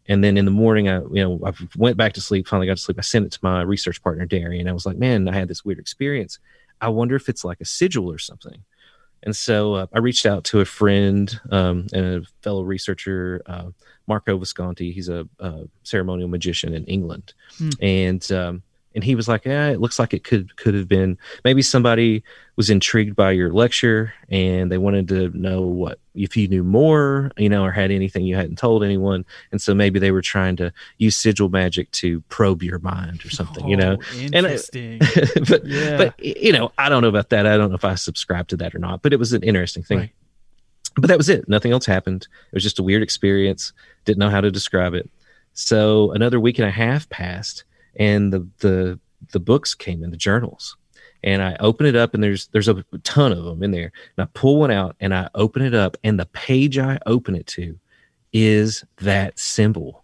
and 0.07 0.23
then 0.23 0.38
in 0.38 0.45
the 0.45 0.51
morning, 0.51 0.88
I 0.88 0.99
you 1.11 1.23
know 1.23 1.39
I 1.45 1.51
went 1.75 1.97
back 1.97 2.13
to 2.13 2.21
sleep. 2.21 2.47
Finally 2.47 2.67
got 2.67 2.77
to 2.77 2.83
sleep. 2.83 2.97
I 2.97 3.01
sent 3.01 3.25
it 3.25 3.31
to 3.33 3.39
my 3.41 3.61
research 3.61 4.01
partner 4.01 4.25
Darian. 4.25 4.67
I 4.67 4.73
was 4.73 4.85
like, 4.85 4.97
man, 4.97 5.27
I 5.27 5.33
had 5.33 5.47
this 5.47 5.65
weird 5.65 5.79
experience. 5.79 6.39
I 6.79 6.89
wonder 6.89 7.15
if 7.15 7.27
it's 7.27 7.43
like 7.43 7.59
a 7.59 7.65
sigil 7.65 8.11
or 8.11 8.17
something. 8.17 8.63
And 9.24 9.36
so 9.36 9.74
uh, 9.74 9.88
I 9.93 9.99
reached 9.99 10.26
out 10.26 10.43
to 10.45 10.59
a 10.61 10.65
friend 10.65 11.39
um, 11.51 11.88
and 11.93 12.05
a 12.05 12.22
fellow 12.41 12.61
researcher, 12.63 13.41
uh, 13.45 13.70
Marco 14.07 14.38
Visconti. 14.38 14.91
He's 14.91 15.09
a, 15.09 15.28
a 15.39 15.63
ceremonial 15.84 16.30
magician 16.30 16.74
in 16.74 16.86
England, 16.86 17.34
Hmm. 17.57 17.70
and 17.82 18.32
um, 18.32 18.63
and 18.98 19.04
he 19.04 19.14
was 19.16 19.28
like, 19.28 19.45
"Yeah, 19.45 19.70
it 19.70 19.80
looks 19.80 20.00
like 20.00 20.12
it 20.14 20.24
could 20.24 20.56
could 20.58 20.74
have 20.74 20.88
been 20.88 21.18
maybe 21.45 21.62
somebody 21.62 22.24
was 22.56 22.70
intrigued 22.72 23.16
by 23.16 23.30
your 23.32 23.54
lecture 23.54 24.12
and 24.30 24.72
they 24.72 24.80
wanted 24.80 25.08
to 25.10 25.30
know 25.38 25.62
what 25.62 26.00
if 26.16 26.36
you 26.36 26.48
knew 26.48 26.64
more, 26.64 27.32
you 27.38 27.48
know, 27.48 27.64
or 27.64 27.72
had 27.72 27.91
anything 27.91 28.26
you 28.26 28.36
hadn't 28.36 28.58
told 28.58 28.84
anyone, 28.84 29.24
and 29.52 29.62
so 29.62 29.76
maybe 29.76 30.00
they 30.00 30.10
were 30.10 30.24
trying 30.24 30.56
to 30.56 30.74
use 30.98 31.16
sigil 31.16 31.48
magic 31.50 31.91
to 31.91 32.22
probe 32.22 32.64
your 32.64 32.80
mind 32.80 33.24
or 33.24 33.30
something, 33.30 33.68
you 33.70 33.78
know." 33.78 33.98
Oh, 34.02 34.20
And 34.34 34.48
I- 34.48 34.50
interesting. 34.58 34.98
but 35.48 35.64
Yeah. 35.66 35.98
but 35.98 36.20
you 36.20 36.52
know, 36.52 36.72
I 36.80 36.89
don't 36.89 37.04
know 37.04 37.08
about 37.10 37.30
that. 37.30 37.45
I 37.45 37.56
don't 37.56 37.70
know 37.70 37.76
if 37.76 37.86
I 37.86 37.93
subscribe 37.95 38.48
to 38.50 38.58
that 38.58 38.74
or 38.74 38.80
not. 38.80 39.04
But 39.04 39.14
it 39.14 39.20
was 39.20 39.32
an 39.32 39.43
interesting 39.43 39.84
thing. 39.84 39.98
Right. 40.00 40.12
But 40.95 41.10
that 41.10 41.18
was 41.18 41.30
it. 41.30 41.48
Nothing 41.48 41.72
else 41.72 41.86
happened. 41.86 42.28
It 42.52 42.56
was 42.56 42.64
just 42.64 42.80
a 42.80 42.84
weird 42.84 43.04
experience. 43.04 43.72
Didn't 44.06 44.18
know 44.18 44.32
how 44.32 44.41
to 44.41 44.50
describe 44.50 44.95
it. 44.95 45.08
So 45.54 46.12
another 46.14 46.39
week 46.39 46.58
and 46.60 46.68
a 46.68 46.72
half 46.72 47.08
passed, 47.10 47.64
and 47.98 48.32
the 48.32 48.48
the 48.60 49.00
the 49.32 49.39
books 49.39 49.76
came 49.76 50.04
in 50.04 50.12
the 50.12 50.18
journals, 50.18 50.78
and 51.24 51.41
I 51.41 51.56
open 51.60 51.86
it 51.86 51.95
up 51.95 52.14
and 52.14 52.24
there's 52.24 52.48
there's 52.48 52.68
a 52.68 52.84
ton 53.04 53.32
of 53.32 53.43
them 53.43 53.64
in 53.64 53.72
there. 53.72 53.91
And 54.18 54.24
I 54.24 54.30
pull 54.34 54.60
one 54.60 54.72
out 54.72 54.95
and 55.00 55.14
I 55.14 55.30
open 55.36 55.62
it 55.62 55.74
up 55.74 55.98
and 56.04 56.20
the 56.20 56.26
page 56.28 56.78
I 56.78 57.00
open 57.06 57.36
it 57.36 57.48
to 57.48 57.78
is 58.34 58.84
that 58.98 59.38
symbol 59.39 60.04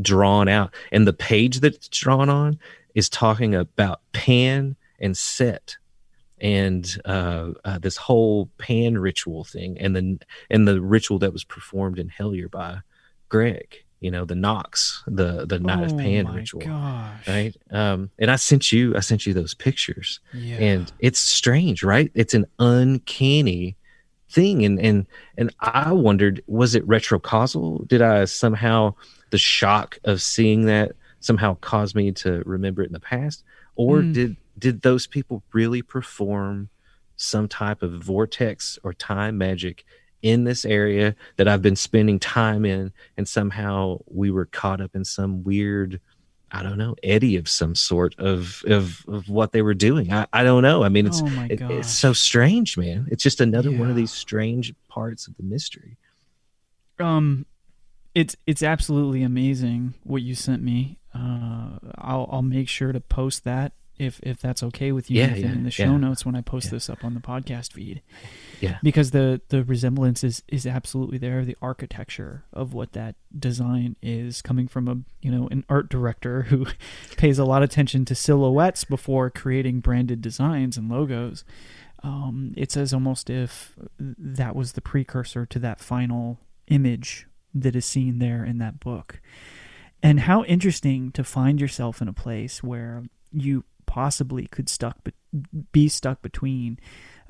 drawn 0.00 0.48
out. 0.48 0.74
And 0.90 1.06
the 1.06 1.12
page 1.12 1.60
that's 1.60 1.88
drawn 1.88 2.28
on 2.28 2.58
is 2.94 3.08
talking 3.08 3.54
about 3.54 4.00
pan 4.12 4.76
and 5.00 5.16
set 5.16 5.76
and 6.40 7.00
uh, 7.04 7.50
uh, 7.64 7.78
this 7.78 7.96
whole 7.96 8.50
pan 8.58 8.98
ritual 8.98 9.44
thing 9.44 9.78
and 9.78 9.94
the 9.94 10.18
and 10.50 10.66
the 10.66 10.80
ritual 10.80 11.18
that 11.20 11.32
was 11.32 11.44
performed 11.44 11.98
in 11.98 12.08
Hellier 12.08 12.50
by 12.50 12.78
Greg 13.28 13.84
you 14.02 14.10
know 14.10 14.24
the 14.24 14.34
Nox, 14.34 15.02
the 15.06 15.46
the 15.46 15.58
night 15.60 15.80
oh 15.90 15.94
of 15.94 15.98
Pan 15.98 16.26
ritual, 16.26 16.60
Gosh. 16.62 17.28
right? 17.28 17.56
Um, 17.70 18.10
and 18.18 18.30
I 18.30 18.36
sent 18.36 18.72
you, 18.72 18.94
I 18.96 19.00
sent 19.00 19.24
you 19.26 19.32
those 19.32 19.54
pictures, 19.54 20.20
Yeah. 20.34 20.56
and 20.56 20.92
it's 20.98 21.20
strange, 21.20 21.82
right? 21.82 22.10
It's 22.14 22.34
an 22.34 22.46
uncanny 22.58 23.76
thing, 24.28 24.64
and 24.64 24.78
and 24.80 25.06
and 25.38 25.54
I 25.60 25.92
wondered, 25.92 26.42
was 26.46 26.74
it 26.74 26.86
retrocausal? 26.86 27.84
Did 27.86 28.02
I 28.02 28.24
somehow 28.26 28.94
the 29.30 29.38
shock 29.38 29.98
of 30.04 30.20
seeing 30.20 30.66
that 30.66 30.92
somehow 31.20 31.54
caused 31.60 31.94
me 31.94 32.12
to 32.12 32.42
remember 32.44 32.82
it 32.82 32.86
in 32.88 32.92
the 32.92 33.00
past, 33.00 33.44
or 33.76 33.98
Mm. 34.02 34.12
did 34.12 34.36
did 34.58 34.82
those 34.82 35.06
people 35.06 35.42
really 35.52 35.80
perform 35.82 36.68
some 37.16 37.46
type 37.48 37.82
of 37.82 37.92
vortex 38.02 38.78
or 38.82 38.92
time 38.92 39.38
magic 39.38 39.84
in 40.22 40.44
this 40.44 40.64
area 40.64 41.14
that 41.36 41.48
I've 41.48 41.62
been 41.62 41.76
spending 41.76 42.18
time 42.18 42.64
in, 42.64 42.92
and 43.16 43.28
somehow 43.28 43.98
we 44.06 44.30
were 44.30 44.46
caught 44.46 44.80
up 44.80 44.94
in 44.94 45.04
some 45.04 45.42
weird, 45.44 46.00
I 46.50 46.62
don't 46.62 46.78
know, 46.78 46.94
eddy 47.02 47.36
of 47.36 47.48
some 47.48 47.74
sort 47.74 48.14
of 48.18 48.62
of, 48.66 49.04
of 49.08 49.28
what 49.28 49.52
they 49.52 49.62
were 49.62 49.74
doing. 49.74 50.12
I, 50.12 50.26
I 50.32 50.44
don't 50.44 50.62
know. 50.62 50.84
I 50.84 50.88
mean, 50.88 51.06
it's 51.06 51.20
oh 51.22 51.46
it- 51.50 51.60
it's 51.60 51.90
so 51.90 52.12
strange, 52.12 52.78
man. 52.78 53.08
It's 53.10 53.22
just 53.22 53.40
another 53.40 53.72
one 53.72 53.90
of 53.90 53.96
these 53.96 54.12
strange 54.12 54.72
parts 54.88 55.26
of 55.26 55.36
the 55.36 55.42
mystery. 55.42 55.96
um 56.98 57.46
it's 58.14 58.36
it's 58.46 58.62
absolutely 58.62 59.22
amazing 59.22 59.94
what 60.04 60.20
you 60.22 60.34
sent 60.34 60.62
me 60.62 60.98
uh 61.14 61.70
i'll 61.96 62.28
i'll 62.30 62.42
make 62.42 62.68
sure 62.68 62.92
to 62.92 63.00
post 63.00 63.44
that 63.44 63.72
if 63.98 64.20
if 64.22 64.38
that's 64.38 64.62
okay 64.62 64.92
with 64.92 65.10
you 65.10 65.18
Yeah, 65.18 65.34
yeah, 65.34 65.52
in 65.52 65.64
the 65.64 65.70
show 65.70 65.84
yeah. 65.84 65.96
notes 65.96 66.26
when 66.26 66.34
i 66.34 66.42
post 66.42 66.66
Yeah. 66.66 66.72
this 66.72 66.90
up 66.90 67.02
on 67.04 67.14
the 67.14 67.20
podcast 67.20 67.72
feed 67.72 68.02
Yeah. 68.62 68.78
because 68.82 69.10
the 69.10 69.40
the 69.48 69.64
resemblance 69.64 70.22
is 70.22 70.42
is 70.48 70.66
absolutely 70.66 71.18
there 71.18 71.44
the 71.44 71.56
architecture 71.60 72.44
of 72.52 72.72
what 72.72 72.92
that 72.92 73.16
design 73.36 73.96
is 74.00 74.40
coming 74.40 74.68
from 74.68 74.88
a 74.88 74.96
you 75.20 75.30
know 75.30 75.48
an 75.50 75.64
art 75.68 75.90
director 75.90 76.42
who 76.42 76.66
pays 77.16 77.38
a 77.38 77.44
lot 77.44 77.62
of 77.62 77.70
attention 77.70 78.04
to 78.06 78.14
silhouettes 78.14 78.84
before 78.84 79.30
creating 79.30 79.80
branded 79.80 80.22
designs 80.22 80.76
and 80.76 80.88
logos 80.88 81.44
um, 82.02 82.52
it's 82.56 82.76
as 82.76 82.92
almost 82.92 83.30
if 83.30 83.74
that 83.98 84.56
was 84.56 84.72
the 84.72 84.80
precursor 84.80 85.46
to 85.46 85.58
that 85.60 85.80
final 85.80 86.40
image 86.68 87.26
that 87.54 87.76
is 87.76 87.86
seen 87.86 88.18
there 88.18 88.44
in 88.44 88.58
that 88.58 88.80
book. 88.80 89.20
And 90.02 90.20
how 90.20 90.42
interesting 90.44 91.12
to 91.12 91.22
find 91.22 91.60
yourself 91.60 92.02
in 92.02 92.08
a 92.08 92.12
place 92.12 92.62
where 92.62 93.04
you 93.30 93.64
possibly 93.86 94.46
could 94.48 94.68
stuck 94.68 95.04
be, 95.04 95.12
be 95.70 95.88
stuck 95.88 96.22
between 96.22 96.78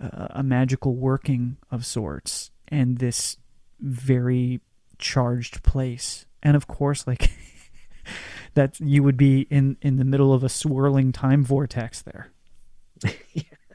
uh, 0.03 0.29
a 0.31 0.43
magical 0.43 0.95
working 0.95 1.57
of 1.71 1.87
sorts 1.87 2.51
and 2.69 2.99
this 2.99 3.37
very 3.81 4.61
charged 4.99 5.63
place. 5.63 6.27
And 6.43 6.57
of 6.57 6.67
course, 6.67 7.07
like 7.07 7.31
that 8.55 8.81
you 8.81 9.03
would 9.03 9.17
be 9.17 9.43
in 9.51 9.77
in 9.81 9.97
the 9.97 10.05
middle 10.05 10.33
of 10.33 10.43
a 10.43 10.49
swirling 10.49 11.13
time 11.13 11.45
vortex 11.45 12.03
there. 12.03 12.33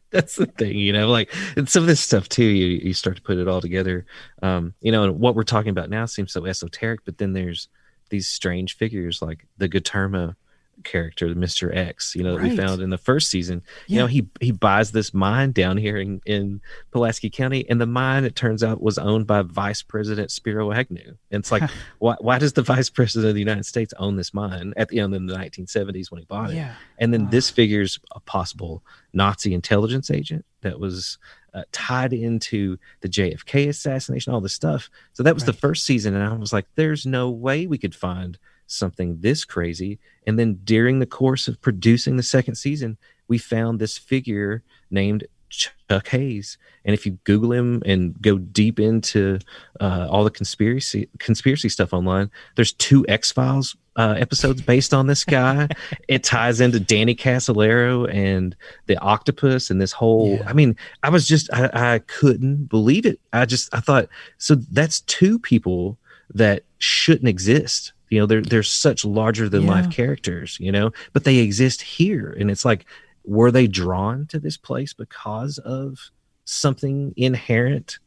That's 0.09 0.36
the 0.38 0.45
thing, 0.45 0.78
you 0.78 0.93
know, 0.93 1.09
like 1.09 1.34
and 1.55 1.67
some 1.69 1.84
of 1.84 1.88
this 1.88 1.99
stuff 1.99 2.30
too, 2.30 2.43
you 2.43 2.80
you 2.84 2.93
start 2.93 3.17
to 3.17 3.21
put 3.21 3.38
it 3.38 3.47
all 3.47 3.61
together. 3.61 4.05
Um, 4.41 4.73
you 4.82 4.91
know, 4.91 5.03
and 5.03 5.19
what 5.19 5.36
we're 5.36 5.43
talking 5.43 5.69
about 5.69 5.89
now 5.89 6.05
seems 6.05 6.32
so 6.32 6.45
esoteric, 6.45 7.05
but 7.05 7.17
then 7.17 7.34
there's 7.34 7.67
these 8.09 8.28
strange 8.28 8.78
figures 8.78 9.21
like 9.21 9.45
the 9.57 9.67
Gaterma 9.67 10.36
character, 10.84 11.28
Mr. 11.36 11.75
X, 11.75 12.15
you 12.15 12.23
know, 12.23 12.36
that 12.36 12.43
we 12.43 12.55
found 12.55 12.82
in 12.82 12.89
the 12.89 12.97
first 12.97 13.30
season. 13.30 13.61
You 13.88 13.97
know, 13.99 14.07
he 14.07 14.28
he 14.39 14.51
buys 14.51 14.91
this 14.91 15.13
mine 15.13 15.51
down 15.51 15.78
here 15.78 15.97
in, 15.97 16.21
in 16.25 16.61
Pulaski 16.91 17.30
County, 17.30 17.67
and 17.69 17.80
the 17.82 17.86
mine 17.86 18.23
it 18.23 18.36
turns 18.36 18.63
out 18.63 18.82
was 18.82 18.97
owned 18.97 19.28
by 19.28 19.41
Vice 19.41 19.82
President 19.82 20.32
Spiro 20.32 20.71
Agnew. 20.71 21.15
And 21.32 21.39
it's 21.41 21.51
like, 21.51 21.69
why 21.99 22.15
why 22.19 22.39
does 22.39 22.53
the 22.53 22.61
Vice 22.63 22.89
President 22.89 23.30
of 23.30 23.36
the 23.36 23.41
United 23.41 23.65
States 23.65 23.93
own 23.97 24.15
this 24.15 24.34
mine 24.34 24.73
at 24.78 24.89
the 24.89 24.99
end 24.99 25.13
in 25.13 25.25
the 25.28 25.36
1970s 25.36 26.11
when 26.11 26.19
he 26.19 26.25
bought 26.25 26.51
it? 26.51 26.55
Yeah. 26.55 26.73
And 26.99 27.13
then 27.13 27.25
Ah. 27.25 27.30
this 27.30 27.49
figures 27.49 27.99
a 28.13 28.19
possible 28.21 28.84
Nazi 29.13 29.53
intelligence 29.53 30.09
agent 30.11 30.45
that 30.61 30.80
was 30.80 31.17
uh, 31.53 31.63
tied 31.71 32.13
into 32.13 32.78
the 33.01 33.09
JFK 33.09 33.67
assassination, 33.69 34.32
all 34.34 34.41
this 34.41 34.53
stuff. 34.53 34.89
So 35.13 35.23
that 35.23 35.34
was 35.34 35.45
the 35.45 35.53
first 35.53 35.86
season, 35.86 36.13
and 36.13 36.23
I 36.23 36.34
was 36.34 36.53
like, 36.53 36.65
"There's 36.75 37.05
no 37.05 37.30
way 37.32 37.65
we 37.65 37.78
could 37.80 37.95
find 37.95 38.38
something 38.68 39.20
this 39.22 39.45
crazy." 39.45 39.99
And 40.26 40.38
then 40.38 40.59
during 40.63 40.99
the 40.99 41.05
course 41.05 41.47
of 41.47 41.61
producing 41.61 42.18
the 42.18 42.24
second 42.24 42.55
season, 42.55 42.97
we 43.28 43.38
found 43.38 43.80
this 43.80 43.97
figure 43.97 44.63
named 44.91 45.26
Chuck 45.49 46.07
Hayes, 46.09 46.57
and 46.84 46.93
if 46.93 47.05
you 47.05 47.18
Google 47.24 47.53
him 47.53 47.82
and 47.86 48.22
go 48.22 48.38
deep 48.38 48.80
into 48.80 49.39
uh, 49.80 50.07
all 50.09 50.24
the 50.24 50.30
conspiracy 50.30 51.09
conspiracy 51.20 51.70
stuff 51.70 51.93
online, 51.93 52.30
there's 52.55 52.74
two 52.74 53.05
X 53.07 53.32
Files 53.32 53.76
uh, 53.95 54.15
episodes 54.18 54.61
based 54.61 54.93
on 54.93 55.07
this 55.07 55.24
guy. 55.24 55.68
it 56.07 56.24
ties 56.24 56.59
into 56.61 56.80
Danny 56.80 57.15
Casolaro 57.15 58.13
and 58.13 58.55
the 58.88 58.97
octopus 58.97 59.70
and 59.70 59.82
this 59.82 59.91
whole. 59.91 60.38
Yeah. 60.38 60.49
I 60.49 60.53
mean, 60.53 60.76
I 61.03 61.09
was 61.09 61.28
just 61.28 61.49
I, 61.53 61.70
I 61.74 61.99
couldn't 61.99 62.65
believe 62.65 63.05
it. 63.05 63.20
I 63.34 63.45
just 63.45 63.74
I 63.74 63.80
thought 63.80 64.09
so. 64.38 64.55
That's 64.55 65.01
two 65.01 65.39
people 65.39 65.97
that 66.34 66.63
shouldn't 66.80 67.30
exist. 67.30 67.93
You 68.10 68.20
know, 68.20 68.26
they're 68.26 68.41
they're 68.41 68.64
such 68.64 69.03
larger 69.05 69.49
than 69.49 69.64
Yeah. 69.64 69.70
life 69.70 69.89
characters. 69.89 70.58
You 70.60 70.72
know, 70.72 70.91
but 71.14 71.24
they 71.24 71.38
exist 71.38 71.82
here, 71.82 72.36
and 72.39 72.49
it's 72.49 72.66
like, 72.66 72.86
were 73.26 73.51
they 73.51 73.68
drawn 73.68 74.26
to 74.28 74.39
this 74.39 74.58
place 74.58 74.93
because 74.93 75.58
of 75.60 76.12
something 76.45 77.14
inherent 77.18 77.99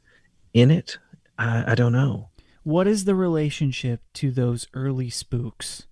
in 0.55 0.71
it? 0.71 0.99
I, 1.39 1.73
I 1.73 1.75
don't 1.75 1.93
know. 1.93 2.29
What 2.63 2.87
is 2.87 3.05
the 3.05 3.15
relationship 3.15 4.01
to 4.15 4.31
those 4.31 4.67
early 4.75 5.09
spooks 5.11 5.87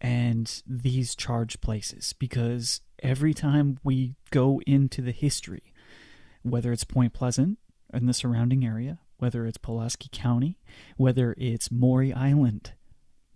and 0.00 0.62
these 0.66 1.14
charged 1.14 1.60
places? 1.60 2.14
Because 2.18 2.80
every 3.02 3.34
time 3.34 3.78
we 3.84 4.14
go 4.30 4.60
into 4.66 5.02
the 5.02 5.10
history, 5.12 5.72
whether 6.42 6.72
it's 6.72 6.84
Point 6.84 7.12
Pleasant 7.12 7.58
and 7.90 8.08
the 8.08 8.14
surrounding 8.14 8.64
area, 8.64 8.98
whether 9.18 9.46
it's 9.46 9.58
Pulaski 9.58 10.08
County, 10.12 10.58
whether 10.96 11.34
it's 11.38 11.70
Maury 11.70 12.12
Island, 12.12 12.72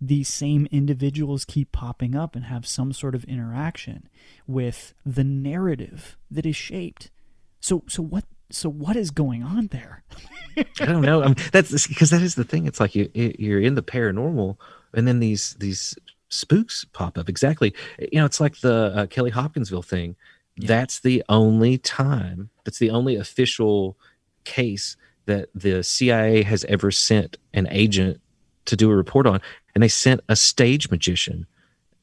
these 0.01 0.29
same 0.29 0.67
individuals 0.71 1.45
keep 1.45 1.71
popping 1.71 2.15
up 2.15 2.35
and 2.35 2.45
have 2.45 2.67
some 2.67 2.93
sort 2.93 3.15
of 3.15 3.23
interaction 3.25 4.07
with 4.47 4.93
the 5.05 5.23
narrative 5.23 6.17
that 6.31 6.45
is 6.45 6.55
shaped. 6.55 7.11
So, 7.59 7.83
so 7.87 8.01
what? 8.03 8.25
So 8.51 8.67
what 8.67 8.95
is 8.95 9.11
going 9.11 9.43
on 9.43 9.67
there? 9.67 10.03
I 10.57 10.85
don't 10.85 11.03
know. 11.03 11.21
I 11.21 11.27
mean, 11.27 11.35
that's 11.51 11.87
because 11.87 12.09
that 12.09 12.23
is 12.23 12.33
the 12.33 12.43
thing. 12.43 12.65
It's 12.65 12.79
like 12.79 12.95
you 12.95 13.09
you're 13.13 13.61
in 13.61 13.75
the 13.75 13.83
paranormal, 13.83 14.57
and 14.93 15.07
then 15.07 15.19
these 15.19 15.55
these 15.59 15.95
spooks 16.29 16.85
pop 16.93 17.17
up. 17.17 17.29
Exactly. 17.29 17.73
You 17.99 18.19
know, 18.19 18.25
it's 18.25 18.39
like 18.39 18.59
the 18.61 18.93
uh, 18.95 19.05
Kelly 19.07 19.29
Hopkinsville 19.29 19.83
thing. 19.83 20.15
Yeah. 20.55 20.67
That's 20.67 20.99
the 20.99 21.23
only 21.29 21.77
time. 21.77 22.49
That's 22.65 22.79
the 22.79 22.89
only 22.89 23.15
official 23.15 23.97
case 24.45 24.97
that 25.25 25.49
the 25.53 25.83
CIA 25.83 26.43
has 26.43 26.65
ever 26.65 26.91
sent 26.91 27.37
an 27.53 27.67
agent 27.69 28.19
to 28.65 28.75
do 28.75 28.91
a 28.91 28.95
report 28.95 29.25
on, 29.25 29.41
and 29.79 29.83
they 29.83 29.87
sent 29.87 30.19
a 30.27 30.35
stage 30.35 30.91
magician. 30.91 31.45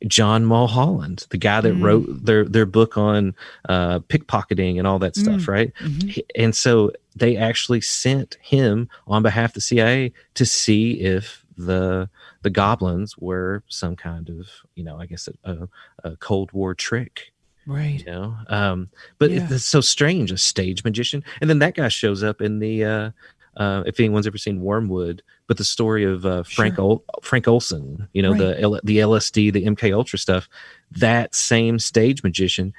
John 0.07 0.47
Mulholland, 0.47 1.27
the 1.29 1.37
guy 1.37 1.61
that 1.61 1.75
Mm. 1.75 1.83
wrote 1.83 2.25
their 2.25 2.45
their 2.47 2.65
book 2.65 2.97
on 2.97 3.35
uh, 3.69 3.99
pickpocketing 4.01 4.79
and 4.79 4.87
all 4.87 4.99
that 5.01 5.15
stuff, 5.15 5.47
right? 5.47 5.73
Mhm. 5.81 6.23
And 6.37 6.57
so 6.57 6.93
they 7.15 7.37
actually 7.37 7.83
sent 7.83 8.39
him 8.41 8.89
on 9.07 9.23
behalf 9.23 9.51
of 9.51 9.55
the 9.55 9.61
CIA 9.61 10.13
to 10.35 10.47
see 10.47 11.01
if 11.01 11.45
the 11.59 12.09
the 12.43 12.49
goblins 12.51 13.19
were 13.19 13.63
some 13.69 13.95
kind 13.95 14.31
of 14.31 14.49
you 14.75 14.83
know 14.85 14.99
I 14.99 15.05
guess 15.05 15.29
a, 15.29 15.53
a, 15.53 15.69
a 16.13 16.17
Cold 16.17 16.53
War 16.53 16.75
trick 16.75 17.31
Right. 17.67 17.99
you 17.99 18.07
know 18.11 18.37
um 18.49 18.89
but 19.19 19.31
Yeah. 19.31 19.49
it's 19.51 19.65
so 19.67 19.81
strange 19.83 20.31
a 20.31 20.39
stage 20.39 20.83
magician 20.85 21.25
and 21.41 21.51
then 21.51 21.59
that 21.59 21.75
guy 21.75 21.89
shows 21.89 22.23
up 22.23 22.41
in 22.41 22.59
the 22.61 22.85
uh 22.85 23.11
uh, 23.57 23.83
if 23.87 23.99
anyone's 23.99 24.27
ever 24.27 24.37
seen 24.37 24.61
Wormwood, 24.61 25.23
but 25.47 25.57
the 25.57 25.65
story 25.65 26.05
of 26.05 26.27
uh, 26.27 26.43
Frank 26.43 26.77
Sure. 26.77 26.85
Ol- 26.85 27.05
Frank 27.23 27.47
Olson, 27.49 28.09
you 28.13 28.23
know 28.23 28.35
the 28.35 28.61
L- 28.61 28.81
the 28.83 28.99
LSD, 28.99 29.53
the 29.53 29.65
MK 29.65 29.95
Ultra 29.95 30.19
stuff, 30.19 30.49
that 30.91 31.35
same 31.35 31.79
stage 31.79 32.23
magician, 32.23 32.73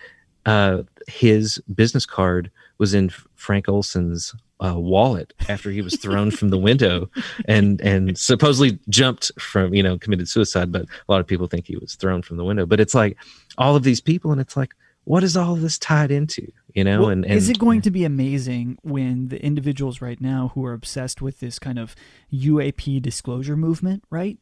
uh, 0.46 0.84
his 1.08 1.60
business 1.74 2.06
card 2.06 2.52
was 2.78 2.94
in 2.94 3.10
Frank 3.36 3.68
Olson's 3.68 4.34
uh, 4.64 4.74
wallet 4.76 5.34
after 5.50 5.70
he 5.70 5.82
was 5.82 5.96
thrown 5.98 6.32
from 6.32 6.50
the 6.50 6.58
window 6.58 7.10
and 7.48 7.80
and 7.82 8.18
supposedly 8.18 8.80
jumped 8.90 9.32
from 9.40 9.74
you 9.74 9.84
know 9.84 9.98
committed 9.98 10.28
suicide, 10.28 10.72
but 10.72 10.84
a 10.84 11.12
lot 11.12 11.20
of 11.20 11.28
people 11.28 11.48
think 11.48 11.68
he 11.68 11.78
was 11.78 11.96
thrown 11.96 12.22
from 12.22 12.38
the 12.38 12.44
window. 12.44 12.66
But 12.66 12.80
it's 12.80 12.96
like 12.96 13.18
all 13.58 13.76
of 13.76 13.84
these 13.84 14.02
people, 14.02 14.32
and 14.32 14.42
it's 14.42 14.58
like 14.58 14.74
what 15.04 15.24
is 15.24 15.38
all 15.38 15.54
of 15.54 15.62
this 15.62 15.78
tied 15.78 16.12
into 16.12 16.52
you 16.78 16.84
know. 16.84 17.02
Well, 17.02 17.10
and, 17.10 17.26
and 17.26 17.34
is 17.36 17.50
it 17.50 17.60
going 17.60 17.82
to 17.82 17.92
be 17.92 18.04
amazing 18.06 18.78
when 18.84 19.30
the 19.30 19.44
individuals 19.44 20.00
right 20.02 20.22
now 20.22 20.52
who 20.54 20.64
are 20.66 20.74
obsessed 20.74 21.22
with 21.22 21.40
this 21.40 21.60
kind 21.60 21.80
of 21.80 21.96
UAP 22.32 23.02
disclosure 23.02 23.58
movement, 23.58 24.04
right? 24.10 24.38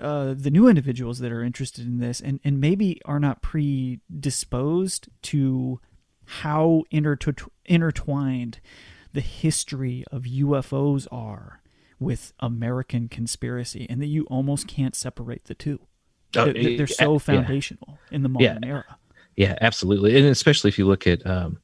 Uh, 0.00 0.34
the 0.36 0.50
new 0.50 0.68
individuals 0.68 1.18
that 1.20 1.32
are 1.32 1.42
interested 1.42 1.86
in 1.86 1.98
this 1.98 2.20
and, 2.20 2.40
and 2.44 2.60
maybe 2.60 3.00
are 3.04 3.20
not 3.20 3.40
predisposed 3.42 5.08
to 5.22 5.80
how 6.24 6.82
intertw- 6.92 7.48
intertwined 7.64 8.60
the 9.12 9.20
history 9.20 10.04
of 10.10 10.22
UFOs 10.24 11.06
are 11.12 11.62
with 11.98 12.32
American 12.40 13.08
conspiracy, 13.08 13.86
and 13.88 14.02
that 14.02 14.06
you 14.06 14.24
almost 14.24 14.66
can't 14.66 14.94
separate 14.94 15.44
the 15.44 15.54
two. 15.54 15.80
Oh, 16.36 16.44
they're, 16.46 16.52
they're- 16.52 16.80
yeah, 16.80 16.86
so 16.86 17.18
foundational 17.18 17.98
in 18.10 18.22
the 18.22 18.28
modern 18.28 18.64
era. 18.64 18.98
Yeah, 19.36 19.56
absolutely, 19.60 20.16
and 20.16 20.26
especially 20.26 20.68
if 20.68 20.78
you 20.78 20.86
look 20.86 21.06
at 21.06 21.24
um, 21.26 21.58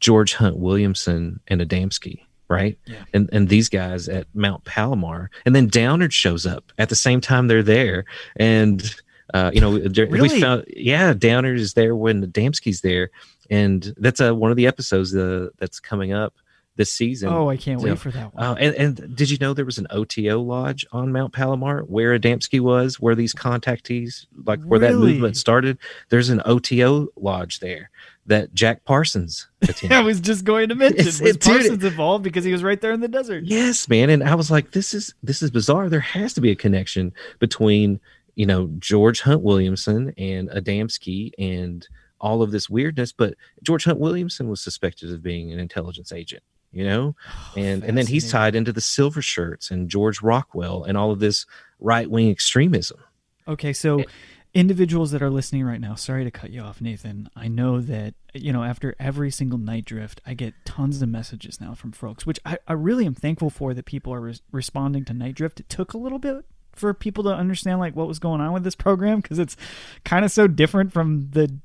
George 0.00 0.34
Hunt 0.34 0.56
Williamson 0.56 1.40
and 1.48 1.60
Adamski, 1.60 2.20
right? 2.48 2.78
Yeah. 2.86 3.04
And 3.12 3.28
and 3.32 3.48
these 3.48 3.68
guys 3.68 4.08
at 4.08 4.26
Mount 4.34 4.64
Palomar, 4.64 5.30
and 5.44 5.54
then 5.54 5.68
Downard 5.68 6.12
shows 6.12 6.46
up 6.46 6.72
at 6.78 6.88
the 6.88 6.96
same 6.96 7.20
time 7.20 7.46
they're 7.48 7.62
there, 7.62 8.04
and 8.36 8.94
uh, 9.34 9.50
you 9.52 9.60
know 9.60 9.72
Really? 9.72 10.20
we 10.20 10.40
found 10.40 10.64
yeah 10.68 11.12
Downard 11.12 11.58
is 11.58 11.74
there 11.74 11.94
when 11.94 12.26
Adamski's 12.26 12.80
there, 12.80 13.10
and 13.50 13.94
that's 13.98 14.20
uh, 14.20 14.34
one 14.34 14.50
of 14.50 14.56
the 14.56 14.66
episodes 14.66 15.14
uh, 15.14 15.48
that's 15.58 15.80
coming 15.80 16.12
up 16.12 16.34
this 16.78 16.90
season. 16.90 17.28
Oh, 17.28 17.50
I 17.50 17.58
can't 17.58 17.78
So, 17.80 17.88
wait 17.88 17.98
for 17.98 18.10
that 18.12 18.34
one. 18.34 18.42
Uh, 18.42 18.54
and, 18.54 18.74
and 18.76 19.14
did 19.16 19.28
you 19.28 19.36
know 19.38 19.52
there 19.52 19.66
was 19.66 19.76
an 19.76 19.86
OTO 19.90 20.40
lodge 20.40 20.86
on 20.92 21.12
Mount 21.12 21.34
Palomar 21.34 21.80
where 21.82 22.18
Adamski 22.18 22.60
was, 22.60 22.98
where 22.98 23.14
these 23.14 23.34
contactees, 23.34 24.24
like 24.46 24.62
where 24.62 24.78
that 24.78 24.94
movement 24.94 25.36
started? 25.36 25.76
There's 26.08 26.30
an 26.30 26.40
OTO 26.46 27.08
lodge 27.16 27.60
there 27.60 27.90
that 28.26 28.54
Jack 28.54 28.84
Parsons 28.84 29.48
attended. 29.62 29.92
I 29.92 30.00
was 30.02 30.20
just 30.20 30.44
going 30.44 30.68
to 30.70 30.74
mention 30.74 31.00
It's- 31.00 31.20
was 31.20 31.30
it- 31.30 31.40
dude, 31.40 31.52
Parsons 31.52 31.84
involved 31.84 32.24
because 32.24 32.44
he 32.44 32.52
was 32.52 32.62
right 32.62 32.80
there 32.80 32.92
in 32.92 33.00
the 33.00 33.08
desert. 33.08 33.44
yes, 33.44 33.88
man. 33.88 34.08
And 34.08 34.22
I 34.22 34.34
was 34.34 34.50
like, 34.50 34.70
this 34.70 34.94
is 34.94 35.14
this 35.22 35.42
is 35.42 35.50
bizarre. 35.50 35.88
There 35.88 36.00
has 36.00 36.32
to 36.34 36.40
be 36.40 36.50
a 36.50 36.56
connection 36.56 37.12
between 37.40 38.00
you 38.36 38.46
know 38.46 38.70
George 38.78 39.20
Hunt 39.22 39.42
Williamson 39.42 40.14
and 40.16 40.48
Adamski 40.50 41.32
and 41.38 41.86
all 42.20 42.42
of 42.42 42.50
this 42.52 42.68
weirdness. 42.70 43.10
But 43.12 43.34
George 43.64 43.84
Hunt 43.84 43.98
Williamson 43.98 44.48
was 44.48 44.60
suspected 44.60 45.12
of 45.12 45.22
being 45.24 45.52
an 45.52 45.58
intelligence 45.58 46.12
agent. 46.12 46.42
You 46.70 46.84
know, 46.84 47.16
oh, 47.26 47.52
and 47.56 47.82
and 47.82 47.96
then 47.96 48.06
he's 48.06 48.30
tied 48.30 48.54
into 48.54 48.72
the 48.72 48.82
silver 48.82 49.22
shirts 49.22 49.70
and 49.70 49.88
George 49.88 50.20
Rockwell 50.20 50.84
and 50.84 50.98
all 50.98 51.10
of 51.10 51.18
this 51.18 51.46
right 51.80 52.10
wing 52.10 52.30
extremism. 52.30 52.98
Okay, 53.46 53.72
so 53.72 54.00
eh. 54.00 54.04
individuals 54.52 55.10
that 55.12 55.22
are 55.22 55.30
listening 55.30 55.64
right 55.64 55.80
now, 55.80 55.94
sorry 55.94 56.24
to 56.24 56.30
cut 56.30 56.50
you 56.50 56.60
off, 56.60 56.82
Nathan. 56.82 57.30
I 57.34 57.48
know 57.48 57.80
that, 57.80 58.14
you 58.34 58.52
know, 58.52 58.62
after 58.62 58.94
every 59.00 59.30
single 59.30 59.58
Nite 59.58 59.86
Drift, 59.86 60.20
I 60.26 60.34
get 60.34 60.52
tons 60.66 61.00
of 61.00 61.08
messages 61.08 61.58
now 61.58 61.74
from 61.74 61.92
folks, 61.92 62.26
which 62.26 62.38
I, 62.44 62.58
I 62.68 62.74
really 62.74 63.06
am 63.06 63.14
thankful 63.14 63.48
for 63.48 63.72
that 63.72 63.86
people 63.86 64.12
are 64.12 64.20
res- 64.20 64.42
responding 64.52 65.06
to 65.06 65.14
Nite 65.14 65.34
Drift. 65.34 65.60
It 65.60 65.70
took 65.70 65.94
a 65.94 65.98
little 65.98 66.18
bit 66.18 66.44
for 66.72 66.92
people 66.92 67.24
to 67.24 67.30
understand 67.30 67.80
like 67.80 67.96
what 67.96 68.06
was 68.06 68.18
going 68.18 68.40
on 68.40 68.52
with 68.52 68.64
this 68.64 68.74
program 68.74 69.20
because 69.20 69.38
it's 69.38 69.56
kind 70.04 70.24
of 70.24 70.30
so 70.30 70.46
different 70.46 70.92
from 70.92 71.30
the 71.30 71.58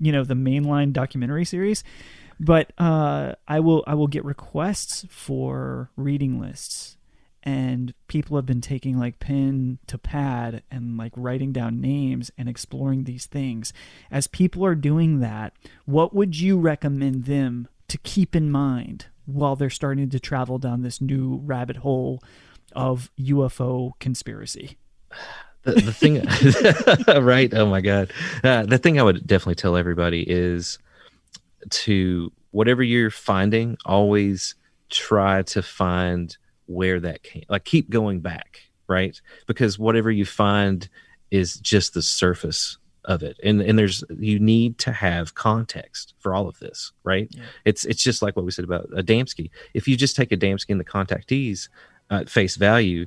you 0.00 0.10
know 0.10 0.24
the 0.24 0.34
mainline 0.34 0.92
documentary 0.92 1.44
series 1.44 1.84
but 2.38 2.72
uh, 2.78 3.34
I 3.48 3.60
will 3.60 3.84
I 3.86 3.94
will 3.94 4.06
get 4.06 4.24
requests 4.24 5.06
for 5.08 5.90
reading 5.96 6.40
lists, 6.40 6.96
and 7.42 7.94
people 8.08 8.36
have 8.36 8.46
been 8.46 8.60
taking 8.60 8.98
like 8.98 9.18
pen 9.18 9.78
to 9.86 9.98
pad 9.98 10.62
and 10.70 10.96
like 10.96 11.12
writing 11.16 11.52
down 11.52 11.80
names 11.80 12.30
and 12.36 12.48
exploring 12.48 13.04
these 13.04 13.26
things. 13.26 13.72
As 14.10 14.26
people 14.26 14.64
are 14.64 14.74
doing 14.74 15.20
that, 15.20 15.54
what 15.84 16.14
would 16.14 16.38
you 16.38 16.58
recommend 16.58 17.24
them 17.24 17.68
to 17.88 17.98
keep 17.98 18.36
in 18.36 18.50
mind 18.50 19.06
while 19.24 19.56
they're 19.56 19.70
starting 19.70 20.10
to 20.10 20.20
travel 20.20 20.58
down 20.58 20.82
this 20.82 21.00
new 21.00 21.40
rabbit 21.44 21.78
hole 21.78 22.22
of 22.72 23.10
UFO 23.18 23.92
conspiracy? 23.98 24.76
the, 25.62 25.72
the 25.72 25.92
thing 25.92 27.24
right 27.24 27.52
oh 27.54 27.66
my 27.66 27.80
god 27.80 28.10
uh, 28.44 28.64
the 28.64 28.78
thing 28.78 28.98
i 28.98 29.02
would 29.02 29.26
definitely 29.26 29.54
tell 29.54 29.76
everybody 29.76 30.22
is 30.22 30.78
to 31.70 32.32
whatever 32.50 32.82
you're 32.82 33.10
finding 33.10 33.76
always 33.84 34.54
try 34.88 35.42
to 35.42 35.62
find 35.62 36.36
where 36.66 37.00
that 37.00 37.22
came 37.22 37.44
like 37.48 37.64
keep 37.64 37.90
going 37.90 38.20
back 38.20 38.60
right? 38.88 39.20
Because 39.46 39.78
whatever 39.78 40.10
you 40.10 40.24
find 40.24 40.88
is 41.30 41.56
just 41.56 41.94
the 41.94 42.02
surface 42.02 42.78
of 43.04 43.22
it. 43.22 43.38
And 43.42 43.60
and 43.60 43.78
there's 43.78 44.02
you 44.18 44.38
need 44.38 44.78
to 44.78 44.92
have 44.92 45.34
context 45.34 46.14
for 46.18 46.34
all 46.34 46.48
of 46.48 46.58
this 46.58 46.92
right? 47.04 47.32
It's 47.64 47.84
it's 47.84 48.02
just 48.02 48.22
like 48.22 48.36
what 48.36 48.44
we 48.44 48.50
said 48.50 48.64
about 48.64 48.90
adamski 48.90 49.50
if 49.74 49.86
you 49.86 49.96
just 49.96 50.16
take 50.16 50.30
adamski 50.30 50.70
and 50.70 50.80
the 50.80 50.84
contactees 50.84 51.68
uh, 52.10 52.16
at 52.16 52.30
face 52.30 52.56
value 52.56 53.06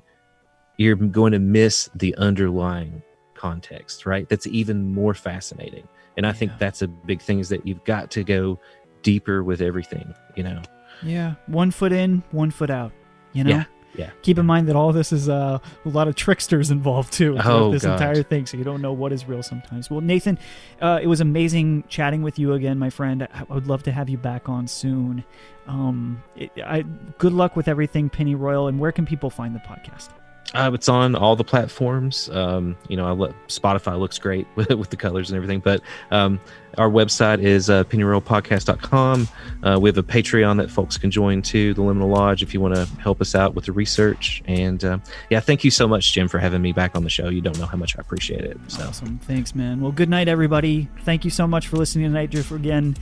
you're 0.77 0.95
going 0.95 1.33
to 1.33 1.39
miss 1.39 1.89
the 1.93 2.15
underlying 2.15 3.03
context, 3.35 4.05
right? 4.05 4.29
That's 4.29 4.47
even 4.47 4.93
more 4.93 5.13
fascinating. 5.13 5.85
And 6.19 6.27
I 6.27 6.33
think 6.33 6.51
Yeah. 6.51 6.57
that's 6.59 6.81
a 6.81 6.87
big 6.87 7.21
thing 7.21 7.39
is 7.39 7.47
that 7.49 7.65
you've 7.65 7.83
got 7.85 8.11
to 8.11 8.23
go 8.25 8.59
deeper 9.03 9.41
with 9.41 9.61
everything, 9.61 10.13
you 10.35 10.43
know? 10.43 10.61
Yeah, 11.01 11.35
one 11.47 11.71
foot 11.71 11.93
in, 11.93 12.23
one 12.31 12.51
foot 12.51 12.69
out. 12.69 12.91
You 13.31 13.45
know. 13.45 13.49
Yeah. 13.51 13.63
Yeah. 13.95 14.09
Keep 14.21 14.37
in 14.37 14.45
mind 14.45 14.67
that 14.67 14.75
all 14.75 14.91
this 14.93 15.11
is 15.11 15.29
uh, 15.29 15.57
a 15.85 15.89
lot 15.89 16.07
of 16.07 16.15
tricksters 16.15 16.69
involved 16.71 17.11
too. 17.13 17.37
Oh, 17.43 17.71
this 17.71 17.83
God. 17.83 17.93
entire 17.93 18.21
thing, 18.21 18.45
so 18.45 18.55
you 18.57 18.63
don't 18.63 18.81
know 18.81 18.91
what 18.93 19.11
is 19.13 19.27
real 19.27 19.41
sometimes. 19.41 19.89
Well, 19.89 20.01
Nathan, 20.01 20.37
uh, 20.81 20.99
it 21.01 21.07
was 21.07 21.21
amazing 21.21 21.85
chatting 21.87 22.21
with 22.21 22.37
you 22.37 22.53
again, 22.53 22.77
my 22.77 22.89
friend. 22.91 23.23
I 23.23 23.45
I 23.49 23.53
would 23.53 23.65
love 23.67 23.81
to 23.83 23.91
have 23.91 24.07
you 24.09 24.17
back 24.17 24.47
on 24.49 24.67
soon. 24.67 25.23
Um, 25.67 26.21
it, 26.35 26.51
I 26.63 26.83
good 27.17 27.33
luck 27.33 27.55
with 27.55 27.67
everything, 27.67 28.09
Penny 28.09 28.35
Royal. 28.35 28.67
And 28.67 28.77
where 28.79 28.91
can 28.91 29.05
people 29.07 29.29
find 29.31 29.55
the 29.55 29.59
podcast? 29.59 30.09
Uh, 30.53 30.71
it's 30.73 30.89
on 30.89 31.15
all 31.15 31.35
the 31.35 31.43
platforms. 31.43 32.27
Um, 32.29 32.75
you 32.87 32.97
know, 32.97 33.05
I 33.05 33.31
Spotify 33.47 33.99
looks 33.99 34.17
great 34.17 34.47
with, 34.55 34.69
with 34.71 34.89
the 34.89 34.97
colors 34.97 35.29
and 35.29 35.35
everything, 35.35 35.59
but 35.59 35.81
um, 36.09 36.39
our 36.77 36.89
website 36.89 37.43
is 37.43 37.69
uh, 37.69 37.83
pennyroyalpodcast.com. 37.83 39.27
Uh, 39.63 39.79
we 39.79 39.89
have 39.89 39.97
a 39.97 40.03
Patreon 40.03 40.57
that 40.57 40.71
folks 40.71 40.97
can 40.97 41.11
join 41.11 41.41
too, 41.41 41.73
the 41.75 41.81
Liminal 41.81 42.11
Lodge, 42.11 42.41
if 42.41 42.53
you 42.53 42.61
want 42.61 42.75
to 42.75 42.85
help 42.99 43.21
us 43.21 43.35
out 43.35 43.53
with 43.53 43.65
the 43.65 43.71
research. 43.71 44.41
And 44.45 44.83
uh, 44.83 44.99
yeah, 45.29 45.39
thank 45.39 45.63
you 45.63 45.71
so 45.71 45.87
much, 45.87 46.13
Jim, 46.13 46.27
for 46.27 46.39
having 46.39 46.61
me 46.61 46.71
back 46.71 46.95
on 46.95 47.03
the 47.03 47.09
show. 47.09 47.29
You 47.29 47.41
don't 47.41 47.57
know 47.59 47.67
how 47.67 47.77
much 47.77 47.95
I 47.97 48.01
appreciate 48.01 48.43
it. 48.43 48.57
So. 48.69 48.87
Awesome, 48.87 49.19
thanks, 49.19 49.53
man. 49.53 49.81
Well, 49.81 49.91
good 49.91 50.09
night, 50.09 50.27
everybody. 50.27 50.89
Thank 51.01 51.25
you 51.25 51.31
so 51.31 51.47
much 51.47 51.67
for 51.67 51.77
listening 51.77 52.05
to 52.05 52.11
Nite 52.11 52.31
Drift 52.31 52.51
again. 52.51 52.95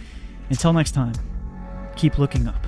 Until 0.49 0.73
next 0.73 0.91
time, 0.91 1.13
keep 1.95 2.17
looking 2.17 2.47
up. 2.47 2.67